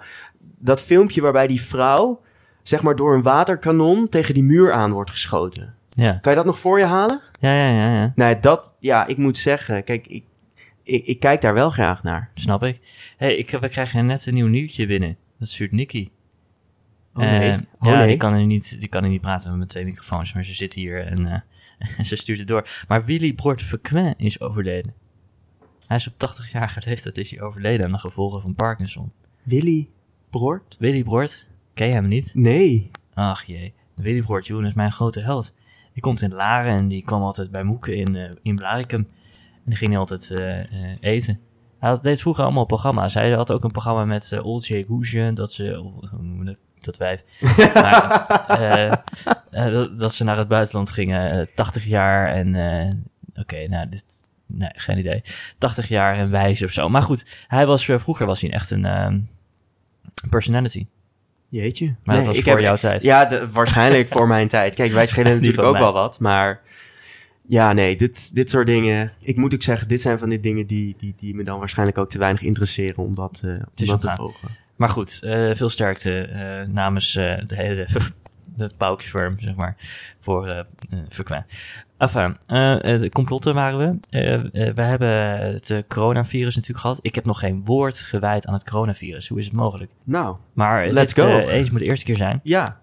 dat 0.58 0.80
filmpje 0.82 1.20
waarbij 1.20 1.46
die 1.46 1.60
vrouw, 1.62 2.20
zeg 2.62 2.82
maar 2.82 2.96
door 2.96 3.14
een 3.14 3.22
waterkanon 3.22 4.08
tegen 4.08 4.34
die 4.34 4.42
muur 4.42 4.72
aan 4.72 4.92
wordt 4.92 5.10
geschoten. 5.10 5.74
Ja, 5.90 6.12
Kan 6.12 6.32
je 6.32 6.38
dat 6.38 6.46
nog 6.46 6.58
voor 6.58 6.78
je 6.78 6.84
halen? 6.84 7.20
ja, 7.40 7.54
ja, 7.54 7.68
ja, 7.68 8.00
ja. 8.00 8.12
Nee, 8.14 8.38
dat, 8.40 8.76
ja, 8.80 9.06
ik 9.06 9.16
moet 9.16 9.36
zeggen, 9.36 9.84
kijk, 9.84 10.06
ik, 10.06 10.24
ik, 10.82 11.06
ik 11.06 11.20
kijk 11.20 11.40
daar 11.40 11.54
wel 11.54 11.70
graag 11.70 12.02
naar. 12.02 12.30
Snap 12.34 12.62
ik. 12.64 12.80
hey, 13.16 13.36
ik, 13.36 13.50
we 13.50 13.68
krijgen 13.68 14.06
net 14.06 14.26
een 14.26 14.34
nieuw 14.34 14.46
nieuwtje 14.46 14.86
binnen. 14.86 15.16
Dat 15.38 15.48
stuurt 15.48 15.72
Nicky. 15.72 16.10
Oh 17.14 17.22
nee, 17.22 17.50
Eh, 17.50 17.58
oh 17.80 17.88
ja, 17.90 17.98
nee. 17.98 18.06
die 18.08 18.16
kan, 18.16 18.32
er 18.32 18.44
niet, 18.46 18.80
die 18.80 18.88
kan 18.88 19.02
er 19.02 19.08
niet 19.08 19.20
praten 19.20 19.48
met 19.48 19.56
mijn 19.56 19.68
twee 19.68 19.84
microfoons, 19.84 20.34
maar 20.34 20.44
ze 20.44 20.54
zit 20.54 20.72
hier 20.74 21.06
en 21.06 21.44
ze 22.08 22.16
stuurt 22.16 22.38
het 22.38 22.48
door. 22.48 22.84
Maar 22.88 23.04
Willy 23.04 23.34
Bord 23.34 23.62
Verquin 23.62 24.14
is 24.16 24.40
overleden. 24.40 24.94
Hij 25.86 25.96
is 25.96 26.08
op 26.08 26.14
80-jarige 26.14 26.82
leeftijd 26.84 27.18
is 27.18 27.30
hij 27.30 27.40
overleden 27.40 27.86
aan 27.86 27.92
de 27.92 27.98
gevolgen 27.98 28.40
van 28.40 28.54
Parkinson. 28.54 29.12
Willy 29.42 29.88
Broert? 30.30 30.76
Willy 30.78 31.02
Bord, 31.02 31.48
ken 31.74 31.86
je 31.86 31.92
hem 31.92 32.08
niet? 32.08 32.34
Nee. 32.34 32.90
Ach 33.14 33.44
jee, 33.44 33.74
Willy 33.94 34.22
Bord, 34.22 34.46
joh, 34.46 34.64
is 34.64 34.74
mijn 34.74 34.92
grote 34.92 35.20
held. 35.20 35.54
Die 35.92 36.02
komt 36.02 36.22
in 36.22 36.32
Laren 36.32 36.72
en 36.72 36.88
die 36.88 37.02
kwam 37.02 37.22
altijd 37.22 37.50
bij 37.50 37.64
Moeken 37.64 37.96
in, 37.96 38.14
eh 38.14 38.30
in 38.42 38.56
Blaricum. 38.56 39.08
En 39.54 39.70
die 39.70 39.76
ging 39.76 39.90
hij 39.90 39.98
altijd 39.98 40.30
eh, 40.30 40.60
eh, 40.60 40.96
eten. 41.00 41.40
Hij 41.78 41.88
had, 41.88 42.02
deed 42.02 42.20
vroeger 42.20 42.44
allemaal 42.44 42.64
programma's. 42.64 43.14
Hij 43.14 43.30
had 43.30 43.52
ook 43.52 43.64
een 43.64 43.70
programma 43.70 44.04
met 44.04 44.40
Old 44.42 44.66
J. 44.66 44.82
Goesje, 44.82 45.30
dat 45.34 45.52
ze, 45.52 45.74
hoe 45.74 46.22
noem 46.22 46.44
dat, 46.44 46.60
dat 46.84 46.96
wijf, 46.96 47.22
maar, 47.74 48.26
eh, 48.48 48.92
eh, 49.50 49.72
dat, 49.72 49.98
dat 50.00 50.14
ze 50.14 50.24
naar 50.24 50.36
het 50.36 50.48
buitenland 50.48 50.90
gingen, 50.90 51.30
eh, 51.30 51.46
80 51.54 51.84
jaar 51.84 52.28
en, 52.28 52.54
eh, 52.54 52.90
oké, 53.42 53.68
nou, 53.68 53.88
dit, 53.88 54.04
nee, 54.46 54.70
geen 54.74 54.98
idee, 54.98 55.22
80 55.58 55.88
jaar 55.88 56.16
en 56.18 56.30
wijs 56.30 56.62
of 56.62 56.70
zo. 56.70 56.88
Maar 56.88 57.02
goed, 57.02 57.44
hij 57.46 57.66
was, 57.66 57.88
eh, 57.88 57.98
vroeger 57.98 58.26
was 58.26 58.40
hij 58.40 58.50
echt 58.50 58.70
een 58.70 59.28
personality. 60.30 60.86
Jeetje. 61.48 61.94
Maar 62.04 62.16
dat 62.16 62.26
was 62.26 62.36
ik 62.36 62.42
voor 62.42 62.52
heb- 62.52 62.60
jouw 62.60 62.76
tijd. 62.76 63.02
Ja, 63.02 63.24
de- 63.24 63.50
waarschijnlijk 63.50 64.08
voor 64.08 64.26
mijn 64.26 64.48
tijd. 64.48 64.74
Kijk, 64.74 64.92
wij 64.92 65.06
schelen 65.06 65.34
natuurlijk 65.36 65.62
ook 65.62 65.72
mij. 65.72 65.82
wel 65.82 65.92
wat, 65.92 66.20
maar... 66.20 66.60
Ja, 67.48 67.72
nee, 67.72 67.96
dit, 67.96 68.34
dit 68.34 68.50
soort 68.50 68.66
dingen... 68.66 69.12
Ik 69.20 69.36
moet 69.36 69.54
ook 69.54 69.62
zeggen, 69.62 69.88
dit 69.88 70.00
zijn 70.00 70.18
van 70.18 70.28
die 70.28 70.40
dingen 70.40 70.66
die, 70.66 70.94
die, 70.98 71.14
die 71.16 71.34
me 71.34 71.42
dan 71.44 71.58
waarschijnlijk 71.58 71.98
ook 71.98 72.08
te 72.10 72.18
weinig 72.18 72.42
interesseren 72.42 72.96
om 73.04 73.14
dat, 73.14 73.40
eh, 73.44 73.50
om 73.50 73.86
dat 73.86 74.00
te 74.00 74.12
volgen. 74.16 74.48
Maar 74.76 74.88
goed, 74.88 75.20
eh, 75.22 75.54
veel 75.54 75.68
sterkte 75.68 76.20
eh, 76.20 76.68
namens 76.68 77.16
eh, 77.16 77.38
de 77.46 77.54
hele 77.56 77.86
de 78.56 78.70
Pauksfirm, 78.78 79.38
zeg 79.38 79.54
maar, 79.54 79.76
voor 80.20 80.66
uh. 81.08 81.36
Enfin, 81.98 82.36
de 82.82 83.08
complotten 83.12 83.54
waren 83.54 83.78
we. 83.78 83.98
We 84.74 84.82
hebben 84.82 85.08
het 85.52 85.84
coronavirus 85.88 86.54
natuurlijk 86.54 86.80
gehad. 86.80 86.98
Ik 87.02 87.14
heb 87.14 87.24
nog 87.24 87.38
geen 87.38 87.64
woord 87.64 87.98
gewijd 87.98 88.46
aan 88.46 88.54
het 88.54 88.70
coronavirus. 88.70 89.28
Hoe 89.28 89.38
is 89.38 89.44
het 89.44 89.54
mogelijk? 89.54 89.90
Nou, 90.04 90.36
Maar 90.52 90.90
Let's 90.90 91.14
dit, 91.14 91.24
go. 91.24 91.38
eens 91.38 91.70
moet 91.70 91.78
de 91.78 91.84
eerste 91.84 92.04
keer 92.04 92.16
zijn. 92.16 92.40
ja. 92.42 92.82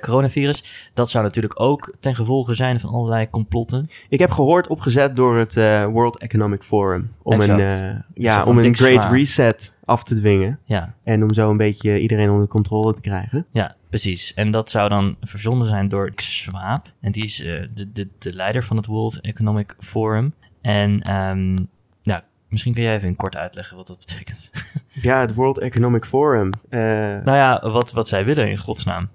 Coronavirus, 0.00 0.90
dat 0.94 1.10
zou 1.10 1.24
natuurlijk 1.24 1.60
ook 1.60 1.94
ten 2.00 2.14
gevolge 2.14 2.54
zijn 2.54 2.80
van 2.80 2.90
allerlei 2.90 3.30
complotten. 3.30 3.90
Ik 4.08 4.18
heb 4.18 4.30
gehoord 4.30 4.66
opgezet 4.66 5.16
door 5.16 5.36
het 5.36 5.54
World 5.90 6.18
Economic 6.18 6.62
Forum. 6.62 7.12
Om 7.22 7.40
Exact. 7.40 7.60
een, 7.60 7.68
eh, 7.68 8.00
ja, 8.14 8.44
om 8.44 8.58
een 8.58 8.76
great 8.76 9.10
reset 9.10 9.72
af 9.88 10.04
te 10.04 10.14
dwingen. 10.14 10.60
Ja, 10.64 10.94
En 11.04 11.22
om 11.22 11.34
zo 11.34 11.50
een 11.50 11.56
beetje 11.56 12.00
iedereen 12.00 12.30
onder 12.30 12.46
controle 12.48 12.92
te 12.92 13.00
krijgen. 13.00 13.46
ja, 13.52 13.76
precies. 13.90 14.34
En 14.34 14.50
dat 14.50 14.70
zou 14.70 14.88
dan 14.88 15.16
verzonnen 15.20 15.66
zijn 15.66 15.88
door 15.88 16.12
Schwab. 16.16 16.92
En 17.00 17.12
die 17.12 17.24
is 17.24 17.42
eh, 17.42 17.62
de, 17.74 17.92
de, 17.92 18.08
de 18.18 18.32
leider 18.34 18.64
van 18.64 18.76
het 18.76 18.86
World 18.86 19.20
Economic 19.20 19.74
Forum. 19.78 20.34
En 20.60 21.02
ehm, 21.02 21.54
nou, 22.02 22.20
misschien 22.48 22.72
kun 22.74 22.82
jij 22.82 22.94
even 22.94 23.08
in 23.08 23.16
kort 23.16 23.36
uitleggen 23.36 23.76
wat 23.76 23.86
dat 23.86 23.98
betekent. 24.06 24.50
Ja, 24.92 25.20
het 25.20 25.34
World 25.34 25.58
Economic 25.58 26.04
Forum. 26.04 26.50
Eh, 26.68 26.80
nou 26.80 27.32
ja, 27.36 27.70
wat, 27.70 27.92
wat 27.92 28.08
zij 28.08 28.24
willen 28.24 28.50
in 28.50 28.56
godsnaam. 28.58 29.08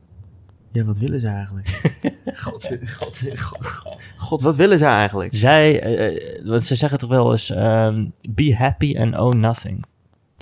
Ja, 0.71 0.83
wat 0.83 0.97
willen 0.97 1.19
ze 1.19 1.27
eigenlijk? 1.27 1.67
God, 2.43 2.69
God, 2.85 3.21
God, 3.35 3.97
God, 4.17 4.41
wat 4.41 4.55
willen 4.55 4.77
ze 4.77 4.85
eigenlijk? 4.85 5.35
Zij, 5.35 5.81
eh, 5.81 6.35
eh, 6.37 6.45
want 6.45 6.65
ze 6.65 6.75
zeggen 6.75 6.97
toch 6.97 7.09
wel 7.09 7.31
eens, 7.31 7.49
ehm, 7.49 8.09
be 8.29 8.55
happy 8.55 8.97
and 8.99 9.15
own 9.17 9.37
nothing. 9.39 9.85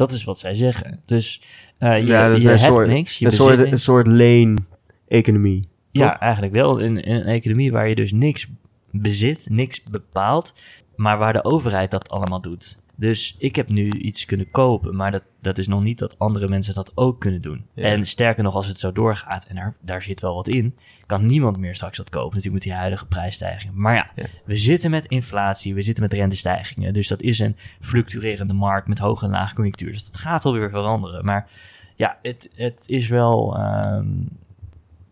Dat 0.02 0.12
is 0.12 0.24
wat 0.24 0.40
zij 0.40 0.54
zeggen. 0.56 1.02
Dus 1.06 1.42
eh, 1.78 2.00
je, 2.00 2.06
Ja, 2.06 2.26
je 2.28 2.34
een 2.36 2.48
hebt 2.48 2.60
soort- 2.60 2.88
niks, 2.88 3.20
je 3.20 3.26
Een 3.26 3.32
soort, 3.32 3.58
niks. 3.58 3.72
een 3.72 3.80
soort 3.80 4.08
leen-economie. 4.08 5.64
Ja, 5.92 6.20
eigenlijk 6.20 6.54
wel. 6.54 6.78
In 6.78 6.96
een 6.98 7.24
economie 7.24 7.72
waar 7.72 7.90
je 7.90 7.96
dus 7.96 8.12
niks 8.12 8.48
bezit, 8.92 9.46
niks 9.50 9.84
bepaalt, 9.84 10.54
maar 10.96 11.18
waar 11.18 11.34
de 11.34 11.44
overheid 11.44 11.92
dat 11.92 12.10
allemaal 12.10 12.42
doet. 12.42 12.78
Dus 13.02 13.36
ik 13.38 13.56
heb 13.56 13.70
nu 13.70 13.90
iets 13.92 14.26
kunnen 14.26 14.52
kopen, 14.52 14.96
maar 14.96 15.12
dat, 15.12 15.24
dat 15.42 15.58
is 15.58 15.68
nog 15.68 15.82
niet 15.82 16.00
dat 16.00 16.20
andere 16.20 16.48
mensen 16.48 16.74
dat 16.74 16.92
ook 16.96 17.20
kunnen 17.20 17.42
doen. 17.42 17.66
Ja. 17.74 17.84
En 17.84 18.06
sterker 18.06 18.44
nog, 18.44 18.56
als 18.56 18.68
het 18.68 18.80
zo 18.80 18.92
doorgaat, 18.92 19.46
en 19.46 19.56
daar, 19.56 19.76
daar 19.82 20.02
zit 20.02 20.20
wel 20.22 20.36
wat 20.36 20.48
in, 20.48 20.76
kan 21.06 21.26
niemand 21.26 21.58
meer 21.58 21.76
straks 21.76 21.98
dat 21.98 22.10
kopen, 22.10 22.36
natuurlijk 22.36 22.54
met 22.54 22.64
die 22.64 22.74
huidige 22.74 23.06
prijsstijgingen. 23.06 23.80
Maar 23.82 23.94
ja, 23.96 24.12
Ja. 24.16 24.26
we 24.46 24.58
zitten 24.58 24.92
met 24.92 25.06
inflatie, 25.06 25.74
we 25.74 25.82
zitten 25.82 26.04
met 26.04 26.14
rentestijgingen, 26.14 26.94
dus 26.94 27.08
dat 27.08 27.22
is 27.22 27.40
een 27.40 27.56
fluctuerende 27.80 28.54
markt 28.54 28.88
met 28.88 29.00
hoge 29.00 29.26
en 29.26 29.32
lage 29.32 29.56
conjunctuur. 29.56 29.92
Dus 29.92 30.12
dat 30.12 30.22
gaat 30.22 30.44
wel 30.44 30.54
weer 30.54 30.70
veranderen. 30.70 31.26
Maar 31.26 31.50
ja, 31.96 32.18
het, 32.22 32.50
het 32.56 32.84
is 32.86 33.08
wel... 33.08 33.58
ehm, 33.58 34.08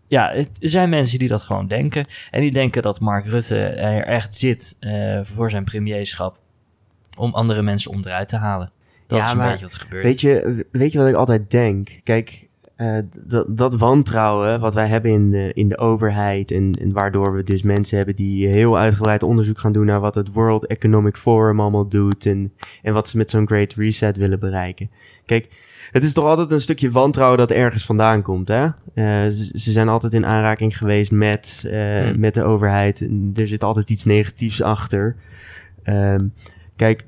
ja, 0.07 0.33
er 0.33 0.45
zijn 0.59 0.89
mensen 0.89 1.19
die 1.19 1.27
dat 1.27 1.41
gewoon 1.41 1.67
denken. 1.67 2.05
En 2.31 2.41
die 2.41 2.51
denken 2.51 2.81
dat 2.81 2.99
Mark 2.99 3.25
Rutte 3.25 3.57
er 3.65 4.05
echt 4.05 4.35
zit 4.35 4.75
eh, 4.79 5.19
voor 5.23 5.49
zijn 5.49 5.63
premierschap. 5.63 6.38
Om 7.19 7.33
andere 7.33 7.61
mensen 7.61 7.91
onderuit 7.91 8.27
te 8.29 8.35
halen. 8.35 8.71
Dat 9.07 9.17
Ja, 9.19 9.25
is 9.25 9.31
een 9.31 9.37
maar 9.37 9.49
beetje 9.49 9.65
wat 9.65 9.73
er 9.73 9.79
gebeurt. 9.79 10.03
Weet 10.03 10.21
je, 10.21 10.65
weet 10.71 10.91
je 10.91 10.97
wat 10.97 11.07
ik 11.07 11.15
altijd 11.15 11.51
denk? 11.51 11.89
Kijk, 12.03 12.47
eh, 12.75 12.97
dat, 13.27 13.57
dat 13.57 13.75
wantrouwen 13.75 14.59
wat 14.59 14.73
wij 14.73 14.87
hebben 14.87 15.11
in 15.11 15.31
de, 15.31 15.51
in 15.53 15.67
de 15.67 15.77
overheid... 15.77 16.51
En, 16.51 16.73
en 16.81 16.93
waardoor 16.93 17.33
we 17.33 17.43
dus 17.43 17.61
mensen 17.61 17.97
hebben 17.97 18.15
die 18.15 18.47
heel 18.47 18.77
uitgebreid 18.77 19.23
onderzoek 19.23 19.59
gaan 19.59 19.71
doen... 19.71 19.85
naar 19.85 19.99
wat 19.99 20.15
het 20.15 20.31
World 20.33 20.67
Economic 20.67 21.17
Forum 21.17 21.59
allemaal 21.59 21.87
doet... 21.89 22.25
en, 22.25 22.53
en 22.81 22.93
wat 22.93 23.09
ze 23.09 23.17
met 23.17 23.29
zo'n 23.29 23.47
Great 23.47 23.73
Reset 23.73 24.17
willen 24.17 24.39
bereiken. 24.39 24.91
Kijk, 25.25 25.49
het 25.91 26.03
is 26.03 26.13
toch 26.13 26.25
altijd 26.25 26.51
een 26.51 26.61
stukje 26.61 26.91
wantrouwen 26.91 27.37
dat 27.37 27.51
ergens 27.51 27.85
vandaan 27.85 28.21
komt, 28.21 28.47
hè? 28.47 28.65
Eh, 28.65 28.73
ze, 29.31 29.49
ze 29.53 29.71
zijn 29.71 29.89
altijd 29.89 30.13
in 30.13 30.25
aanraking 30.25 30.77
geweest 30.77 31.11
met, 31.11 31.63
eh, 31.67 32.01
Hmm. 32.01 32.19
met 32.19 32.33
de 32.33 32.43
overheid. 32.43 33.09
Er 33.35 33.47
zit 33.47 33.63
altijd 33.63 33.89
iets 33.89 34.03
negatiefs 34.05 34.61
achter. 34.61 35.15
Ehm, 35.83 36.27
kijk, 36.79 37.05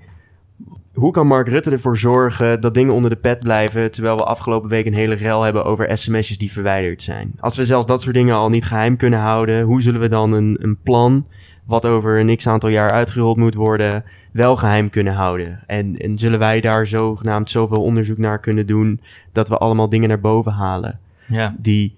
hoe 0.93 1.11
kan 1.11 1.27
Mark 1.27 1.47
Rutte 1.47 1.71
ervoor 1.71 1.97
zorgen 1.97 2.61
dat 2.61 2.73
dingen 2.73 2.93
onder 2.93 3.09
de 3.09 3.15
pet 3.15 3.39
blijven... 3.39 3.91
terwijl 3.91 4.17
we 4.17 4.23
afgelopen 4.23 4.69
week 4.69 4.85
een 4.85 4.93
hele 4.93 5.15
rel 5.15 5.41
hebben 5.41 5.65
over 5.65 5.97
sms'jes 5.97 6.37
die 6.37 6.51
verwijderd 6.51 7.01
zijn? 7.01 7.33
Als 7.39 7.55
we 7.55 7.65
zelfs 7.65 7.85
dat 7.85 8.01
soort 8.01 8.15
dingen 8.15 8.35
al 8.35 8.49
niet 8.49 8.65
geheim 8.65 8.97
kunnen 8.97 9.19
houden... 9.19 9.61
hoe 9.61 9.81
zullen 9.81 9.99
we 9.99 10.09
dan 10.09 10.31
een, 10.31 10.57
een 10.61 10.77
plan 10.83 11.27
wat 11.65 11.85
over 11.85 12.19
een 12.19 12.35
x 12.35 12.47
aantal 12.47 12.69
jaar 12.69 12.91
uitgerold 12.91 13.37
moet 13.37 13.53
worden... 13.53 14.03
wel 14.31 14.55
geheim 14.55 14.89
kunnen 14.89 15.13
houden? 15.13 15.63
En, 15.67 15.97
en 15.97 16.17
zullen 16.17 16.39
wij 16.39 16.61
daar 16.61 16.87
zogenaamd 16.87 17.49
zoveel 17.49 17.83
onderzoek 17.83 18.17
naar 18.17 18.39
kunnen 18.39 18.67
doen... 18.67 18.99
dat 19.31 19.49
we 19.49 19.57
allemaal 19.57 19.89
dingen 19.89 20.09
naar 20.09 20.19
boven 20.19 20.51
halen 20.51 20.99
Ja, 21.27 21.55
die 21.59 21.95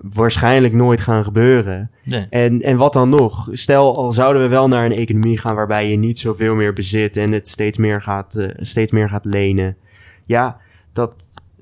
waarschijnlijk 0.00 0.74
nooit 0.74 1.00
gaan 1.00 1.24
gebeuren... 1.24 1.90
nee. 2.04 2.26
En, 2.30 2.60
en 2.60 2.76
wat 2.76 2.92
dan 2.92 3.08
nog? 3.08 3.48
Stel, 3.52 3.96
al 3.96 4.12
zouden 4.12 4.42
we 4.42 4.48
wel 4.48 4.68
naar 4.68 4.84
een 4.84 4.92
economie 4.92 5.38
gaan 5.38 5.54
waarbij 5.54 5.90
je 5.90 5.96
niet 5.96 6.18
zoveel 6.18 6.54
meer 6.54 6.72
bezit 6.72 7.16
en 7.16 7.32
het 7.32 7.48
steeds 7.48 7.78
meer 7.78 8.02
gaat, 8.02 8.34
eh, 8.34 8.48
steeds 8.56 8.92
meer 8.92 9.08
gaat 9.08 9.24
lenen. 9.24 9.76
Ja, 10.24 10.56
dat, 10.92 11.12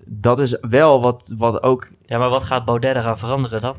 dat 0.04 0.40
is 0.40 0.58
wel 0.60 1.00
wat, 1.00 1.32
wat 1.36 1.62
ook. 1.62 1.88
ja, 2.06 2.18
maar 2.18 2.28
wat 2.30 2.44
gaat 2.44 2.64
Baudet 2.64 2.96
eraan 2.96 3.18
veranderen 3.18 3.60
dan? 3.60 3.76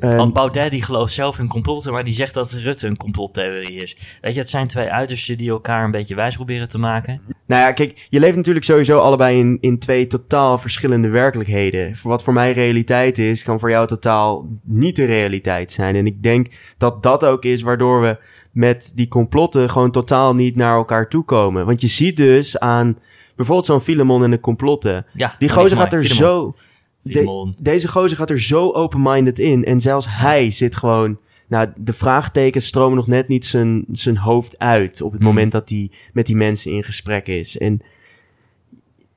Eh, 0.00 0.16
Want 0.16 0.32
Baudet 0.32 0.70
die 0.70 0.82
gelooft 0.82 1.12
zelf 1.12 1.38
in 1.38 1.48
complotten, 1.48 1.92
maar 1.92 2.04
die 2.04 2.14
zegt 2.14 2.34
dat 2.34 2.52
Rutte 2.52 2.86
een 2.86 2.96
complottheorie 2.96 3.82
is. 3.82 3.96
Weet 4.20 4.34
je, 4.34 4.40
het 4.40 4.48
zijn 4.48 4.66
twee 4.66 4.90
uitersten 4.90 5.36
die 5.36 5.50
elkaar 5.50 5.84
een 5.84 5.90
beetje 5.90 6.14
wijs 6.14 6.34
proberen 6.34 6.68
te 6.68 6.78
maken. 6.78 7.20
nou 7.46 7.62
ja, 7.62 7.72
kijk, 7.72 8.06
je 8.08 8.20
leeft 8.20 8.36
natuurlijk 8.36 8.64
sowieso 8.64 8.98
allebei 8.98 9.38
in, 9.38 9.58
in 9.60 9.78
twee 9.78 10.06
totaal 10.06 10.58
verschillende 10.58 11.08
werkelijkheden. 11.08 11.96
Voor 11.96 12.10
wat 12.10 12.22
voor 12.22 12.32
mij 12.32 12.52
realiteit 12.52 13.18
is, 13.18 13.42
kan 13.42 13.60
voor 13.60 13.70
jou 13.70 13.86
totaal 13.86 14.46
niet 14.62 14.96
de 14.96 15.04
realiteit 15.04 15.72
zijn. 15.72 15.96
En 15.96 16.06
ik 16.06 16.22
denk 16.22 16.46
dat 16.78 17.02
dat 17.02 17.24
ook 17.24 17.44
is 17.44 17.62
waardoor 17.62 18.00
we 18.00 18.18
met 18.52 18.92
die 18.94 19.08
complotten 19.08 19.70
gewoon 19.70 19.90
totaal 19.90 20.34
niet 20.34 20.56
naar 20.56 20.76
elkaar 20.76 21.08
toe 21.08 21.24
komen. 21.24 21.66
Want 21.66 21.80
je 21.80 21.86
ziet 21.86 22.16
dus 22.16 22.58
aan 22.58 22.98
bijvoorbeeld 23.36 23.66
zo'n 23.66 23.80
Filemon 23.80 24.24
en 24.24 24.30
de 24.30 24.40
complotten. 24.40 25.06
Ja, 25.12 25.34
Die 25.38 25.48
gozer 25.48 25.76
gaat 25.76 25.92
er 25.92 26.06
zo. 26.06 26.52
De- 27.02 27.52
deze 27.58 27.88
gozer 27.88 28.16
gaat 28.16 28.30
er 28.30 28.40
zo 28.42 28.72
open-minded 28.72 29.38
in. 29.38 29.64
En 29.64 29.80
zelfs 29.80 30.06
hij 30.10 30.50
zit 30.50 30.76
gewoon. 30.76 31.18
Nou, 31.48 31.68
de 31.76 31.92
vraagtekens 31.92 32.66
stromen 32.66 32.96
nog 32.96 33.06
net 33.06 33.28
niet 33.28 33.46
zijn, 33.46 33.84
zijn 33.92 34.16
hoofd 34.16 34.58
uit. 34.58 35.00
op 35.02 35.10
het 35.12 35.20
Hmm. 35.20 35.28
moment 35.30 35.52
dat 35.52 35.68
hij 35.68 35.90
met 36.12 36.26
die 36.26 36.36
mensen 36.36 36.72
in 36.72 36.82
gesprek 36.84 37.26
is. 37.26 37.58
En 37.58 37.80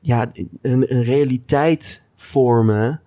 ja, 0.02 0.32
een, 0.62 0.94
een 0.94 1.04
realiteit 1.04 2.04
vormen. 2.16 3.02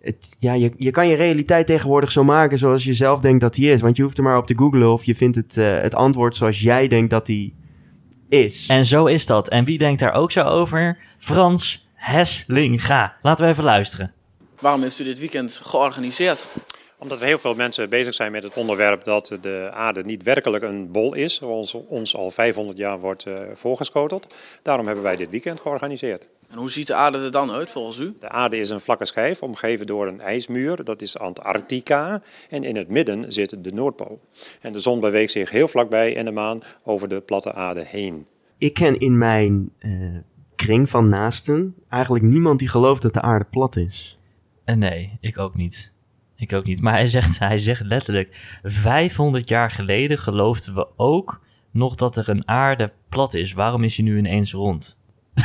Het, 0.00 0.36
ja, 0.40 0.52
je, 0.52 0.72
je 0.76 0.90
kan 0.90 1.08
je 1.08 1.16
realiteit 1.16 1.66
tegenwoordig 1.66 2.12
zo 2.12 2.24
maken 2.24 2.58
zoals 2.58 2.84
je 2.84 2.94
zelf 2.94 3.20
denkt 3.20 3.40
dat 3.40 3.54
die 3.54 3.70
is. 3.72 3.80
Want 3.80 3.96
je 3.96 4.02
hoeft 4.02 4.18
er 4.18 4.24
maar 4.24 4.36
op 4.38 4.46
te 4.46 4.58
googlen 4.58 4.92
of 4.92 5.04
je 5.04 5.14
vindt 5.14 5.36
het, 5.36 5.56
eh, 5.56 5.80
het 5.80 5.94
antwoord 5.94 6.36
zoals 6.36 6.60
jij 6.60 6.88
denkt 6.88 7.10
dat 7.10 7.26
die 7.26 7.54
is. 8.28 8.66
En 8.68 8.86
zo 8.86 9.04
is 9.06 9.26
dat. 9.26 9.48
En 9.48 9.64
wie 9.64 9.78
denkt 9.78 10.00
daar 10.00 10.12
ook 10.12 10.32
zo 10.32 10.42
over? 10.42 10.98
Frans 11.18 11.87
Heslinga. 11.98 13.16
Laten 13.22 13.44
we 13.44 13.50
even 13.50 13.64
luisteren. 13.64 14.12
Waarom 14.60 14.82
heeft 14.82 14.98
u 14.98 15.04
dit 15.04 15.18
weekend 15.18 15.60
georganiseerd? 15.62 16.48
Omdat 16.98 17.20
er 17.20 17.26
heel 17.26 17.38
veel 17.38 17.54
mensen 17.54 17.88
bezig 17.88 18.14
zijn 18.14 18.32
met 18.32 18.42
het 18.42 18.54
onderwerp 18.54 19.04
dat 19.04 19.36
de 19.40 19.70
aarde 19.72 20.04
niet 20.04 20.22
werkelijk 20.22 20.64
een 20.64 20.90
bol 20.90 21.14
is, 21.14 21.34
zoals 21.34 21.74
ons 21.74 22.16
al 22.16 22.30
500 22.30 22.78
jaar 22.78 23.00
wordt 23.00 23.26
eh, 23.26 23.34
voorgeschoteld. 23.54 24.34
Daarom 24.62 24.86
hebben 24.86 25.04
wij 25.04 25.16
dit 25.16 25.30
weekend 25.30 25.60
georganiseerd. 25.60 26.28
En 26.50 26.58
hoe 26.58 26.70
ziet 26.70 26.86
de 26.86 26.94
aarde 26.94 27.18
er 27.18 27.30
dan 27.30 27.50
uit 27.50 27.70
volgens 27.70 27.98
u? 27.98 28.16
De 28.20 28.28
aarde 28.28 28.58
is 28.58 28.70
een 28.70 28.80
vlakke 28.80 29.04
schijf, 29.04 29.42
omgeven 29.42 29.86
door 29.86 30.06
een 30.06 30.20
ijsmuur, 30.20 30.84
dat 30.84 31.02
is 31.02 31.18
Antarctica. 31.18 32.22
En 32.48 32.64
in 32.64 32.76
het 32.76 32.88
midden 32.88 33.32
zit 33.32 33.64
de 33.64 33.72
Noordpool. 33.72 34.20
En 34.60 34.72
de 34.72 34.80
zon 34.80 35.00
beweegt 35.00 35.32
zich 35.32 35.50
heel 35.50 35.68
vlakbij 35.68 36.16
en 36.16 36.24
de 36.24 36.30
maan 36.30 36.62
over 36.84 37.08
de 37.08 37.20
platte 37.20 37.52
aarde 37.52 37.84
heen. 37.86 38.26
ik 38.58 38.74
ken 38.74 38.98
in 38.98 39.18
mijn 39.18 39.70
eh, 39.78 39.90
kring 40.58 40.90
van 40.90 41.08
naasten 41.08 41.74
eigenlijk 41.88 42.24
niemand 42.24 42.58
die 42.58 42.68
gelooft 42.68 43.02
dat 43.02 43.14
de 43.14 43.20
aarde 43.20 43.44
plat 43.44 43.76
is. 43.76 44.18
En 44.64 44.78
nee, 44.78 45.18
ik 45.20 45.38
ook 45.38 45.54
niet. 45.54 45.92
Ik 46.36 46.52
ook 46.52 46.64
niet. 46.64 46.80
Maar 46.80 46.92
hij 46.92 47.06
zegt, 47.06 47.38
hij 47.48 47.58
zegt 47.58 47.84
letterlijk: 47.84 48.58
500 48.62 49.48
jaar 49.48 49.70
geleden 49.70 50.18
geloofden 50.18 50.74
we 50.74 50.88
ook 50.96 51.40
nog 51.70 51.94
dat 51.94 52.16
er 52.16 52.28
een 52.28 52.48
aarde 52.48 52.92
plat 53.08 53.34
is. 53.34 53.52
Waarom 53.52 53.82
is 53.82 53.96
hij 53.96 54.04
nu 54.04 54.18
ineens 54.18 54.52
rond? 54.52 54.98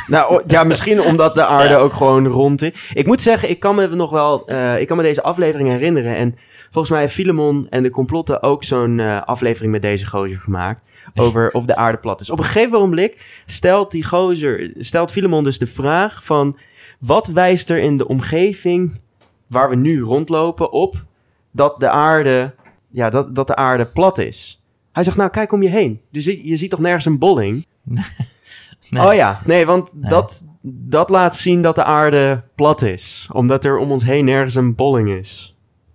Nou, 0.08 0.44
ja, 0.48 0.64
misschien 0.64 1.02
omdat 1.02 1.36
de 1.36 1.46
aarde 1.46 1.74
Ja. 1.74 1.80
ook 1.80 1.94
gewoon 1.94 2.28
rond 2.28 2.62
is. 2.62 2.92
Ik 2.94 3.06
moet 3.06 3.22
zeggen, 3.22 3.50
ik 3.50 3.60
kan 3.60 3.76
me 3.76 3.88
nog 3.88 4.10
wel, 4.12 4.48
eh, 4.48 4.80
ik 4.80 4.88
kan 4.88 4.98
me 4.98 5.04
deze 5.04 5.24
aflevering 5.24 5.70
herinneren. 5.70 6.16
En 6.16 6.36
volgens 6.64 6.90
mij 6.90 7.02
heeft 7.02 7.14
Filemon 7.14 7.68
en 7.70 7.84
de 7.84 7.90
complotten 7.90 8.44
ook 8.44 8.64
zo'n 8.64 9.00
eh, 9.00 9.22
aflevering 9.22 9.72
met 9.72 9.82
deze 9.82 10.06
gozer 10.08 10.40
gemaakt. 10.40 10.82
Over 11.16 11.52
of 11.52 11.66
de 11.66 11.76
aarde 11.76 11.98
plat 11.98 12.22
is. 12.22 12.30
Op 12.30 12.38
een 12.40 12.46
gegeven 12.46 12.78
ogenblik 12.78 13.42
stelt 13.46 13.92
die 13.92 14.04
gozer, 14.06 14.72
stelt 14.78 15.12
Filemon 15.12 15.44
dus 15.44 15.58
de 15.58 15.68
vraag 15.68 16.24
van... 16.24 16.58
Wat 17.00 17.28
wijst 17.28 17.70
er 17.70 17.78
in 17.78 17.98
de 17.98 18.08
omgeving 18.08 19.02
waar 19.48 19.70
we 19.70 19.76
nu 19.76 20.02
rondlopen 20.02 20.72
op 20.72 21.06
dat 21.52 21.80
de 21.80 21.90
aarde, 21.90 22.56
ja, 22.90 23.10
dat, 23.10 23.36
dat 23.36 23.48
de 23.48 23.56
aarde 23.56 23.86
plat 23.88 24.18
is? 24.18 24.64
Hij 24.92 25.04
zegt, 25.04 25.18
nou 25.18 25.30
kijk 25.30 25.52
om 25.52 25.64
je 25.64 25.70
heen. 25.70 26.02
Dus 26.12 26.26
je, 26.26 26.48
je 26.48 26.58
ziet 26.58 26.70
toch 26.70 26.80
nergens 26.80 27.06
een 27.06 27.20
bolling? 27.20 27.66
Nee. 28.94 29.08
Oh 29.08 29.14
ja, 29.14 29.40
nee, 29.46 29.66
want 29.66 29.94
Nee. 29.96 30.10
Dat, 30.10 30.48
dat 30.62 31.10
laat 31.10 31.36
zien 31.36 31.62
dat 31.62 31.76
de 31.76 31.84
aarde 31.84 32.44
plat 32.56 32.82
is. 32.82 33.28
Omdat 33.32 33.66
er 33.66 33.78
om 33.78 33.92
ons 33.92 34.04
heen 34.04 34.26
nergens 34.26 34.56
een 34.56 34.76
bolling 34.76 35.10
is. 35.10 35.48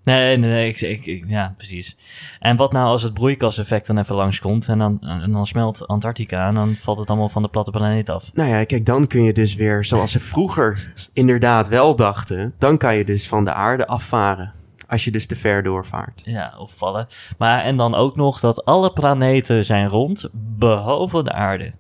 Nee, 0.03 0.37
nee, 0.37 0.51
nee 0.51 0.69
ik, 0.69 0.81
ik, 0.81 1.07
ik- 1.07 1.25
ja, 1.29 1.55
precies. 1.57 1.97
En 2.41 2.57
wat 2.57 2.73
nou 2.73 2.87
als 2.87 3.03
het 3.03 3.15
broeikaseffect 3.15 3.87
dan 3.87 3.99
even 3.99 4.15
langskomt 4.15 4.69
en 4.69 4.79
dan, 4.79 5.01
en 5.01 5.33
dan 5.33 5.47
smelt 5.47 5.87
Antarctica 5.87 6.47
en 6.49 6.55
dan 6.55 6.75
valt 6.75 6.99
het 6.99 7.09
allemaal 7.09 7.29
van 7.29 7.43
de 7.43 7.49
platte 7.49 7.71
planeet 7.71 8.09
af? 8.11 8.31
Nou 8.35 8.49
ja, 8.49 8.65
kijk, 8.65 8.87
dan 8.87 9.07
kun 9.07 9.23
je 9.23 9.33
dus 9.33 9.55
weer, 9.55 9.85
zoals 9.85 10.13
ze 10.13 10.21
vroeger 10.21 10.93
inderdaad 11.13 11.69
wel 11.69 11.97
dachten, 11.97 12.55
dan 12.59 12.77
kan 12.77 12.97
je 12.97 13.05
dus 13.05 13.29
van 13.29 13.45
de 13.45 13.53
aarde 13.53 13.87
afvaren. 13.87 14.53
Als 14.87 15.05
je 15.05 15.11
dus 15.11 15.27
te 15.27 15.37
ver 15.37 15.63
doorvaart. 15.63 16.23
Ja, 16.25 16.55
of 16.59 16.73
vallen. 16.77 17.07
Maar 17.39 17.61
en 17.63 17.77
dan 17.77 17.95
ook 17.95 18.17
nog 18.17 18.41
dat 18.41 18.65
alle 18.65 18.93
planeten 18.93 19.65
zijn 19.65 19.89
rond, 19.89 20.29
behalve 20.33 21.23
de 21.23 21.33
aarde. 21.33 21.73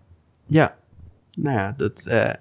Ja, 0.46 0.74
nou 1.42 1.56
ja, 1.56 1.74
dat, 1.76 2.06
eh, 2.06 2.32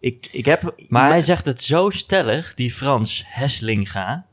ik, 0.00 0.28
ik 0.32 0.44
heb... 0.44 0.74
Maar 0.88 1.08
hij 1.08 1.20
zegt 1.20 1.44
het 1.44 1.62
zo 1.62 1.90
stellig, 1.90 2.54
die 2.54 2.70
Frans 2.70 3.24
Heslinga, 3.26 4.26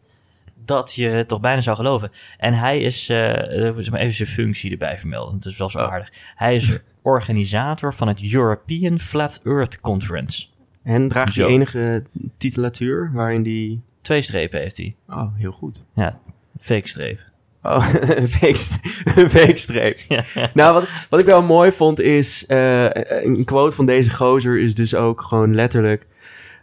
dat 0.65 0.95
je 0.95 1.07
het 1.07 1.27
toch 1.27 1.39
bijna 1.39 1.61
zou 1.61 1.75
geloven. 1.75 2.11
En 2.37 2.53
hij 2.53 2.81
is, 2.81 3.05
zeg 3.05 3.89
maar 3.89 3.99
even 3.99 4.13
zijn 4.13 4.29
functie 4.29 4.71
erbij 4.71 4.99
vermelden, 4.99 5.33
dat 5.39 5.51
is 5.51 5.57
wel 5.57 5.69
zo 5.69 5.77
Oh. 5.79 5.91
aardig. 5.91 6.11
Hij 6.35 6.55
is 6.55 6.79
organisator 7.01 7.93
van 7.93 8.07
het 8.07 8.33
European 8.33 8.99
Flat 8.99 9.39
Earth 9.43 9.79
Conference. 9.79 10.47
En 10.83 11.07
draagt 11.07 11.35
hij 11.35 11.45
enige 11.45 12.03
titulatuur 12.37 13.11
waarin 13.13 13.43
die... 13.43 13.81
Twee 14.01 14.21
strepen 14.21 14.59
heeft 14.59 14.77
hij. 14.77 14.95
Oh, 15.07 15.35
heel 15.35 15.51
goed. 15.51 15.83
Ja, 15.93 16.19
fake 16.59 16.87
streep. 16.87 17.19
Oh, 17.63 17.93
een 18.01 18.29
weekst- 18.41 18.79
een 19.15 19.29
weekstreep. 19.29 19.99
Nou, 20.53 20.73
wat, 20.73 20.87
wat 21.09 21.19
ik 21.19 21.25
wel 21.25 21.41
mooi 21.41 21.71
vond 21.71 21.99
is... 21.99 22.45
eh, 22.45 22.85
een 23.23 23.45
quote 23.45 23.75
van 23.75 23.85
deze 23.85 24.11
gozer 24.15 24.59
is 24.59 24.75
dus 24.75 24.95
ook 24.95 25.21
gewoon 25.21 25.55
letterlijk... 25.55 26.07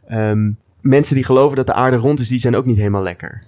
ehm, 0.09 0.51
mensen 0.81 1.15
die 1.15 1.25
geloven 1.25 1.57
dat 1.57 1.67
de 1.67 1.73
aarde 1.75 1.97
rond 1.97 2.21
is, 2.21 2.29
die 2.29 2.39
zijn 2.41 2.57
ook 2.57 2.65
niet 2.67 2.77
helemaal 2.79 3.03
lekker. 3.03 3.43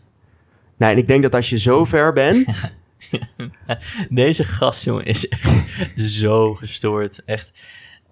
Nou, 0.76 0.92
en 0.92 0.98
ik 0.98 1.06
denk 1.08 1.22
dat 1.22 1.34
als 1.34 1.50
je 1.50 1.58
zo 1.58 1.84
ver 1.84 2.12
bent... 2.12 2.72
Deze 4.10 4.44
gast, 4.44 4.84
jongen, 4.84 5.04
is 5.04 5.28
echt 5.28 5.62
zo 5.96 6.54
gestoord. 6.54 7.22
Echt. 7.24 7.50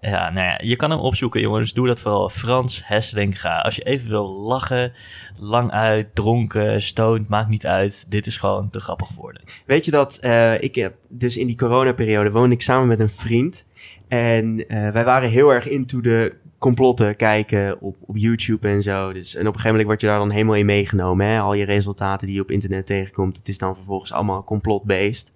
Ja, 0.01 0.29
nou 0.29 0.47
ja, 0.47 0.59
je 0.63 0.75
kan 0.75 0.89
hem 0.89 0.99
opzoeken, 0.99 1.41
jongens. 1.41 1.73
Doe 1.73 1.87
dat 1.87 1.99
vooral. 1.99 2.29
Frans 2.29 2.81
Hesselinga. 2.85 3.59
Als 3.59 3.75
je 3.75 3.83
even 3.83 4.09
wil 4.09 4.33
lachen, 4.33 4.93
lang 5.41 5.71
uit, 5.71 6.15
dronken, 6.15 6.81
stoned, 6.81 7.29
maakt 7.29 7.49
niet 7.49 7.67
uit. 7.67 8.05
Dit 8.09 8.27
is 8.27 8.37
gewoon 8.37 8.69
te 8.69 8.79
grappig 8.79 9.07
geworden. 9.07 9.41
Weet 9.65 9.85
je 9.85 9.91
dat 9.91 10.17
eh, 10.17 10.61
ik 10.61 10.75
heb 10.75 10.95
dus 11.07 11.37
in 11.37 11.47
die 11.47 11.57
coronaperiode 11.57 12.31
woonde 12.31 12.55
ik 12.55 12.61
samen 12.61 12.87
met 12.87 12.99
een 12.99 13.09
vriend. 13.09 13.65
En 14.07 14.67
eh, 14.67 14.89
wij 14.89 15.03
waren 15.03 15.29
heel 15.29 15.49
erg 15.49 15.67
into 15.67 16.01
de 16.01 16.35
complotten 16.57 17.15
kijken 17.15 17.81
op, 17.81 17.95
op 18.05 18.17
YouTube 18.17 18.67
en 18.67 18.81
zo. 18.81 19.13
Dus, 19.13 19.35
en 19.35 19.41
op 19.41 19.53
een 19.53 19.59
gegeven 19.59 19.69
moment 19.69 19.87
word 19.87 20.01
je 20.01 20.07
daar 20.07 20.19
dan 20.19 20.29
helemaal 20.29 20.55
in 20.55 20.65
meegenomen. 20.65 21.27
Hè? 21.27 21.39
Al 21.39 21.53
je 21.53 21.65
resultaten 21.65 22.27
die 22.27 22.35
je 22.35 22.41
op 22.41 22.51
internet 22.51 22.85
tegenkomt, 22.85 23.37
het 23.37 23.47
is 23.47 23.57
dan 23.57 23.75
vervolgens 23.75 24.13
allemaal 24.13 24.43
complot-based. 24.43 25.31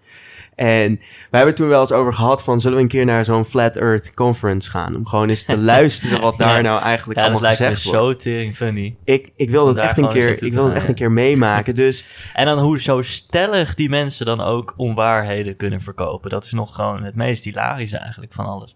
En 0.55 0.95
wij 0.97 0.99
hebben 1.29 1.47
het 1.47 1.55
toen 1.55 1.67
wel 1.67 1.79
eens 1.81 1.91
over 1.91 2.13
gehad 2.13 2.43
van... 2.43 2.61
zullen 2.61 2.77
we 2.77 2.83
een 2.83 2.89
keer 2.89 3.05
naar 3.05 3.25
zo'n 3.25 3.45
Flat 3.45 3.75
Earth 3.75 4.13
Conference 4.13 4.71
gaan? 4.71 4.95
Om 4.95 5.05
gewoon 5.07 5.29
eens 5.29 5.43
te 5.45 5.57
luisteren 5.73 6.21
wat 6.21 6.37
daar 6.37 6.55
Ja. 6.55 6.61
nou 6.61 6.81
eigenlijk 6.81 7.19
Ja, 7.19 7.25
dat 7.25 7.33
allemaal 7.33 7.41
lijkt 7.57 7.59
me 7.59 7.75
gezegd 7.77 7.95
wordt. 8.01 8.21
zo 8.23 8.29
tering 8.29 8.55
funny. 8.55 8.95
Ik, 9.03 9.31
ik 9.35 9.49
wil 9.49 9.65
dat 9.65 9.77
echt 9.77 9.97
een 9.97 10.09
keer, 10.09 10.43
ik 10.43 10.53
wil 10.53 10.65
dat 10.65 10.73
echt 10.73 10.87
een 10.87 10.95
keer 10.95 11.11
meemaken. 11.11 11.75
Dus 11.75 12.05
En 12.33 12.45
dan 12.45 12.59
hoe 12.59 12.81
zo 12.81 13.01
stellig 13.01 13.75
die 13.75 13.89
mensen 13.89 14.25
dan 14.25 14.41
ook 14.41 14.73
onwaarheden 14.77 15.55
kunnen 15.55 15.81
verkopen. 15.81 16.29
Dat 16.29 16.45
is 16.45 16.51
nog 16.51 16.75
gewoon 16.75 17.03
het 17.03 17.15
meest 17.15 17.43
hilarische 17.43 17.97
eigenlijk 17.97 18.33
van 18.33 18.45
alles. 18.45 18.75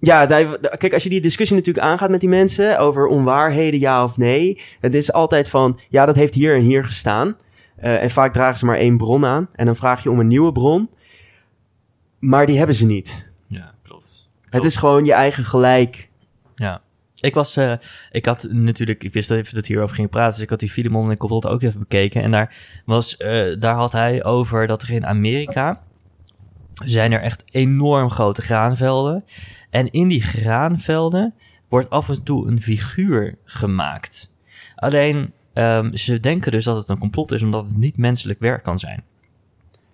Ja, 0.00 0.26
daar- 0.26 0.58
kijk, 0.76 0.92
als 0.92 1.02
je 1.02 1.08
die 1.08 1.20
discussie 1.20 1.56
natuurlijk 1.56 1.86
aangaat 1.86 2.10
met 2.10 2.20
die 2.20 2.28
mensen 2.28 2.78
over 2.78 3.06
onwaarheden, 3.06 3.80
ja 3.80 4.04
of 4.04 4.16
nee. 4.16 4.60
Het 4.80 4.94
is 4.94 5.12
altijd 5.12 5.48
van, 5.50 5.80
ja, 5.88 6.06
dat 6.06 6.16
heeft 6.16 6.34
hier 6.34 6.54
en 6.54 6.60
hier 6.62 6.84
gestaan. 6.84 7.36
Eh, 7.76 8.02
en 8.02 8.10
vaak 8.10 8.32
dragen 8.32 8.58
ze 8.58 8.64
maar 8.64 8.76
één 8.76 8.96
bron 8.96 9.26
aan. 9.26 9.48
En 9.54 9.66
dan 9.66 9.76
vraag 9.76 10.02
je 10.02 10.10
om 10.10 10.20
een 10.20 10.26
nieuwe 10.26 10.52
bron. 10.52 10.90
Maar 12.18 12.46
die 12.46 12.58
hebben 12.58 12.76
ze 12.76 12.86
niet. 12.86 13.30
Ja, 13.46 13.74
klopt. 13.82 14.28
Het 14.50 14.64
is 14.64 14.76
gewoon 14.76 15.04
je 15.04 15.12
eigen 15.12 15.44
gelijk. 15.44 16.08
Ja. 16.54 16.82
Ik 17.20 17.34
was, 17.34 17.56
eh, 17.56 17.74
ik 18.10 18.24
had 18.24 18.48
natuurlijk, 18.50 19.04
ik 19.04 19.12
wist 19.12 19.28
dat 19.28 19.38
even 19.38 19.54
dat 19.54 19.66
hierover 19.66 19.94
ging 19.94 20.10
praten, 20.10 20.32
dus 20.34 20.42
ik 20.42 20.50
had 20.50 20.60
die 20.60 20.70
Filemon 20.70 21.10
en 21.10 21.16
Complot 21.16 21.46
ook 21.46 21.62
even 21.62 21.78
bekeken. 21.78 22.22
En 22.22 22.30
daar 22.30 22.56
was, 22.84 23.16
eh, 23.16 23.56
daar 23.58 23.74
had 23.74 23.92
hij 23.92 24.24
over 24.24 24.66
dat 24.66 24.82
er 24.82 24.90
in 24.90 25.06
Amerika 25.06 25.82
zijn 26.84 27.12
er 27.12 27.20
echt 27.20 27.44
enorm 27.50 28.10
grote 28.10 28.42
graanvelden. 28.42 29.24
En 29.70 29.90
in 29.90 30.08
die 30.08 30.22
graanvelden 30.22 31.34
wordt 31.68 31.90
af 31.90 32.08
en 32.08 32.22
toe 32.22 32.48
een 32.48 32.62
figuur 32.62 33.38
gemaakt. 33.44 34.30
Alleen, 34.74 35.32
ehm, 35.52 35.94
ze 35.94 36.20
denken 36.20 36.52
dus 36.52 36.64
dat 36.64 36.76
het 36.76 36.88
een 36.88 36.98
complot 36.98 37.32
is, 37.32 37.42
omdat 37.42 37.68
het 37.68 37.76
niet 37.76 37.96
menselijk 37.96 38.38
werk 38.38 38.62
kan 38.62 38.78
zijn. 38.78 39.02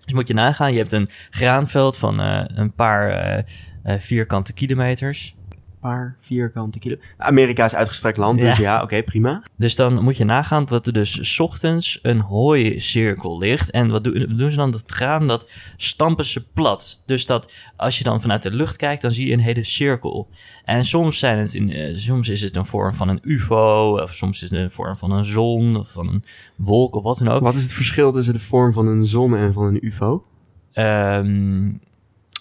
Dus 0.05 0.15
moet 0.15 0.29
je 0.29 0.35
nagaan, 0.35 0.73
je 0.73 0.79
hebt 0.79 0.93
een 0.93 1.09
graanveld 1.31 1.97
van 1.97 2.21
eh, 2.21 2.45
een 2.47 2.73
paar 2.73 3.11
eh, 3.11 3.43
eh, 3.83 4.01
vierkante 4.01 4.53
kilometers. 4.53 5.37
Paar 5.85 6.17
vierkante 6.19 6.79
kilo. 6.79 6.97
Amerika 7.17 7.65
is 7.65 7.75
uitgestrekt 7.75 8.17
land, 8.17 8.41
dus 8.41 8.57
ja, 8.57 8.83
oké, 8.83 9.03
prima. 9.03 9.43
Dus 9.57 9.77
dan 9.77 10.03
moet 10.03 10.17
je 10.17 10.25
nagaan 10.25 10.65
dat 10.65 10.87
er 10.87 10.93
dus 10.93 11.35
's 11.35 11.41
ochtends 11.41 11.99
een 12.03 12.21
hooicirkel 12.21 13.39
ligt. 13.39 13.71
En 13.71 13.91
wat 13.91 14.05
doen, 14.05 14.35
doen 14.37 14.51
ze 14.51 14.57
dan? 14.57 14.71
Dat 14.71 14.83
graan, 14.87 15.27
dat 15.27 15.51
stampen 15.77 16.25
ze 16.25 16.47
plat. 16.53 17.03
Dus 17.07 17.27
dat 17.27 17.53
als 17.77 17.99
je 17.99 18.05
dan 18.05 18.21
vanuit 18.21 18.43
de 18.43 18.51
lucht 18.51 18.77
kijkt, 18.77 19.03
dan 19.03 19.11
zie 19.11 19.27
je 19.27 19.33
een 19.33 19.41
hele 19.41 19.65
cirkel. 19.65 20.29
En 20.65 20.85
soms, 20.85 21.19
zijn 21.19 21.39
het 21.39 21.55
in, 21.55 21.71
eh, 21.71 21.97
soms 21.97 22.29
is 22.29 22.43
het 22.43 22.57
een 22.57 22.67
vorm 22.67 22.95
van 22.95 23.09
een 23.09 23.21
ufo, 23.23 23.99
of 24.03 24.15
soms 24.15 24.43
is 24.43 24.51
het 24.51 24.61
een 24.61 24.71
vorm 24.71 24.97
van 24.97 25.11
een 25.11 25.25
zon, 25.25 25.77
of 25.77 25.93
van 25.93 26.09
een 26.09 26.25
wolk, 26.57 26.95
of 26.95 27.03
wat 27.03 27.19
dan 27.19 27.29
ook. 27.29 27.43
Wat 27.43 27.55
is 27.55 27.63
het 27.63 27.73
verschil 27.73 28.13
tussen 28.13 28.35
de 28.35 28.41
vorm 28.41 28.73
van 28.73 28.87
een 28.87 29.05
zon 29.05 29.37
en 29.37 29.53
van 29.53 29.65
een 29.65 29.87
ufo? 29.87 30.25
Ehm, 30.73 31.73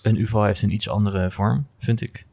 een 0.03 0.19
ufo 0.19 0.43
heeft 0.43 0.61
een 0.61 0.73
iets 0.73 0.89
andere 0.89 1.31
vorm, 1.31 1.67
vind 1.79 2.01
ik. 2.01 2.25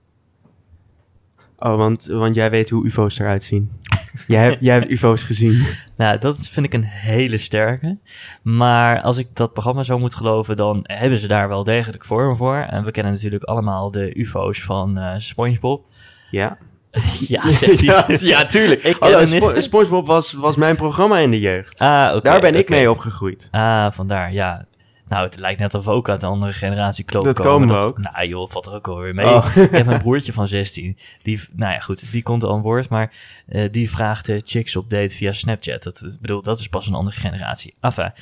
Oh, 1.61 1.77
want, 1.77 2.07
want 2.07 2.35
jij 2.35 2.51
weet 2.51 2.71
hoe 2.71 2.87
ufo's 2.87 3.19
eruit 3.19 3.43
zien. 3.43 3.71
jij, 4.27 4.43
hebt, 4.43 4.57
jij 4.61 4.75
hebt 4.75 4.91
ufo's 5.01 5.23
gezien. 5.23 5.67
Nou, 5.97 6.19
dat 6.19 6.49
vind 6.49 6.67
ik 6.67 6.75
een 6.75 6.85
hele 6.85 7.39
sterke. 7.39 7.99
Maar 8.43 9.01
als 9.03 9.19
ik 9.19 9.29
dat 9.33 9.53
programma 9.53 9.83
zo 9.83 9.99
moet 9.99 10.15
geloven, 10.15 10.57
dan 10.57 10.81
hebben 10.83 11.19
ze 11.19 11.29
daar 11.29 11.49
wel 11.49 11.65
degelijk 11.65 12.05
vorm 12.05 12.37
voor. 12.37 12.57
En 12.57 12.85
we 12.85 12.91
kennen 12.91 13.13
natuurlijk 13.13 13.45
allemaal 13.45 13.91
de 13.91 14.19
UFO's 14.19 14.63
van 14.63 14.99
eh 14.99 15.15
SpongeBob. 15.19 15.85
Ja. 16.31 16.57
Ja, 17.29 18.05
ja, 18.19 18.45
tuurlijk. 18.47 18.83
Ik 18.83 18.97
Hallo. 19.01 19.25
Spo- 19.25 19.61
SpongeBob 19.61 20.07
was, 20.07 20.33
was 20.33 20.57
mijn 20.57 20.77
programma 20.77 21.19
in 21.19 21.31
de 21.31 21.41
jeugd. 21.41 21.79
Ah, 21.79 22.11
oké. 22.15 22.21
Daar 22.21 22.41
ben 22.41 22.55
ik 22.55 22.69
mee 22.69 22.91
opgegroeid. 22.91 23.49
Ah, 23.51 23.93
vandaar, 23.93 24.33
ja. 24.33 24.65
Nou, 25.11 25.25
het 25.25 25.39
lijkt 25.39 25.61
net 25.61 25.75
of 25.75 25.85
we 25.85 25.91
ook 25.91 26.09
uit 26.09 26.23
een 26.23 26.29
andere 26.29 26.53
generatie 26.53 27.05
klopt 27.05 27.25
Dat 27.25 27.41
komen 27.41 27.69
we 27.69 27.75
ook. 27.75 27.99
Nou 27.99 28.27
joh, 28.27 28.51
valt 28.51 28.67
er 28.67 28.75
ook 28.75 28.89
alweer 28.89 29.15
mee. 29.15 29.27
Oh. 29.27 29.57
Ik 29.57 29.71
heb 29.71 29.87
een 29.87 30.03
broertje 30.03 30.33
van 30.33 30.49
16. 30.49 30.99
Die, 31.23 31.41
nou 31.53 31.73
ja, 31.73 31.79
goed, 31.79 32.13
die 32.13 32.23
komt 32.23 32.45
al 32.45 32.53
aan 32.53 32.63
woord. 32.63 32.89
Maar 32.89 33.13
eh, 33.47 33.71
die 33.71 33.91
vraagt 33.91 34.33
chicks 34.37 34.77
op 34.77 34.91
date 34.91 35.15
via 35.15 35.33
Snapchat. 35.33 35.83
Dat, 35.83 36.19
bedoel, 36.21 36.43
dat 36.43 36.61
is 36.61 36.69
pas 36.69 36.87
een 36.87 36.95
andere 36.95 37.17
generatie. 37.17 37.75
Enfin, 37.81 38.13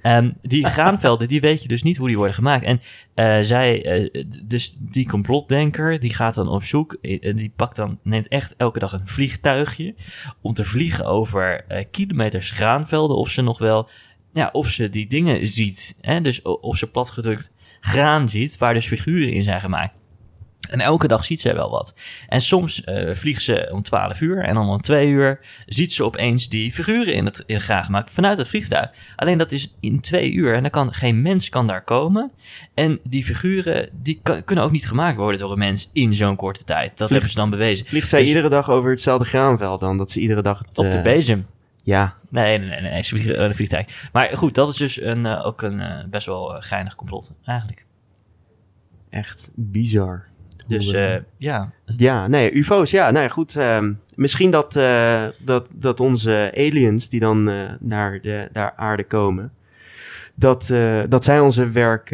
ehm, 0.00 0.30
die 0.42 0.66
graanvelden, 0.76 1.28
die 1.28 1.40
weet 1.40 1.62
je 1.62 1.68
dus 1.68 1.82
niet 1.82 1.96
hoe 1.96 2.06
die 2.06 2.16
worden 2.16 2.34
gemaakt. 2.34 2.64
En 2.64 2.80
eh, 3.14 3.38
zij, 3.40 3.84
eh, 3.84 4.24
dus 4.42 4.76
die 4.78 5.08
complotdenker, 5.08 6.00
die 6.00 6.14
gaat 6.14 6.34
dan 6.34 6.48
op 6.48 6.62
zoek. 6.62 6.96
die 7.00 7.52
pakt 7.56 7.76
dan, 7.76 7.98
neemt 8.02 8.28
echt 8.28 8.54
elke 8.56 8.78
dag 8.78 8.92
een 8.92 9.08
vliegtuigje. 9.08 9.94
Om 10.40 10.54
te 10.54 10.64
vliegen 10.64 11.04
over 11.04 11.64
kilometers 11.90 12.50
graanvelden. 12.50 13.16
Of 13.16 13.30
ze 13.30 13.42
nog 13.42 13.58
wel 13.58 13.88
ja, 14.38 14.48
of 14.52 14.68
ze 14.68 14.88
die 14.88 15.06
dingen 15.06 15.46
ziet. 15.46 15.96
Hè? 16.00 16.20
Dus 16.20 16.42
of 16.42 16.76
ze 16.76 16.86
platgedrukt 16.86 17.50
graan 17.80 18.28
ziet, 18.28 18.58
waar 18.58 18.74
dus 18.74 18.86
figuren 18.86 19.32
in 19.32 19.42
zijn 19.42 19.60
gemaakt. 19.60 19.92
En 20.70 20.80
elke 20.80 21.08
dag 21.08 21.24
ziet 21.24 21.40
zij 21.40 21.54
wel 21.54 21.70
wat. 21.70 21.94
En 22.28 22.40
soms 22.40 22.84
eh, 22.84 23.14
vliegt 23.14 23.42
ze 23.42 23.68
om 23.72 23.82
12 23.82 24.20
uur 24.20 24.38
en 24.38 24.54
dan 24.54 24.68
om 24.68 24.80
2 24.80 25.08
uur 25.08 25.40
ziet 25.66 25.92
ze 25.92 26.04
opeens 26.04 26.48
die 26.48 26.72
figuren 26.72 27.14
in 27.14 27.24
het 27.24 27.42
in 27.46 27.60
graan 27.60 27.84
gemaakt 27.84 28.10
vanuit 28.10 28.38
het 28.38 28.48
vliegtuig. 28.48 28.90
Alleen 29.16 29.38
dat 29.38 29.52
is 29.52 29.74
in 29.80 30.00
2 30.00 30.32
uur 30.32 30.54
en 30.54 30.62
dan 30.62 30.70
kan 30.70 30.92
geen 30.94 31.22
mens 31.22 31.48
kan 31.48 31.66
daar 31.66 31.84
komen. 31.84 32.30
En 32.74 33.00
die 33.02 33.24
figuren 33.24 33.88
die 33.92 34.20
kan- 34.22 34.44
kunnen 34.44 34.64
ook 34.64 34.70
niet 34.70 34.88
gemaakt 34.88 35.16
worden 35.16 35.40
door 35.40 35.52
een 35.52 35.58
mens 35.58 35.90
in 35.92 36.12
zo'n 36.12 36.36
korte 36.36 36.64
tijd. 36.64 36.98
Dat 36.98 37.10
hebben 37.10 37.30
ze 37.30 37.36
dan 37.36 37.50
bewezen. 37.50 37.86
Vliegt 37.86 38.08
zij 38.08 38.18
Dus 38.18 38.28
iedere 38.28 38.48
dag 38.48 38.70
over 38.70 38.90
hetzelfde 38.90 39.26
graanveld 39.26 39.80
dan? 39.80 39.98
Dat 39.98 40.10
ze 40.10 40.20
iedere 40.20 40.42
dag 40.42 40.58
het... 40.58 40.78
op 40.78 40.90
de 40.90 40.96
eh, 40.96 41.02
bezem. 41.02 41.46
Ja, 41.88 42.14
Nee, 42.30 42.58
nee, 42.58 42.68
nee, 42.68 42.80
nee, 42.80 43.34
eh, 43.36 43.44
een 43.44 43.54
vliegtuig. 43.54 44.08
Maar 44.12 44.36
goed, 44.36 44.54
dat 44.54 44.68
is 44.68 44.76
dus 44.76 45.00
een, 45.00 45.26
eh, 45.26 45.46
ook 45.46 45.62
een 45.62 45.80
eh, 45.80 46.04
best 46.10 46.26
wel 46.26 46.56
geinig 46.58 46.94
complot, 46.94 47.32
eigenlijk. 47.44 47.84
echt 49.10 49.50
bizar. 49.54 50.24
Dus 50.66 50.90
ja, 51.36 51.72
Ja, 51.84 52.26
nee, 52.26 52.52
ufo's, 52.52 52.90
ja. 52.90 53.10
Nou 53.10 53.22
ja, 53.24 53.30
goed. 53.30 53.56
ehm, 53.56 53.92
misschien 54.14 54.50
dat, 54.50 54.72
dat, 55.38 55.72
dat 55.74 56.00
onze 56.00 56.52
aliens 56.56 57.08
die 57.08 57.20
dan 57.20 57.42
naar 57.80 58.20
de 58.20 58.48
naar 58.52 58.72
aarde 58.76 59.04
komen... 59.04 59.52
Dat, 60.34 60.72
dat 61.08 61.24
zij 61.24 61.40
onze 61.40 61.70
werk, 61.70 62.08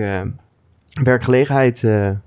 werkgelegenheid 1.02 1.80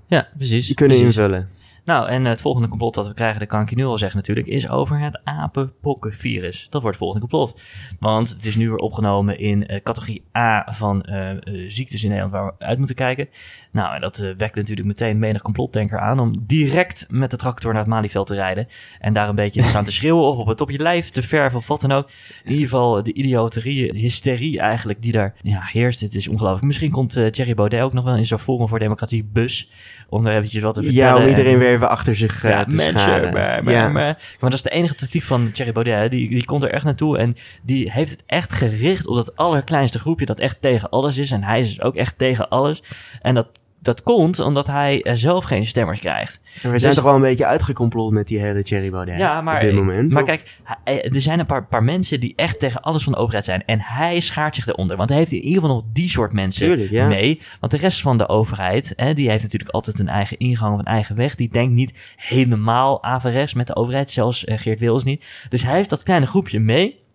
ja 0.06 0.28
precies. 0.36 0.74
kunnen 0.74 0.96
precies. 0.96 1.16
invullen. 1.16 1.48
Nou, 1.88 2.08
en 2.08 2.24
het 2.24 2.40
volgende 2.40 2.68
complot 2.68 2.94
dat 2.94 3.06
we 3.06 3.14
krijgen, 3.14 3.38
dat 3.38 3.48
kan 3.48 3.60
ik 3.60 3.70
je 3.70 3.76
nu 3.76 3.84
al 3.84 3.98
zeggen 3.98 4.18
natuurlijk, 4.18 4.46
is 4.46 4.68
over 4.68 4.98
het 4.98 5.20
apenpokkenvirus. 5.24 6.66
Dat 6.70 6.82
wordt 6.82 6.98
het 6.98 7.06
volgende 7.06 7.26
complot. 7.28 7.60
Want 8.00 8.28
het 8.28 8.46
is 8.46 8.56
nu 8.56 8.68
weer 8.68 8.78
opgenomen 8.78 9.38
in 9.38 9.64
uh, 9.72 9.80
categorie 9.82 10.24
A 10.36 10.72
van 10.72 11.06
uh, 11.08 11.30
uh, 11.30 11.38
ziektes 11.70 12.02
in 12.02 12.08
Nederland 12.08 12.34
waar 12.34 12.46
we 12.46 12.64
uit 12.64 12.78
moeten 12.78 12.96
kijken. 12.96 13.28
Nou, 13.72 13.94
en 13.94 14.00
dat 14.00 14.16
wekt 14.16 14.54
natuurlijk 14.54 14.86
meteen 14.86 15.18
menig 15.18 15.42
complotdenker 15.42 15.98
aan 15.98 16.18
om 16.18 16.44
direct 16.46 17.06
met 17.10 17.30
de 17.30 17.36
tractor 17.36 17.72
naar 17.72 17.82
het 17.82 17.90
Malieveld 17.90 18.26
te 18.26 18.34
rijden. 18.34 18.66
En 18.98 19.12
daar 19.12 19.28
een 19.28 19.34
beetje 19.34 19.62
te 19.62 19.68
staan 19.68 19.84
te 19.84 19.92
schreeuwen 19.98 20.24
of 20.24 20.38
op 20.38 20.46
het 20.46 20.60
op 20.60 20.70
je 20.70 20.78
lijf 20.78 21.10
te 21.10 21.22
verven 21.22 21.58
of 21.58 21.68
wat 21.68 21.80
dan 21.80 21.92
ook. 21.92 22.10
In 22.44 22.50
ieder 22.50 22.68
geval 22.68 23.02
de 23.02 23.12
idioterie, 23.12 23.92
de 23.92 23.98
hysterie 23.98 24.60
eigenlijk 24.60 25.02
die 25.02 25.12
daar 25.12 25.34
ja, 25.42 25.60
heerst. 25.60 26.00
Het 26.00 26.14
is 26.14 26.28
ongelooflijk. 26.28 26.66
Misschien 26.66 26.90
komt 26.90 27.12
Thierry 27.12 27.54
Baudet 27.54 27.82
ook 27.82 27.92
nog 27.92 28.04
wel 28.04 28.16
in 28.16 28.26
zo'n 28.26 28.38
Forum 28.38 28.68
voor 28.68 28.78
Democratie 28.78 29.24
bus 29.24 29.68
om 30.08 30.24
daar 30.24 30.36
eventjes 30.36 30.62
wat 30.62 30.74
te 30.74 30.82
vertellen. 30.82 31.14
Ja, 31.14 31.22
om 31.22 31.28
iedereen 31.28 31.58
weer 31.58 31.68
even 31.68 31.88
achter 31.88 32.16
zich 32.16 32.44
uh, 32.44 32.50
ja, 32.50 32.64
te 32.64 32.74
mensen. 32.74 33.32
Maar, 33.32 33.64
maar, 33.64 33.72
ja. 33.72 33.88
maar, 33.88 33.92
maar 34.40 34.50
dat 34.50 34.52
is 34.52 34.62
de 34.62 34.70
enige 34.70 34.94
tactiek 34.94 35.22
van 35.22 35.50
Thierry 35.50 35.72
Baudet. 35.72 36.10
Die, 36.10 36.28
die 36.28 36.44
komt 36.44 36.62
er 36.62 36.70
echt 36.70 36.84
naartoe 36.84 37.18
en 37.18 37.36
die 37.62 37.92
heeft 37.92 38.10
het 38.10 38.22
echt 38.26 38.52
gericht 38.52 39.06
op 39.06 39.16
dat 39.16 39.36
allerkleinste 39.36 39.98
groepje 39.98 40.26
dat 40.26 40.38
echt 40.40 40.56
tegen 40.60 40.88
alles 40.88 41.16
is. 41.16 41.30
En 41.30 41.42
hij 41.42 41.60
is 41.60 41.68
dus 41.68 41.82
ook 41.82 41.94
echt 41.94 42.18
tegen 42.18 42.48
alles. 42.48 42.82
En 43.22 43.34
dat 43.34 43.48
dat 43.80 44.02
komt 44.02 44.40
omdat 44.40 44.66
hij 44.66 45.06
zelf 45.14 45.44
geen 45.44 45.66
stemmers 45.66 45.98
krijgt. 45.98 46.40
En 46.44 46.70
we 46.70 46.78
zijn 46.78 46.80
dus, 46.80 46.94
toch 46.94 47.04
wel 47.04 47.14
een 47.14 47.20
beetje 47.20 47.46
uitgecomplot 47.46 48.12
met 48.12 48.26
die 48.26 48.38
hele 48.38 48.62
Thierry 48.62 48.90
Baudet 48.90 49.18
ja, 49.18 49.40
maar, 49.40 49.54
op 49.54 49.60
dit 49.60 49.74
moment. 49.74 50.12
Maar 50.12 50.22
of? 50.22 50.28
kijk, 50.28 50.58
hij, 50.84 51.10
er 51.10 51.20
zijn 51.20 51.38
een 51.38 51.46
paar, 51.46 51.66
paar, 51.66 51.82
mensen 51.82 52.20
die 52.20 52.32
echt 52.36 52.58
tegen 52.58 52.82
alles 52.82 53.02
van 53.02 53.12
de 53.12 53.18
overheid 53.18 53.44
zijn. 53.44 53.64
En 53.64 53.80
hij 53.80 54.20
schaart 54.20 54.54
zich 54.54 54.66
eronder. 54.66 54.96
Want 54.96 55.08
hij 55.08 55.18
heeft 55.18 55.32
in 55.32 55.42
ieder 55.42 55.60
geval 55.60 55.76
nog 55.76 55.84
die 55.92 56.08
soort 56.08 56.32
mensen 56.32 56.66
Tuurlijk, 56.66 56.90
ja. 56.90 57.06
mee. 57.06 57.40
Want 57.60 57.72
de 57.72 57.78
rest 57.78 58.00
van 58.00 58.18
de 58.18 58.28
overheid, 58.28 58.92
hè, 58.96 59.14
die 59.14 59.30
heeft 59.30 59.42
natuurlijk 59.42 59.70
altijd 59.70 59.98
een 59.98 60.08
eigen 60.08 60.38
ingang 60.38 60.72
of 60.72 60.78
een 60.78 60.84
eigen 60.84 61.16
weg. 61.16 61.34
Die 61.34 61.48
denkt 61.48 61.72
niet 61.72 62.14
helemaal 62.16 63.04
averechts 63.04 63.54
met 63.54 63.66
de 63.66 63.76
overheid. 63.76 64.10
Zelfs 64.10 64.44
uh, 64.44 64.58
Geert 64.58 64.80
Wils 64.80 65.04
niet. 65.04 65.24
Dus 65.48 65.62
hij 65.62 65.76
heeft 65.76 65.90
dat 65.90 66.02
kleine 66.02 66.26
groepje 66.26 66.60
mee. 66.60 67.06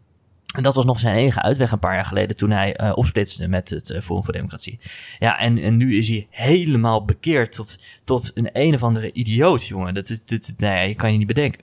En 0.53 0.63
dat 0.63 0.75
was 0.75 0.85
nog 0.85 0.99
zijn 0.99 1.15
enige 1.15 1.41
uitweg 1.41 1.71
een 1.71 1.79
paar 1.79 1.95
jaar 1.95 2.05
geleden 2.05 2.35
toen 2.35 2.51
hij 2.51 2.79
uh, 2.81 2.91
opsplitste 2.95 3.47
met 3.47 3.69
het 3.69 3.89
uh, 3.89 4.01
Forum 4.01 4.23
voor 4.23 4.33
Democratie. 4.33 4.79
Ja, 5.19 5.39
en, 5.39 5.57
en 5.57 5.77
nu 5.77 5.97
is 5.97 6.07
hij 6.07 6.27
helemaal 6.29 7.05
bekeerd 7.05 7.51
tot, 7.51 7.77
tot 8.03 8.31
een 8.33 8.49
een 8.53 8.73
of 8.73 8.83
andere 8.83 9.11
idioot, 9.11 9.65
jongen. 9.65 9.93
Dat 9.93 10.09
is, 10.09 10.23
dit, 10.25 10.53
nee, 10.57 10.87
je 10.87 10.95
kan 10.95 11.11
je 11.11 11.17
niet 11.17 11.27
bedenken. 11.27 11.61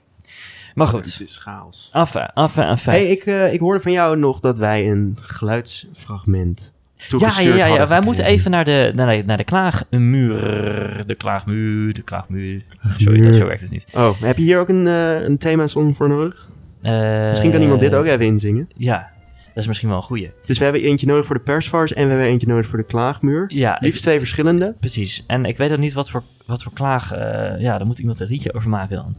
Maar 0.73 0.87
goed. 0.87 1.05
Het 1.05 1.19
is 1.19 1.37
chaos. 1.37 1.89
Enfin, 1.93 2.27
enfin, 2.33 2.63
enfin. 2.63 2.93
Hey, 2.93 3.05
ik, 3.05 3.25
uh, 3.25 3.53
ik 3.53 3.59
hoorde 3.59 3.79
van 3.79 3.91
jou 3.91 4.17
nog 4.17 4.39
dat 4.39 4.57
wij 4.57 4.91
een 4.91 5.17
geluidsfragment 5.21 6.73
ja, 7.09 7.39
ja, 7.39 7.55
ja, 7.55 7.65
ja. 7.65 7.87
wij 7.87 8.01
moeten 8.01 8.25
even 8.25 8.51
naar 8.51 8.65
de, 8.65 8.91
naar 8.95 9.07
de, 9.07 9.23
naar 9.25 9.37
de 9.37 9.43
klaagmuur. 9.43 11.03
De 11.07 11.15
klaagmuur, 11.15 11.93
de 11.93 12.01
klaagmuur. 12.01 12.63
Sorry, 12.97 13.21
dat, 13.21 13.35
zo 13.35 13.45
werkt 13.45 13.61
het 13.61 13.71
niet. 13.71 13.85
Oh, 13.93 14.21
heb 14.21 14.37
je 14.37 14.43
hier 14.43 14.59
ook 14.59 14.69
een, 14.69 14.85
uh, 14.85 15.21
een 15.21 15.37
thema-song 15.37 15.93
voor 15.93 16.09
nodig? 16.09 16.49
Uh, 16.83 17.27
misschien 17.27 17.51
kan 17.51 17.61
iemand 17.61 17.79
dit 17.79 17.93
ook 17.93 18.05
even 18.05 18.25
inzingen. 18.25 18.69
Ja, 18.75 19.11
dat 19.53 19.63
is 19.63 19.67
misschien 19.67 19.89
wel 19.89 19.97
een 19.97 20.03
goeie. 20.03 20.31
Dus 20.45 20.57
we 20.57 20.63
hebben 20.63 20.81
eentje 20.81 21.07
nodig 21.07 21.25
voor 21.25 21.35
de 21.35 21.41
persvars 21.41 21.93
en 21.93 22.03
we 22.03 22.09
hebben 22.09 22.29
eentje 22.29 22.47
nodig 22.47 22.65
voor 22.65 22.77
de 22.77 22.85
klaagmuur. 22.85 23.45
Ja. 23.47 23.77
Liefst 23.79 23.97
ik, 23.97 24.03
twee 24.03 24.17
verschillende. 24.17 24.75
Precies. 24.79 25.23
En 25.27 25.45
ik 25.45 25.57
weet 25.57 25.71
ook 25.71 25.77
niet 25.77 25.93
wat 25.93 26.09
voor, 26.09 26.23
wat 26.45 26.63
voor 26.63 26.73
klaag... 26.73 27.13
Uh, 27.13 27.19
ja, 27.61 27.77
daar 27.77 27.85
moet 27.85 27.99
iemand 27.99 28.19
een 28.19 28.27
liedje 28.27 28.53
over 28.53 28.69
maken 28.69 28.95
dan. 28.95 29.15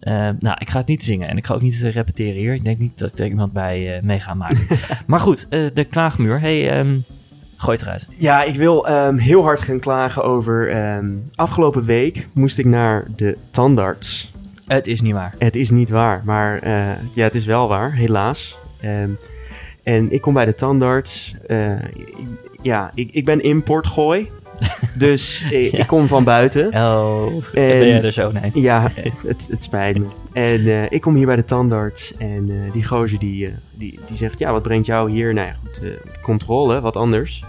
Uh, 0.00 0.30
nou, 0.38 0.56
ik 0.58 0.70
ga 0.70 0.78
het 0.78 0.86
niet 0.86 1.04
zingen 1.04 1.28
en 1.28 1.36
ik 1.36 1.46
ga 1.46 1.54
ook 1.54 1.62
niet 1.62 1.74
repeteren 1.74 2.34
hier. 2.34 2.54
Ik 2.54 2.64
denk 2.64 2.78
niet 2.78 2.98
dat 2.98 3.18
er 3.18 3.26
iemand 3.26 3.52
bij 3.52 4.00
mee 4.02 4.20
gaat 4.20 4.36
maken. 4.36 4.66
maar 5.06 5.20
goed, 5.20 5.46
de 5.50 5.86
klaagmuur. 5.90 6.40
Hey, 6.40 6.78
um, 6.78 7.04
gooi 7.56 7.76
het 7.76 7.86
eruit. 7.86 8.06
Ja, 8.18 8.42
ik 8.42 8.54
wil 8.54 8.88
um, 8.88 9.18
heel 9.18 9.42
hard 9.42 9.62
gaan 9.62 9.80
klagen 9.80 10.24
over... 10.24 10.76
Um, 10.96 11.24
afgelopen 11.34 11.84
week 11.84 12.28
moest 12.32 12.58
ik 12.58 12.64
naar 12.64 13.06
de 13.16 13.36
tandarts. 13.50 14.33
Het 14.66 14.86
is 14.86 15.00
niet 15.00 15.12
waar. 15.12 15.34
Het 15.38 15.56
is 15.56 15.70
niet 15.70 15.90
waar, 15.90 16.22
maar 16.24 16.66
uh, 16.66 16.92
ja, 17.12 17.24
het 17.24 17.34
is 17.34 17.44
wel 17.44 17.68
waar, 17.68 17.92
helaas. 17.92 18.58
Um, 18.84 19.16
en 19.82 20.12
ik 20.12 20.20
kom 20.20 20.34
bij 20.34 20.44
de 20.44 20.54
tandarts. 20.54 21.34
Uh, 21.46 21.72
ik, 21.72 22.14
ja, 22.62 22.90
ik, 22.94 23.08
ik 23.12 23.24
ben 23.24 23.40
importgooi. 23.40 24.30
dus 24.98 25.44
ik, 25.50 25.72
ja. 25.72 25.78
ik, 25.78 25.86
kom 25.86 26.06
van 26.06 26.24
buiten. 26.24 26.66
Oh, 26.66 27.26
en, 27.34 27.42
ben 27.52 27.88
jij 27.88 28.02
er 28.02 28.12
zo? 28.12 28.32
Nee. 28.32 28.50
Ja, 28.54 28.90
het, 29.26 29.48
het 29.50 29.62
spijt 29.62 29.98
me. 29.98 30.06
En 30.32 30.60
uh, 30.60 30.90
ik 30.90 31.00
kom 31.00 31.14
hier 31.14 31.26
bij 31.26 31.36
de 31.36 31.44
tandarts. 31.44 32.16
En 32.16 32.48
uh, 32.48 32.72
die 32.72 32.84
gozer 32.84 33.18
die, 33.18 33.54
die, 33.72 33.98
die 34.06 34.16
zegt, 34.16 34.38
ja, 34.38 34.52
wat 34.52 34.62
brengt 34.62 34.86
jou 34.86 35.10
hier? 35.10 35.34
Nou 35.34 35.46
ja, 35.46 35.52
goed, 35.52 35.80
controle, 36.22 36.80
wat 36.80 36.96
anders. 36.96 37.44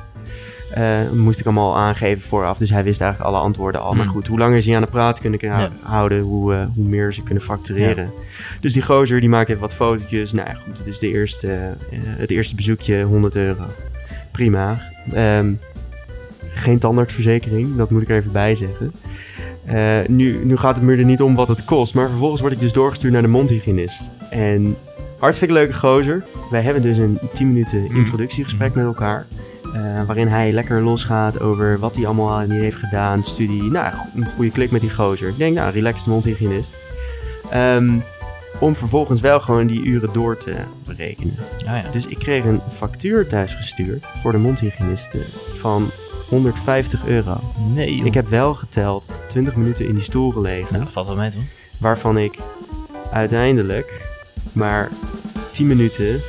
Uh, 0.78 1.12
moest 1.12 1.40
ik 1.40 1.46
allemaal 1.46 1.78
aangeven 1.78 2.22
vooraf. 2.22 2.58
Dus 2.58 2.70
hij 2.70 2.84
wist 2.84 3.02
eigenlijk 3.02 3.32
alle 3.32 3.44
antwoorden 3.44 3.82
al. 3.82 3.92
Mm. 3.92 3.98
Maar 3.98 4.08
goed, 4.08 4.28
hoe 4.28 4.38
langer 4.38 4.62
ze 4.62 4.76
aan 4.76 4.82
de 4.82 4.88
praat 4.88 5.20
kunnen 5.20 5.40
ja. 5.42 5.70
houden, 5.82 6.20
hoe, 6.20 6.54
uh, 6.54 6.66
hoe 6.76 6.86
meer 6.86 7.14
ze 7.14 7.24
kunnen 7.24 7.44
factureren. 7.44 8.04
Ja. 8.04 8.22
Dus 8.60 8.74
die 8.74 8.82
gozer 8.82 9.20
die 9.20 9.30
maakt 9.30 9.50
even 9.50 9.62
wat 9.62 9.74
fotootjes. 9.74 10.34
Nou 10.34 10.48
ja, 10.48 10.54
goed, 10.54 10.78
het 10.78 10.88
is 10.88 11.00
de 11.00 11.12
eerste, 11.12 11.48
uh, 11.92 12.00
het 12.04 12.32
eerste 12.32 12.56
bezoekje 12.56 13.04
100 13.04 13.36
euro. 13.36 13.66
Prima. 14.32 14.82
Um, 15.16 15.60
geen 16.50 16.80
tandartsverzekering, 16.80 17.76
dat 17.76 17.90
moet 17.90 18.02
ik 18.02 18.10
er 18.10 18.18
even 18.18 18.32
bij 18.32 18.56
zeggen. 18.56 18.92
nu, 20.08 20.46
nu 20.46 20.58
gaat 20.58 20.76
het 20.76 20.84
me 20.84 20.96
er 20.96 21.06
niet 21.06 21.22
om 21.22 21.36
wat 21.36 21.48
het 21.48 21.66
kost. 21.66 21.94
Maar 21.94 22.10
vervolgens 22.10 22.42
word 22.42 22.54
ik 22.54 22.60
dus 22.60 22.74
doorgestuurd 22.74 23.14
naar 23.14 23.22
de 23.22 23.28
mondhygiënist. 23.28 24.10
En 24.30 24.76
hartstikke 25.20 25.54
leuke 25.54 25.74
gozer. 25.74 26.24
Wij 26.52 26.62
hebben 26.62 26.82
dus 26.82 26.98
een 26.98 27.20
10 27.34 27.48
minuten 27.48 27.96
introductiegesprek 27.96 28.70
mm. 28.70 28.78
met 28.78 28.86
elkaar. 28.86 29.26
Uh, 29.76 30.04
waarin 30.06 30.28
hij 30.28 30.52
lekker 30.52 30.82
losgaat 30.82 31.40
over 31.40 31.80
wat 31.80 31.96
hij 31.96 32.06
allemaal 32.06 32.40
niet 32.40 32.60
heeft 32.60 32.78
gedaan, 32.78 33.24
studie. 33.24 33.64
Nou, 33.64 33.94
een 34.16 34.26
goede 34.26 34.52
klik 34.52 34.72
met 34.72 34.82
die 34.82 34.94
gozer. 34.94 35.28
Ik 35.28 35.38
denk, 35.38 35.56
nou, 35.56 35.72
relaxed 35.72 36.08
mondhygiënist. 36.08 36.74
Um, 37.54 38.04
om 38.60 38.76
vervolgens 38.76 39.22
wel 39.22 39.40
gewoon 39.40 39.68
die 39.68 39.84
uren 39.84 40.14
door 40.14 40.38
te 40.38 40.56
berekenen. 40.86 41.36
Ja. 41.58 41.84
Dus 41.92 42.08
ik 42.08 42.20
kreeg 42.20 42.46
een 42.46 42.62
factuur 42.72 43.28
thuis 43.28 43.54
gestuurd 43.54 44.06
voor 44.22 44.32
de 44.32 44.38
mondhygiëniste 44.38 45.26
van 45.54 45.92
150 46.30 47.06
euro. 47.06 47.40
Nee, 47.74 47.96
joh. 47.96 48.06
Ik 48.06 48.14
heb 48.14 48.28
wel 48.28 48.54
geteld 48.54 49.10
20 49.28 49.56
minuten 49.56 49.88
in 49.88 49.94
die 49.94 50.04
stoel 50.04 50.32
gelegen. 50.32 50.74
Nou, 50.74 50.84
dat 50.84 50.94
valt 50.94 51.08
wel 51.08 51.16
mee, 51.16 51.30
toch? 51.30 51.42
Waarvan 51.80 52.18
ik 52.18 52.38
uiteindelijk 53.12 54.02
maar 54.52 54.92
10 55.52 55.68
minuten 55.68 56.22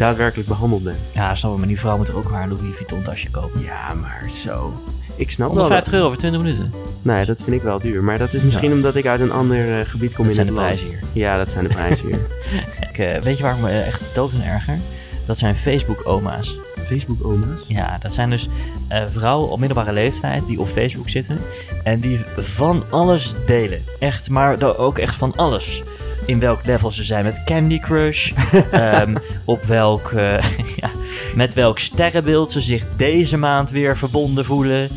daadwerkelijk 0.00 0.48
behandeld 0.48 0.82
ben. 0.82 0.96
Ja, 1.14 1.34
snap 1.34 1.52
ik, 1.52 1.58
maar 1.58 1.66
die 1.66 1.78
vrouw 1.78 1.96
moet 1.96 2.12
ook 2.12 2.30
haar 2.30 2.48
Louis 2.48 2.76
Vuitton 2.76 3.02
tasje 3.02 3.30
kopen. 3.30 3.60
Ja, 3.60 3.94
maar 3.94 4.30
zo. 4.30 4.82
Ik 5.16 5.30
snap 5.30 5.48
150 5.48 5.92
euro 5.92 6.08
voor 6.08 6.16
20 6.16 6.40
minuten. 6.40 6.72
Nou 7.02 7.18
ja, 7.18 7.24
dat 7.24 7.42
vind 7.42 7.56
ik 7.56 7.62
wel 7.62 7.80
duur. 7.80 8.04
Maar 8.04 8.18
dat 8.18 8.34
is 8.34 8.42
misschien 8.42 8.68
ja. 8.68 8.74
omdat 8.74 8.96
ik 8.96 9.06
uit 9.06 9.20
een 9.20 9.32
ander 9.32 9.78
uh, 9.78 9.84
gebied 9.84 10.14
kom 10.14 10.26
dat 10.26 10.36
in 10.36 10.46
het 10.46 10.54
land. 10.54 10.68
Dat 10.68 10.78
zijn 10.78 10.86
de 10.86 10.92
prijzen 10.92 11.08
hier. 11.12 11.22
Ja, 11.22 11.36
dat 11.36 11.50
zijn 11.50 11.64
de 11.64 11.70
prijzen 11.70 12.06
hier. 12.06 12.18
ik, 12.90 12.98
uh, 12.98 13.22
weet 13.22 13.36
je 13.36 13.42
waar 13.42 13.54
ik 13.54 13.60
me 13.60 13.80
echt 13.80 14.08
dood 14.12 14.32
en 14.32 14.44
erger? 14.44 14.78
Dat 15.26 15.38
zijn 15.38 15.56
Facebook-oma's. 15.56 16.56
Facebook-oma's? 16.84 17.64
Ja, 17.66 17.98
dat 17.98 18.12
zijn 18.12 18.30
dus 18.30 18.48
uh, 18.92 19.02
vrouwen 19.06 19.50
op 19.50 19.58
middelbare 19.58 19.92
leeftijd 19.92 20.46
die 20.46 20.60
op 20.60 20.68
Facebook 20.68 21.08
zitten. 21.08 21.38
En 21.84 22.00
die 22.00 22.20
van 22.36 22.84
alles 22.90 23.32
delen. 23.46 23.82
Echt, 23.98 24.30
maar 24.30 24.76
ook 24.78 24.98
echt 24.98 25.14
van 25.14 25.36
alles 25.36 25.82
in 26.30 26.40
welk 26.40 26.64
level 26.64 26.90
ze 26.90 27.04
zijn 27.04 27.24
met 27.24 27.44
Candy 27.44 27.78
Crush. 27.78 28.32
um, 28.74 29.16
op 29.44 29.62
welk, 29.62 30.10
uh, 30.10 30.42
ja, 30.80 30.90
met 31.34 31.54
welk 31.54 31.78
sterrenbeeld 31.78 32.52
ze 32.52 32.60
zich 32.60 32.84
deze 32.96 33.36
maand 33.36 33.70
weer 33.70 33.96
verbonden 33.96 34.44
voelen. 34.44 34.90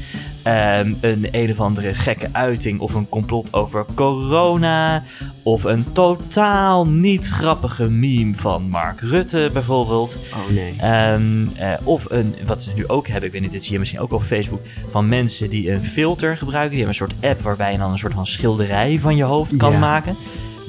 Um, 0.48 0.98
een 1.02 1.28
een 1.32 1.52
of 1.52 1.60
andere 1.60 1.94
gekke 1.94 2.28
uiting 2.32 2.80
of 2.80 2.94
een 2.94 3.10
complot 3.10 3.54
over 3.54 3.86
corona. 3.96 5.04
Of 5.44 5.64
een 5.64 5.92
totaal 5.92 6.88
niet 6.88 7.28
grappige 7.28 7.90
meme 7.90 8.36
van 8.36 8.70
Mark 8.70 9.00
Rutte 9.02 9.50
bijvoorbeeld. 9.54 10.20
Oh 10.34 10.50
nee. 10.50 11.12
Um, 11.14 11.52
uh, 11.60 11.74
of 11.84 12.06
een, 12.10 12.36
wat 12.46 12.64
ze 12.64 12.72
nu 12.76 12.88
ook 12.88 13.08
hebben, 13.08 13.26
ik 13.26 13.32
weet 13.32 13.42
niet, 13.42 13.52
dit 13.52 13.64
zie 13.64 13.74
je 13.74 13.80
misschien 13.80 14.00
ook 14.00 14.14
op 14.14 14.24
Facebook. 14.24 14.62
Van 14.90 15.10
mensen 15.10 15.50
die 15.50 15.72
een 15.72 15.84
filter 15.84 16.38
gebruiken. 16.38 16.76
Die 16.76 16.86
hebben 16.86 17.02
een 17.02 17.08
soort 17.10 17.32
app 17.32 17.42
waarbij 17.42 17.72
je 17.72 17.78
dan 17.78 17.92
een 17.92 17.98
soort 17.98 18.14
van 18.14 18.28
schilderij 18.28 19.00
van 19.00 19.16
je 19.16 19.24
hoofd 19.24 19.58
kan 19.58 19.72
Ja. 19.72 19.80
maken. 19.80 20.16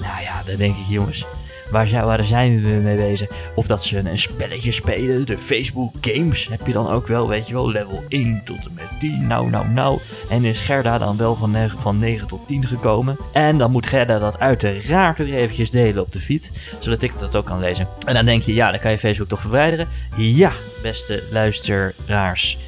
Nou 0.05 0.22
ja, 0.22 0.42
dan 0.42 0.57
denk 0.57 0.76
ik, 0.76 0.86
jongens, 0.88 1.26
waar 1.70 2.24
zijn, 2.24 2.62
we 2.62 2.68
mee 2.68 2.96
bezig? 2.96 3.28
Of 3.55 3.66
dat 3.66 3.84
ze 3.84 3.98
een, 3.98 4.07
een 4.07 4.18
spelletje 4.18 4.72
spelen, 4.72 5.26
de 5.26 5.38
Facebook 5.38 5.94
Games 6.00 6.48
heb 6.48 6.66
je 6.66 6.72
dan 6.72 6.90
ook 6.90 7.07
wel, 7.07 7.28
weet 7.28 7.46
je 7.46 7.52
wel, 7.52 7.70
level 7.70 8.02
1 8.09 8.42
tot 8.44 8.66
en 8.66 8.74
met 8.74 9.00
10, 9.00 9.26
nou, 9.26 9.50
nou, 9.50 9.68
nou. 9.68 10.00
En 10.28 10.44
is 10.44 10.61
Gerda 10.61 10.98
dan 10.98 11.16
wel 11.16 11.36
van 11.36 11.50
9, 11.50 11.80
van 11.80 11.98
9 11.98 12.26
tot 12.26 12.46
10 12.46 12.66
gekomen. 12.66 13.16
En 13.32 13.59
dan 13.59 13.70
moet 13.70 13.86
Gerda 13.86 14.18
dat 14.18 14.38
uiteraard 14.38 15.18
weer 15.18 15.34
eventjes 15.34 15.70
delen 15.70 16.02
op 16.02 16.12
de 16.12 16.20
feed, 16.20 16.50
zodat 16.78 17.02
ik 17.02 17.18
dat 17.18 17.36
ook 17.36 17.46
kan 17.46 17.61
lezen. 17.61 17.88
En 18.07 18.14
dan 18.14 18.24
denk 18.24 18.42
je, 18.42 18.55
ja, 18.55 18.70
dan 18.70 18.80
kan 18.80 18.90
je 18.90 18.98
Facebook 18.98 19.28
toch 19.28 19.40
verwijderen? 19.40 19.88
Ja, 20.16 20.52
beste 20.82 21.22
luisteraars. 21.30 22.59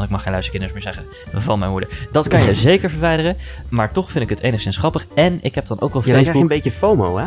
Want 0.00 0.12
ik 0.12 0.16
mag 0.18 0.22
geen 0.22 0.32
luisterkinders 0.32 0.72
meer 0.72 0.82
zeggen 0.82 1.04
van 1.42 1.58
mijn 1.58 1.70
moeder. 1.70 2.08
Dat 2.12 2.28
kan 2.28 2.42
je 2.42 2.54
zeker 2.70 2.90
verwijderen. 2.90 3.36
Maar 3.68 3.92
toch 3.92 4.10
vind 4.10 4.24
ik 4.24 4.30
het 4.30 4.40
enigszins 4.40 4.76
grappig. 4.76 5.06
En 5.14 5.38
ik 5.42 5.54
heb 5.54 5.66
dan 5.66 5.80
ook 5.80 5.92
wel 5.92 6.02
Ja, 6.04 6.16
je 6.16 6.24
Facebook... 6.24 6.42
een 6.42 6.48
beetje 6.48 6.72
FOMO, 6.72 7.16
hè? 7.18 7.26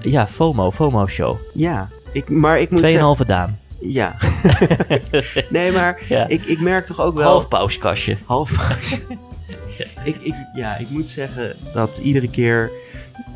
Ja, 0.00 0.26
FOMO, 0.26 0.70
FOMO-show. 0.70 1.36
Ja. 1.54 1.88
Ik, 2.12 2.28
maar 2.28 2.60
ik 2.60 2.70
moet 2.70 2.80
zeggen... 2.80 3.16
2,5 3.18 3.26
Daan. 3.26 3.58
Ja. 3.80 4.16
nee, 5.50 5.72
maar 5.72 6.00
Ja. 6.08 6.28
ik, 6.28 6.44
ik 6.44 6.60
merk 6.60 6.86
toch 6.86 7.00
ook 7.00 7.14
wel... 7.14 7.24
Half 7.24 7.48
pauskastje. 7.48 8.16
Half 8.26 8.50
ik, 10.04 10.16
ik, 10.22 10.34
ja, 10.54 10.76
ik 10.76 10.90
moet 10.90 11.10
zeggen 11.10 11.56
dat 11.72 11.96
iedere 12.02 12.30
keer... 12.30 12.70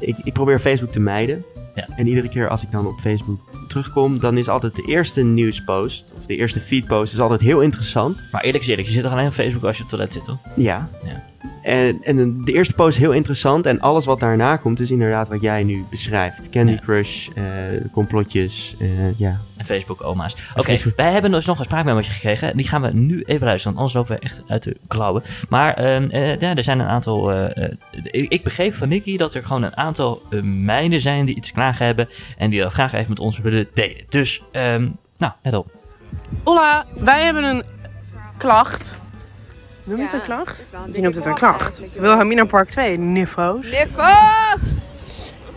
Ik, 0.00 0.16
ik 0.24 0.32
probeer 0.32 0.58
Facebook 0.58 0.92
te 0.92 1.00
mijden. 1.00 1.44
Ja. 1.74 1.86
En 1.96 2.06
iedere 2.06 2.28
keer 2.28 2.48
als 2.48 2.62
ik 2.62 2.70
dan 2.70 2.86
op 2.86 2.98
Facebook 2.98 3.40
terugkom... 3.82 4.20
dan 4.20 4.36
is 4.36 4.48
altijd 4.48 4.76
de 4.76 4.82
eerste 4.82 5.22
nieuwspost... 5.22 6.12
of 6.16 6.26
de 6.26 6.36
eerste 6.36 6.60
feedpost 6.60 7.12
is 7.12 7.20
altijd 7.20 7.40
heel 7.40 7.60
interessant. 7.60 8.24
Maar 8.32 8.42
eerlijk 8.42 8.66
eerlijk, 8.66 8.88
je 8.88 8.94
zit 8.94 9.02
toch 9.02 9.12
alleen 9.12 9.26
op 9.26 9.32
Facebook 9.32 9.64
als 9.64 9.76
je 9.76 9.82
op 9.82 9.90
het 9.90 9.98
toilet 9.98 10.12
zit, 10.12 10.24
toch? 10.24 10.38
Ja. 10.56 10.88
Ja. 11.04 11.24
En, 11.66 11.98
en 12.02 12.40
de 12.44 12.52
eerste 12.52 12.74
post 12.74 12.96
is 12.96 13.02
heel 13.02 13.12
interessant. 13.12 13.66
En 13.66 13.80
alles 13.80 14.04
wat 14.04 14.20
daarna 14.20 14.56
komt 14.56 14.80
is 14.80 14.90
inderdaad 14.90 15.28
wat 15.28 15.40
jij 15.40 15.64
nu 15.64 15.84
beschrijft. 15.90 16.50
Candy 16.50 16.72
Ja. 16.72 16.78
Crush, 16.78 17.28
eh, 17.28 17.44
complotjes, 17.92 18.74
eh, 18.78 19.18
ja. 19.18 19.40
En 19.56 19.64
Facebook-oma's. 19.64 20.32
Oké, 20.54 20.62
Facebook. 20.62 20.96
wij 20.96 21.12
hebben 21.12 21.30
dus 21.30 21.46
nog 21.46 21.58
een 21.58 21.64
spraakmemootje 21.64 22.12
gekregen. 22.12 22.50
En 22.50 22.56
die 22.56 22.68
gaan 22.68 22.82
we 22.82 22.92
nu 22.92 23.22
even 23.22 23.46
luisteren, 23.46 23.76
anders 23.76 23.94
lopen 23.94 24.16
we 24.16 24.22
echt 24.22 24.42
uit 24.46 24.62
de 24.62 24.76
klauwen. 24.86 25.22
Maar 25.48 25.74
ehm, 25.74 26.04
eh, 26.04 26.38
ja, 26.38 26.54
er 26.54 26.62
zijn 26.62 26.78
een 26.78 26.86
aantal... 26.86 27.48
ik, 28.02 28.32
ik 28.32 28.44
begreep 28.44 28.74
van 28.74 28.88
Nicky 28.88 29.16
dat 29.16 29.34
er 29.34 29.42
gewoon 29.42 29.62
een 29.62 29.76
aantal 29.76 30.22
meiden 30.42 31.00
zijn 31.00 31.24
die 31.24 31.36
iets 31.36 31.52
klagen 31.52 31.86
hebben. 31.86 32.08
En 32.38 32.50
die 32.50 32.60
dat 32.60 32.72
graag 32.72 32.92
even 32.92 33.08
met 33.08 33.20
ons 33.20 33.38
willen 33.38 33.68
delen. 33.74 34.04
Dus, 34.08 34.42
ehm, 34.52 34.88
nou, 35.18 35.32
let 35.42 35.54
op. 35.54 35.70
Hola, 36.44 36.86
wij 36.94 37.24
hebben 37.24 37.44
een 37.44 37.62
klacht. 38.36 38.98
Noem 39.86 39.96
je 39.96 40.02
het 40.02 40.12
een 40.12 40.22
klacht? 40.22 40.62
Je 40.92 41.00
noemt 41.00 41.14
het 41.14 41.26
een 41.26 41.34
klacht. 41.34 41.80
Wilhelmina 41.98 42.44
Park 42.44 42.68
2, 42.68 42.98
Nifo's. 42.98 43.70
Niveau! 43.70 44.58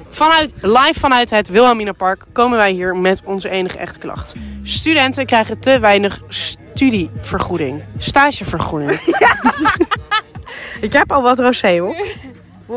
Vanuit, 0.05 0.57
live 0.61 0.99
vanuit 0.99 1.29
het 1.29 1.49
Wilhelmina 1.49 1.91
Park 1.91 2.25
komen 2.31 2.57
wij 2.57 2.71
hier 2.71 2.95
met 2.95 3.21
onze 3.23 3.49
enige 3.49 3.77
echte 3.77 3.99
klacht. 3.99 4.35
Studenten 4.63 5.25
krijgen 5.25 5.59
te 5.59 5.79
weinig 5.79 6.21
studievergoeding. 6.27 7.83
Stagevergoeding. 7.97 8.91
Ik 10.81 10.93
heb 10.93 11.11
al 11.11 11.21
wat 11.21 11.39
rosé 11.39 11.79
hoor. 11.79 12.05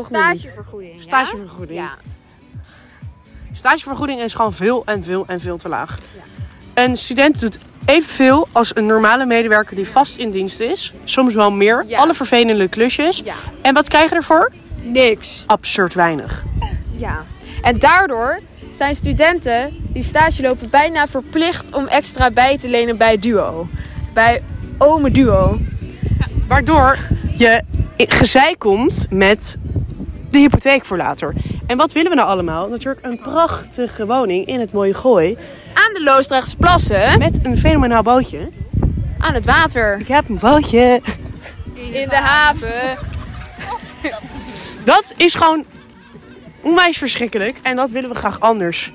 Stagevergoeding. 0.05 1.01
Stagevergoeding. 1.01 1.79
Ja. 1.79 1.97
Stagevergoeding 3.51 4.21
is 4.21 4.33
gewoon 4.33 4.53
veel 4.53 4.85
en 4.85 5.03
veel 5.03 5.25
en 5.27 5.39
veel 5.39 5.57
te 5.57 5.69
laag. 5.69 5.99
Een 6.73 6.97
student 6.97 7.39
doet 7.39 7.59
evenveel 7.85 8.47
als 8.51 8.75
een 8.75 8.85
normale 8.85 9.25
medewerker 9.25 9.75
die 9.75 9.87
vast 9.87 10.17
in 10.17 10.31
dienst 10.31 10.59
is. 10.59 10.93
Soms 11.03 11.33
wel 11.33 11.51
meer. 11.51 11.85
Ja. 11.87 11.97
Alle 11.97 12.13
vervelende 12.13 12.67
klusjes. 12.67 13.21
Ja. 13.23 13.35
En 13.61 13.73
wat 13.73 13.87
krijg 13.89 14.09
je 14.09 14.15
ervoor? 14.15 14.51
Niks. 14.81 15.43
Absurd 15.45 15.93
weinig. 15.93 16.43
Ja. 16.95 17.25
En 17.61 17.79
daardoor 17.79 18.39
zijn 18.71 18.95
studenten 18.95 19.73
die 19.89 20.03
stage 20.03 20.41
lopen 20.41 20.69
bijna 20.69 21.07
verplicht 21.07 21.75
om 21.75 21.87
extra 21.87 22.31
bij 22.31 22.57
te 22.57 22.69
lenen 22.69 22.97
bij 22.97 23.17
Duo. 23.17 23.67
Bij 24.13 24.43
Ome 24.77 25.11
Duo. 25.11 25.59
Waardoor 26.47 26.97
je 27.37 27.63
gezeik 27.97 28.59
komt 28.59 29.07
met 29.09 29.57
de 30.33 30.39
hypotheek 30.39 30.85
voor 30.85 30.97
later. 30.97 31.33
En 31.67 31.77
wat 31.77 31.91
willen 31.91 32.09
we 32.09 32.15
nou 32.15 32.29
allemaal? 32.29 32.67
Natuurlijk 32.67 33.05
een 33.05 33.19
prachtige 33.19 34.05
woning 34.05 34.45
in 34.45 34.59
het 34.59 34.73
mooie 34.73 34.93
Gooi. 34.93 35.37
Aan 35.73 35.93
de 35.93 36.03
Loosdrechtse 36.03 36.57
plassen. 36.57 37.19
Met 37.19 37.39
een 37.43 37.57
fenomenaal 37.57 38.03
bootje. 38.03 38.49
Aan 39.17 39.33
het 39.33 39.45
water. 39.45 39.99
Ik 39.99 40.07
heb 40.07 40.29
een 40.29 40.39
bootje. 40.39 41.01
In 41.73 42.09
de 42.09 42.15
haven. 42.15 42.97
Dat 44.83 45.13
is 45.17 45.35
gewoon 45.35 45.65
onwijs 46.61 46.97
verschrikkelijk. 46.97 47.57
En 47.61 47.75
dat 47.75 47.89
willen 47.89 48.09
we 48.09 48.15
graag 48.15 48.39
anders. 48.39 48.91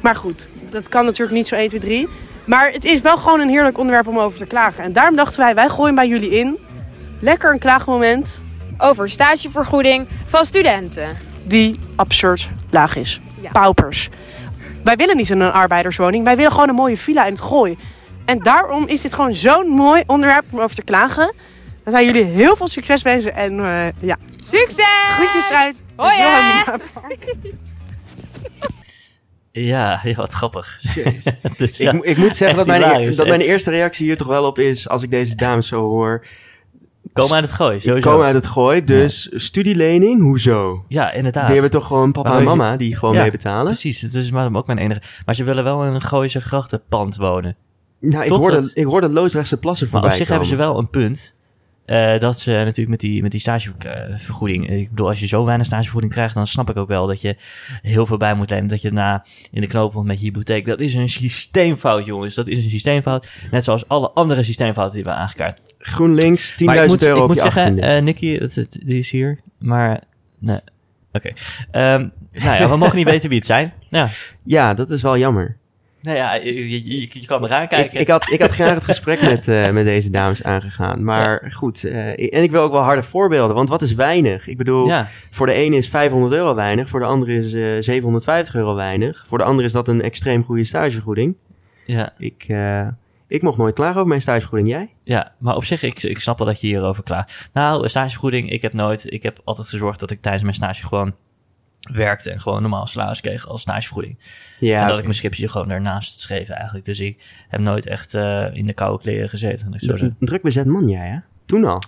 Maar 0.00 0.16
goed, 0.16 0.48
dat 0.70 0.88
kan 0.88 1.04
natuurlijk 1.04 1.36
niet 1.36 1.48
zo 1.48 1.54
1, 1.54 1.68
2, 1.68 1.80
3. 1.80 2.08
Maar 2.44 2.70
het 2.72 2.84
is 2.84 3.00
wel 3.00 3.16
gewoon 3.16 3.40
een 3.40 3.48
heerlijk 3.48 3.78
onderwerp 3.78 4.06
om 4.06 4.18
over 4.18 4.38
te 4.38 4.46
klagen. 4.46 4.84
En 4.84 4.92
daarom 4.92 5.16
dachten 5.16 5.40
wij, 5.40 5.54
wij 5.54 5.68
gooien 5.68 5.94
bij 5.94 6.08
jullie 6.08 6.30
in. 6.30 6.58
Lekker 7.20 7.52
een 7.52 7.58
klaagmoment 7.58 8.42
Over 8.82 9.10
stagevergoeding 9.10 10.08
van 10.24 10.44
studenten. 10.44 11.16
die 11.44 11.78
absurd 11.96 12.48
laag 12.70 12.96
is. 12.96 13.20
Ja. 13.40 13.50
Paupers. 13.50 14.08
Wij 14.84 14.96
willen 14.96 15.16
niet 15.16 15.30
in 15.30 15.40
een 15.40 15.52
arbeiderswoning. 15.52 16.24
Wij 16.24 16.36
willen 16.36 16.52
gewoon 16.52 16.68
een 16.68 16.74
mooie 16.74 16.96
villa 16.96 17.24
in 17.26 17.32
het 17.32 17.40
gooi. 17.40 17.76
En 18.24 18.38
daarom 18.38 18.88
is 18.88 19.00
dit 19.00 19.14
gewoon 19.14 19.34
zo'n 19.34 19.68
mooi 19.68 20.02
onderwerp 20.06 20.44
om 20.50 20.60
over 20.60 20.76
te 20.76 20.82
klagen. 20.82 21.34
Dan 21.84 21.92
zijn 21.92 22.06
jullie 22.06 22.24
heel 22.24 22.56
veel 22.56 22.68
succes 22.68 23.02
wensen. 23.02 23.34
En 23.34 23.64
eh, 23.64 23.86
ja, 24.00 24.16
Succes! 24.38 25.14
groetjes 25.16 25.50
uit. 25.50 25.82
Hoi, 25.96 26.16
Ja, 29.52 30.00
ja 30.02 30.12
wat 30.12 30.32
grappig. 30.32 30.80
Dus 31.56 31.78
Ik, 31.78 31.92
ja, 31.92 31.98
ik 32.02 32.16
moet 32.16 32.36
zeggen 32.36 32.56
dat 32.56 32.66
mijn, 32.66 33.16
dat 33.16 33.26
mijn 33.26 33.40
eerste 33.40 33.70
reactie 33.70 34.06
hier 34.06 34.16
toch 34.16 34.26
wel 34.26 34.44
op 34.44 34.58
is... 34.58 34.88
als 34.88 35.02
ik 35.02 35.10
deze 35.10 35.34
dames 35.34 35.68
zo 35.68 35.88
hoor... 35.88 36.24
Komen 37.12 37.34
uit 37.34 37.44
het 37.44 37.52
gooi, 37.52 37.80
sowieso. 37.80 38.10
komen 38.10 38.26
uit 38.26 38.34
het 38.34 38.46
gooi, 38.46 38.84
dus 38.84 39.30
studielening, 39.34 40.22
hoezo? 40.22 40.84
Ja, 40.88 41.12
inderdaad. 41.12 41.44
Die 41.44 41.52
hebben 41.52 41.70
toch 41.70 41.86
gewoon 41.86 42.12
papa 42.12 42.28
Maar 42.28 42.38
en 42.38 42.44
mama 42.44 42.76
die 42.76 42.96
gewoon 42.96 43.14
mee 43.16 43.30
betalen? 43.30 43.64
Precies, 43.72 44.00
het 44.00 44.14
is 44.14 44.30
maar 44.30 44.54
ook 44.54 44.66
mijn 44.66 44.78
enige. 44.78 45.02
Maar 45.26 45.34
ze 45.34 45.44
willen 45.44 45.64
wel 45.64 45.84
in 45.84 45.94
een 45.94 46.00
Gooise 46.00 46.40
grachtenpand 46.40 47.16
wonen. 47.16 47.56
Nou, 48.00 48.24
ik 48.24 48.30
hoorde, 48.30 48.60
dat- 48.60 48.70
ik 48.74 48.84
hoorde 48.84 49.08
Loosdrechtse 49.08 49.58
plassen 49.58 49.86
Maar 49.86 49.92
voorbij 50.00 50.10
op 50.10 50.16
zich 50.20 50.28
hebben 50.28 50.48
ze 50.48 50.56
wel 50.56 50.78
een 50.78 50.90
punt. 50.90 51.34
Eh, 51.92 52.20
dat 52.20 52.38
ze 52.40 52.50
natuurlijk 52.50 52.88
met 52.88 53.00
die, 53.00 53.22
met 53.22 53.30
die 53.30 53.40
stagevergoeding. 53.40 54.70
Ik 54.70 54.88
bedoel, 54.90 55.08
als 55.08 55.20
je 55.20 55.26
zo 55.26 55.44
weinig 55.44 55.66
stagevergoeding 55.66 56.12
krijgt, 56.12 56.34
dan 56.34 56.46
snap 56.46 56.70
ik 56.70 56.76
ook 56.76 56.88
wel 56.88 57.06
dat 57.06 57.20
je 57.20 57.36
heel 57.82 58.06
veel 58.06 58.16
bij 58.16 58.34
moet 58.34 58.50
lenen. 58.50 58.66
Dat 58.66 58.80
je 58.82 58.88
daarna 58.88 59.24
in 59.50 59.60
de 59.60 59.66
knoop 59.66 59.92
komt 59.92 60.06
met 60.06 60.18
je 60.20 60.24
hypotheek. 60.24 60.64
Dat 60.66 60.80
is 60.80 60.94
een 60.94 61.08
systeemfout, 61.08 62.04
jongens. 62.04 62.34
Dat 62.34 62.48
is 62.48 62.64
een 62.64 62.70
systeemfout. 62.70 63.26
Net 63.50 63.64
zoals 63.64 63.88
alle 63.88 64.10
andere 64.10 64.42
systeemfouten 64.42 64.94
die 64.94 65.02
we 65.04 65.08
hebben 65.10 65.26
aangekaart. 65.28 65.60
GroenLinks, 65.78 66.50
10.000 66.52 66.64
Maar 66.64 66.82
ik 66.82 66.88
moet, 66.88 67.02
euro 67.02 67.16
ik 67.16 67.22
op 67.22 67.28
moet 67.28 67.36
je 67.36 67.42
zeggen, 67.42 67.62
achttiende. 67.62 67.86
eh 67.86 68.02
Nicky, 68.02 68.38
het- 68.38 68.78
die 68.84 68.98
is 68.98 69.10
hier. 69.10 69.40
Maar, 69.58 70.00
nee. 70.38 70.60
Oké. 71.12 71.32
Ehm, 71.70 72.08
nou 72.32 72.56
ja, 72.62 72.68
we 72.68 72.76
mogen 72.76 72.96
niet 72.96 73.06
weten 73.14 73.28
wie 73.28 73.38
het 73.38 73.46
zijn. 73.46 73.72
Ja. 73.88 74.08
ja, 74.44 74.74
dat 74.74 74.90
is 74.90 75.02
wel 75.02 75.18
jammer. 75.18 75.56
Nou 76.02 76.16
ja, 76.16 76.34
je, 76.34 76.70
je, 76.70 76.84
je- 77.00 77.08
je 77.20 77.26
kan 77.26 77.44
eraan 77.44 77.68
kijken. 77.68 78.00
ik, 78.00 78.08
had, 78.08 78.30
ik 78.30 78.40
had 78.40 78.50
graag 78.50 78.74
het 78.74 78.84
gesprek 78.84 79.20
met, 79.30 79.48
eh, 79.48 79.70
met 79.70 79.84
deze 79.84 80.10
dames 80.10 80.42
aangegaan. 80.42 81.04
Maar 81.04 81.50
goed, 81.54 81.84
eh, 81.84 82.08
en 82.08 82.42
ik 82.42 82.50
wil 82.50 82.62
ook 82.62 82.72
wel 82.72 82.80
harde 82.80 83.02
voorbeelden. 83.02 83.56
Want 83.56 83.68
wat 83.68 83.82
is 83.82 83.94
weinig? 83.94 84.46
Ik 84.46 84.56
bedoel, 84.56 84.86
ja. 84.86 85.08
voor 85.30 85.46
de 85.46 85.52
ene 85.52 85.76
is 85.76 85.88
500 85.88 86.32
euro 86.32 86.54
weinig. 86.54 86.88
Voor 86.88 87.00
de 87.00 87.06
andere 87.06 87.32
is 87.32 87.52
eh 87.52 87.62
750 87.80 88.54
euro 88.54 88.74
weinig. 88.74 89.24
Voor 89.28 89.38
de 89.38 89.44
andere 89.44 89.66
is 89.66 89.72
dat 89.72 89.88
een 89.88 90.02
extreem 90.02 90.44
goede 90.44 90.64
stagevergoeding. 90.64 91.36
Ja. 91.86 92.12
Ik, 92.18 92.44
eh, 92.48 92.88
ik 93.28 93.42
mocht 93.42 93.58
nooit 93.58 93.74
klagen 93.74 93.96
over 93.96 94.08
mijn 94.08 94.20
stagevergoeding. 94.20 94.68
Jij? 94.70 94.90
Ja, 95.04 95.32
maar 95.38 95.56
op 95.56 95.64
zich, 95.64 95.82
ik, 95.82 96.02
ik 96.02 96.18
snap 96.20 96.38
wel 96.38 96.46
dat 96.46 96.60
je 96.60 96.66
hierover 96.66 97.02
klaagt. 97.02 97.50
Nou, 97.52 97.88
stagevergoeding, 97.88 98.50
ik 98.50 98.62
heb 98.62 98.72
nooit, 98.72 99.12
ik 99.12 99.22
heb 99.22 99.40
altijd 99.44 99.68
gezorgd 99.68 100.00
dat 100.00 100.10
ik 100.10 100.20
tijdens 100.22 100.42
mijn 100.44 100.54
stage 100.54 100.86
gewoon 100.86 101.14
werkte 101.92 102.30
en 102.30 102.40
gewoon 102.40 102.60
normaal 102.60 102.86
salaris 102.86 103.20
kreeg 103.20 103.46
als 103.48 103.60
stagevergoeding. 103.60 104.18
Ja, 104.58 104.82
en 104.82 104.88
dat 104.88 104.98
ik 104.98 105.04
mijn 105.04 105.14
schipje 105.14 105.48
gewoon 105.48 105.68
daarnaast 105.68 106.20
schreef 106.20 106.48
eigenlijk. 106.48 106.84
Dus 106.84 107.00
ik 107.00 107.44
heb 107.48 107.60
nooit 107.60 107.86
echt 107.86 108.14
eh, 108.14 108.54
in 108.54 108.66
de 108.66 108.72
koude 108.72 109.02
kleren 109.02 109.28
gezeten. 109.28 109.74
Een 109.80 110.16
druk 110.18 110.42
bezet 110.42 110.66
man 110.66 110.88
jij, 110.88 111.08
hè? 111.08 111.18
Toen 111.46 111.64
al. 111.64 111.82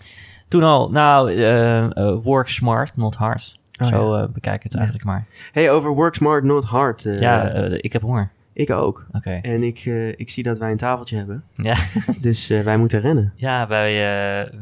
Toen 0.49 0.62
al, 0.62 0.90
nou, 0.90 1.34
eh, 1.34 1.97
eh, 1.97 2.22
work 2.22 2.49
smart, 2.49 2.97
not 2.97 3.14
hard. 3.14 3.59
Oh, 3.80 3.86
zo 3.86 4.14
eh, 4.14 4.28
bekijk 4.32 4.62
het 4.62 4.74
eigenlijk 4.74 5.05
maar. 5.05 5.26
Hey, 5.53 5.70
over 5.70 5.90
work 5.90 6.14
smart, 6.14 6.45
not 6.45 6.64
hard. 6.64 7.03
ja, 7.03 7.51
ik 7.70 7.92
heb 7.92 8.03
honger. 8.03 8.30
ik 8.53 8.70
ook. 8.70 9.07
Oké. 9.12 9.38
En 9.42 9.62
ik, 9.62 9.84
ik 10.16 10.30
zie 10.30 10.42
dat 10.42 10.59
wij 10.59 10.70
een 10.70 10.76
tafeltje 10.76 11.16
hebben. 11.16 11.45
Ja. 11.55 11.76
Dus 12.20 12.47
wij 12.47 12.76
moeten 12.76 13.01
rennen. 13.01 13.32
Ja, 13.36 13.66
wij, 13.68 13.92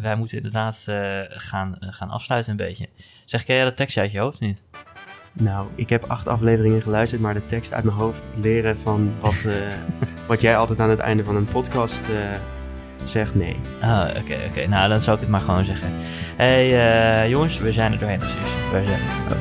wij 0.01 0.16
moeten 0.16 0.37
inderdaad 0.37 0.85
gaan, 1.28 1.76
gaan 1.80 2.11
afsluiten 2.11 2.51
een 2.51 2.57
beetje. 2.57 2.89
Zeg, 3.24 3.45
ken 3.45 3.55
jij 3.57 3.64
dat 3.64 3.76
tekstje 3.76 4.01
uit 4.01 4.12
je 4.12 4.18
hoofd 4.18 4.41
niet? 4.41 4.62
Nou, 5.33 5.66
ik 5.74 5.89
heb 5.89 6.05
acht 6.05 6.26
afleveringen 6.26 6.83
geluisterd, 6.83 7.20
maar 7.20 7.35
de 7.35 7.47
tekst 7.47 7.72
uit 7.72 7.85
mijn 7.85 7.97
hoofd 7.97 8.26
leren 8.37 8.76
van 8.76 9.12
wat, 9.20 9.45
eh, 9.45 9.55
wat 10.28 10.41
jij 10.41 10.57
altijd 10.57 10.80
aan 10.80 10.91
het 10.91 10.99
einde 10.99 11.24
van 11.24 11.37
een 11.37 11.45
podcast 11.45 12.09
eh, 12.09 12.14
zegt, 13.05 13.34
nee. 13.34 13.57
Ah, 13.80 14.00
oké, 14.20 14.34
oké. 14.50 14.66
Nou, 14.68 14.88
dan 14.88 15.00
zou 15.00 15.16
ik 15.16 15.22
het 15.22 15.30
maar 15.30 15.40
gewoon 15.40 15.64
zeggen. 15.64 15.88
hey, 16.36 16.64
eh, 17.22 17.30
jongens, 17.30 17.59
we 17.59 17.72
zijn 17.72 17.92
er 17.92 17.98
doorheen 17.98 18.18
precies. 18.18 18.36
We 18.72 18.80
zijn, 18.84 18.98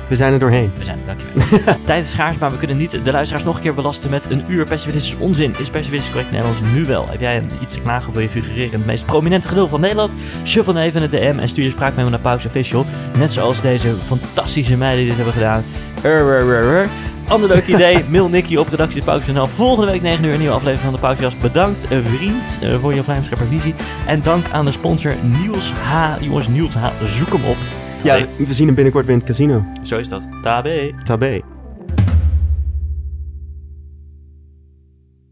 We 0.08 0.16
zijn 0.16 0.34
er 0.34 0.40
doorheen. 0.40 0.72
we 0.78 0.84
zijn 0.84 0.98
er, 0.98 1.16
dankjewel. 1.16 1.76
Tijd 1.86 2.04
is 2.06 2.12
schaars, 2.12 2.38
maar 2.38 2.52
we 2.52 2.58
kunnen 2.58 2.78
niet 2.78 3.00
de 3.04 3.12
luisteraars 3.12 3.46
nog 3.46 3.56
een 3.56 3.62
keer 3.62 3.74
belasten 3.74 4.10
met 4.10 4.26
een 4.32 4.44
uur 4.48 4.66
pessimistisch 4.66 5.16
onzin. 5.18 5.56
Is 5.58 5.70
pessimistisch 5.70 6.12
correct 6.12 6.32
Nederlands 6.32 6.62
nu 6.74 6.86
wel? 6.86 7.08
Heb 7.10 7.20
jij 7.20 7.38
een- 7.38 7.50
iets 7.62 7.74
te 7.74 7.80
klagen 7.80 8.14
wil 8.14 8.22
je 8.22 8.30
figureren 8.30 8.72
in 8.72 8.78
het 8.78 8.86
meest 8.86 9.06
prominente 9.06 9.48
geduld 9.48 9.70
van 9.70 9.80
Nederland? 9.82 10.12
Shuffle 10.46 10.74
dan 10.74 10.84
even 10.84 11.02
in 11.04 11.10
de 11.10 11.18
DM 11.20 11.40
en 11.40 11.48
stuur 11.50 11.64
je 11.64 11.70
spraakmemo 11.72 12.10
naar 12.10 12.20
Pauks 12.20 12.46
Official. 12.46 12.86
Net 13.18 13.32
zoals 13.32 13.62
deze 13.62 13.94
fantastische 13.94 14.78
meiden 14.78 15.00
die 15.00 15.08
dit 15.08 15.16
hebben 15.16 15.34
gedaan. 15.34 15.64
Er, 16.02 16.12
er, 16.28 16.48
er, 16.50 16.74
er. 16.74 16.88
Ander 17.32 17.50
leuk 17.50 17.68
idee, 17.68 18.04
mail 18.10 18.30
Nicky 18.30 18.56
op 18.56 18.68
redactie.pauks.nl. 18.68 19.46
Volgende 19.46 19.92
week 19.92 20.02
9 20.02 20.26
uur 20.26 20.34
een 20.34 20.40
nieuwe 20.40 20.54
aflevering 20.54 20.84
van 20.84 20.94
de 20.94 21.00
Pauksjas. 21.00 21.38
Bedankt 21.38 21.88
vriend 21.88 22.60
eh, 22.62 22.80
voor 22.80 22.94
je 22.94 23.04
vlijmscherpervisie. 23.04 23.74
En 24.08 24.22
dank 24.22 24.50
aan 24.52 24.66
de 24.66 24.72
sponsor 24.72 25.14
Niels 25.22 25.72
H. 25.72 26.16
Jongens, 26.22 26.48
Niels 26.48 26.74
H. 26.74 26.90
Zoek 27.04 27.32
hem 27.34 27.46
op. 27.46 27.58
Ja, 28.04 28.26
we 28.38 28.54
zien 28.54 28.66
hem 28.66 28.76
binnenkort 28.76 29.06
weer 29.06 29.14
in 29.14 29.20
het 29.20 29.30
casino. 29.30 29.66
zo 29.82 29.98
is 29.98 30.10
dat. 30.10 30.28
Tabé. 30.42 30.94
Tabé. 31.04 31.42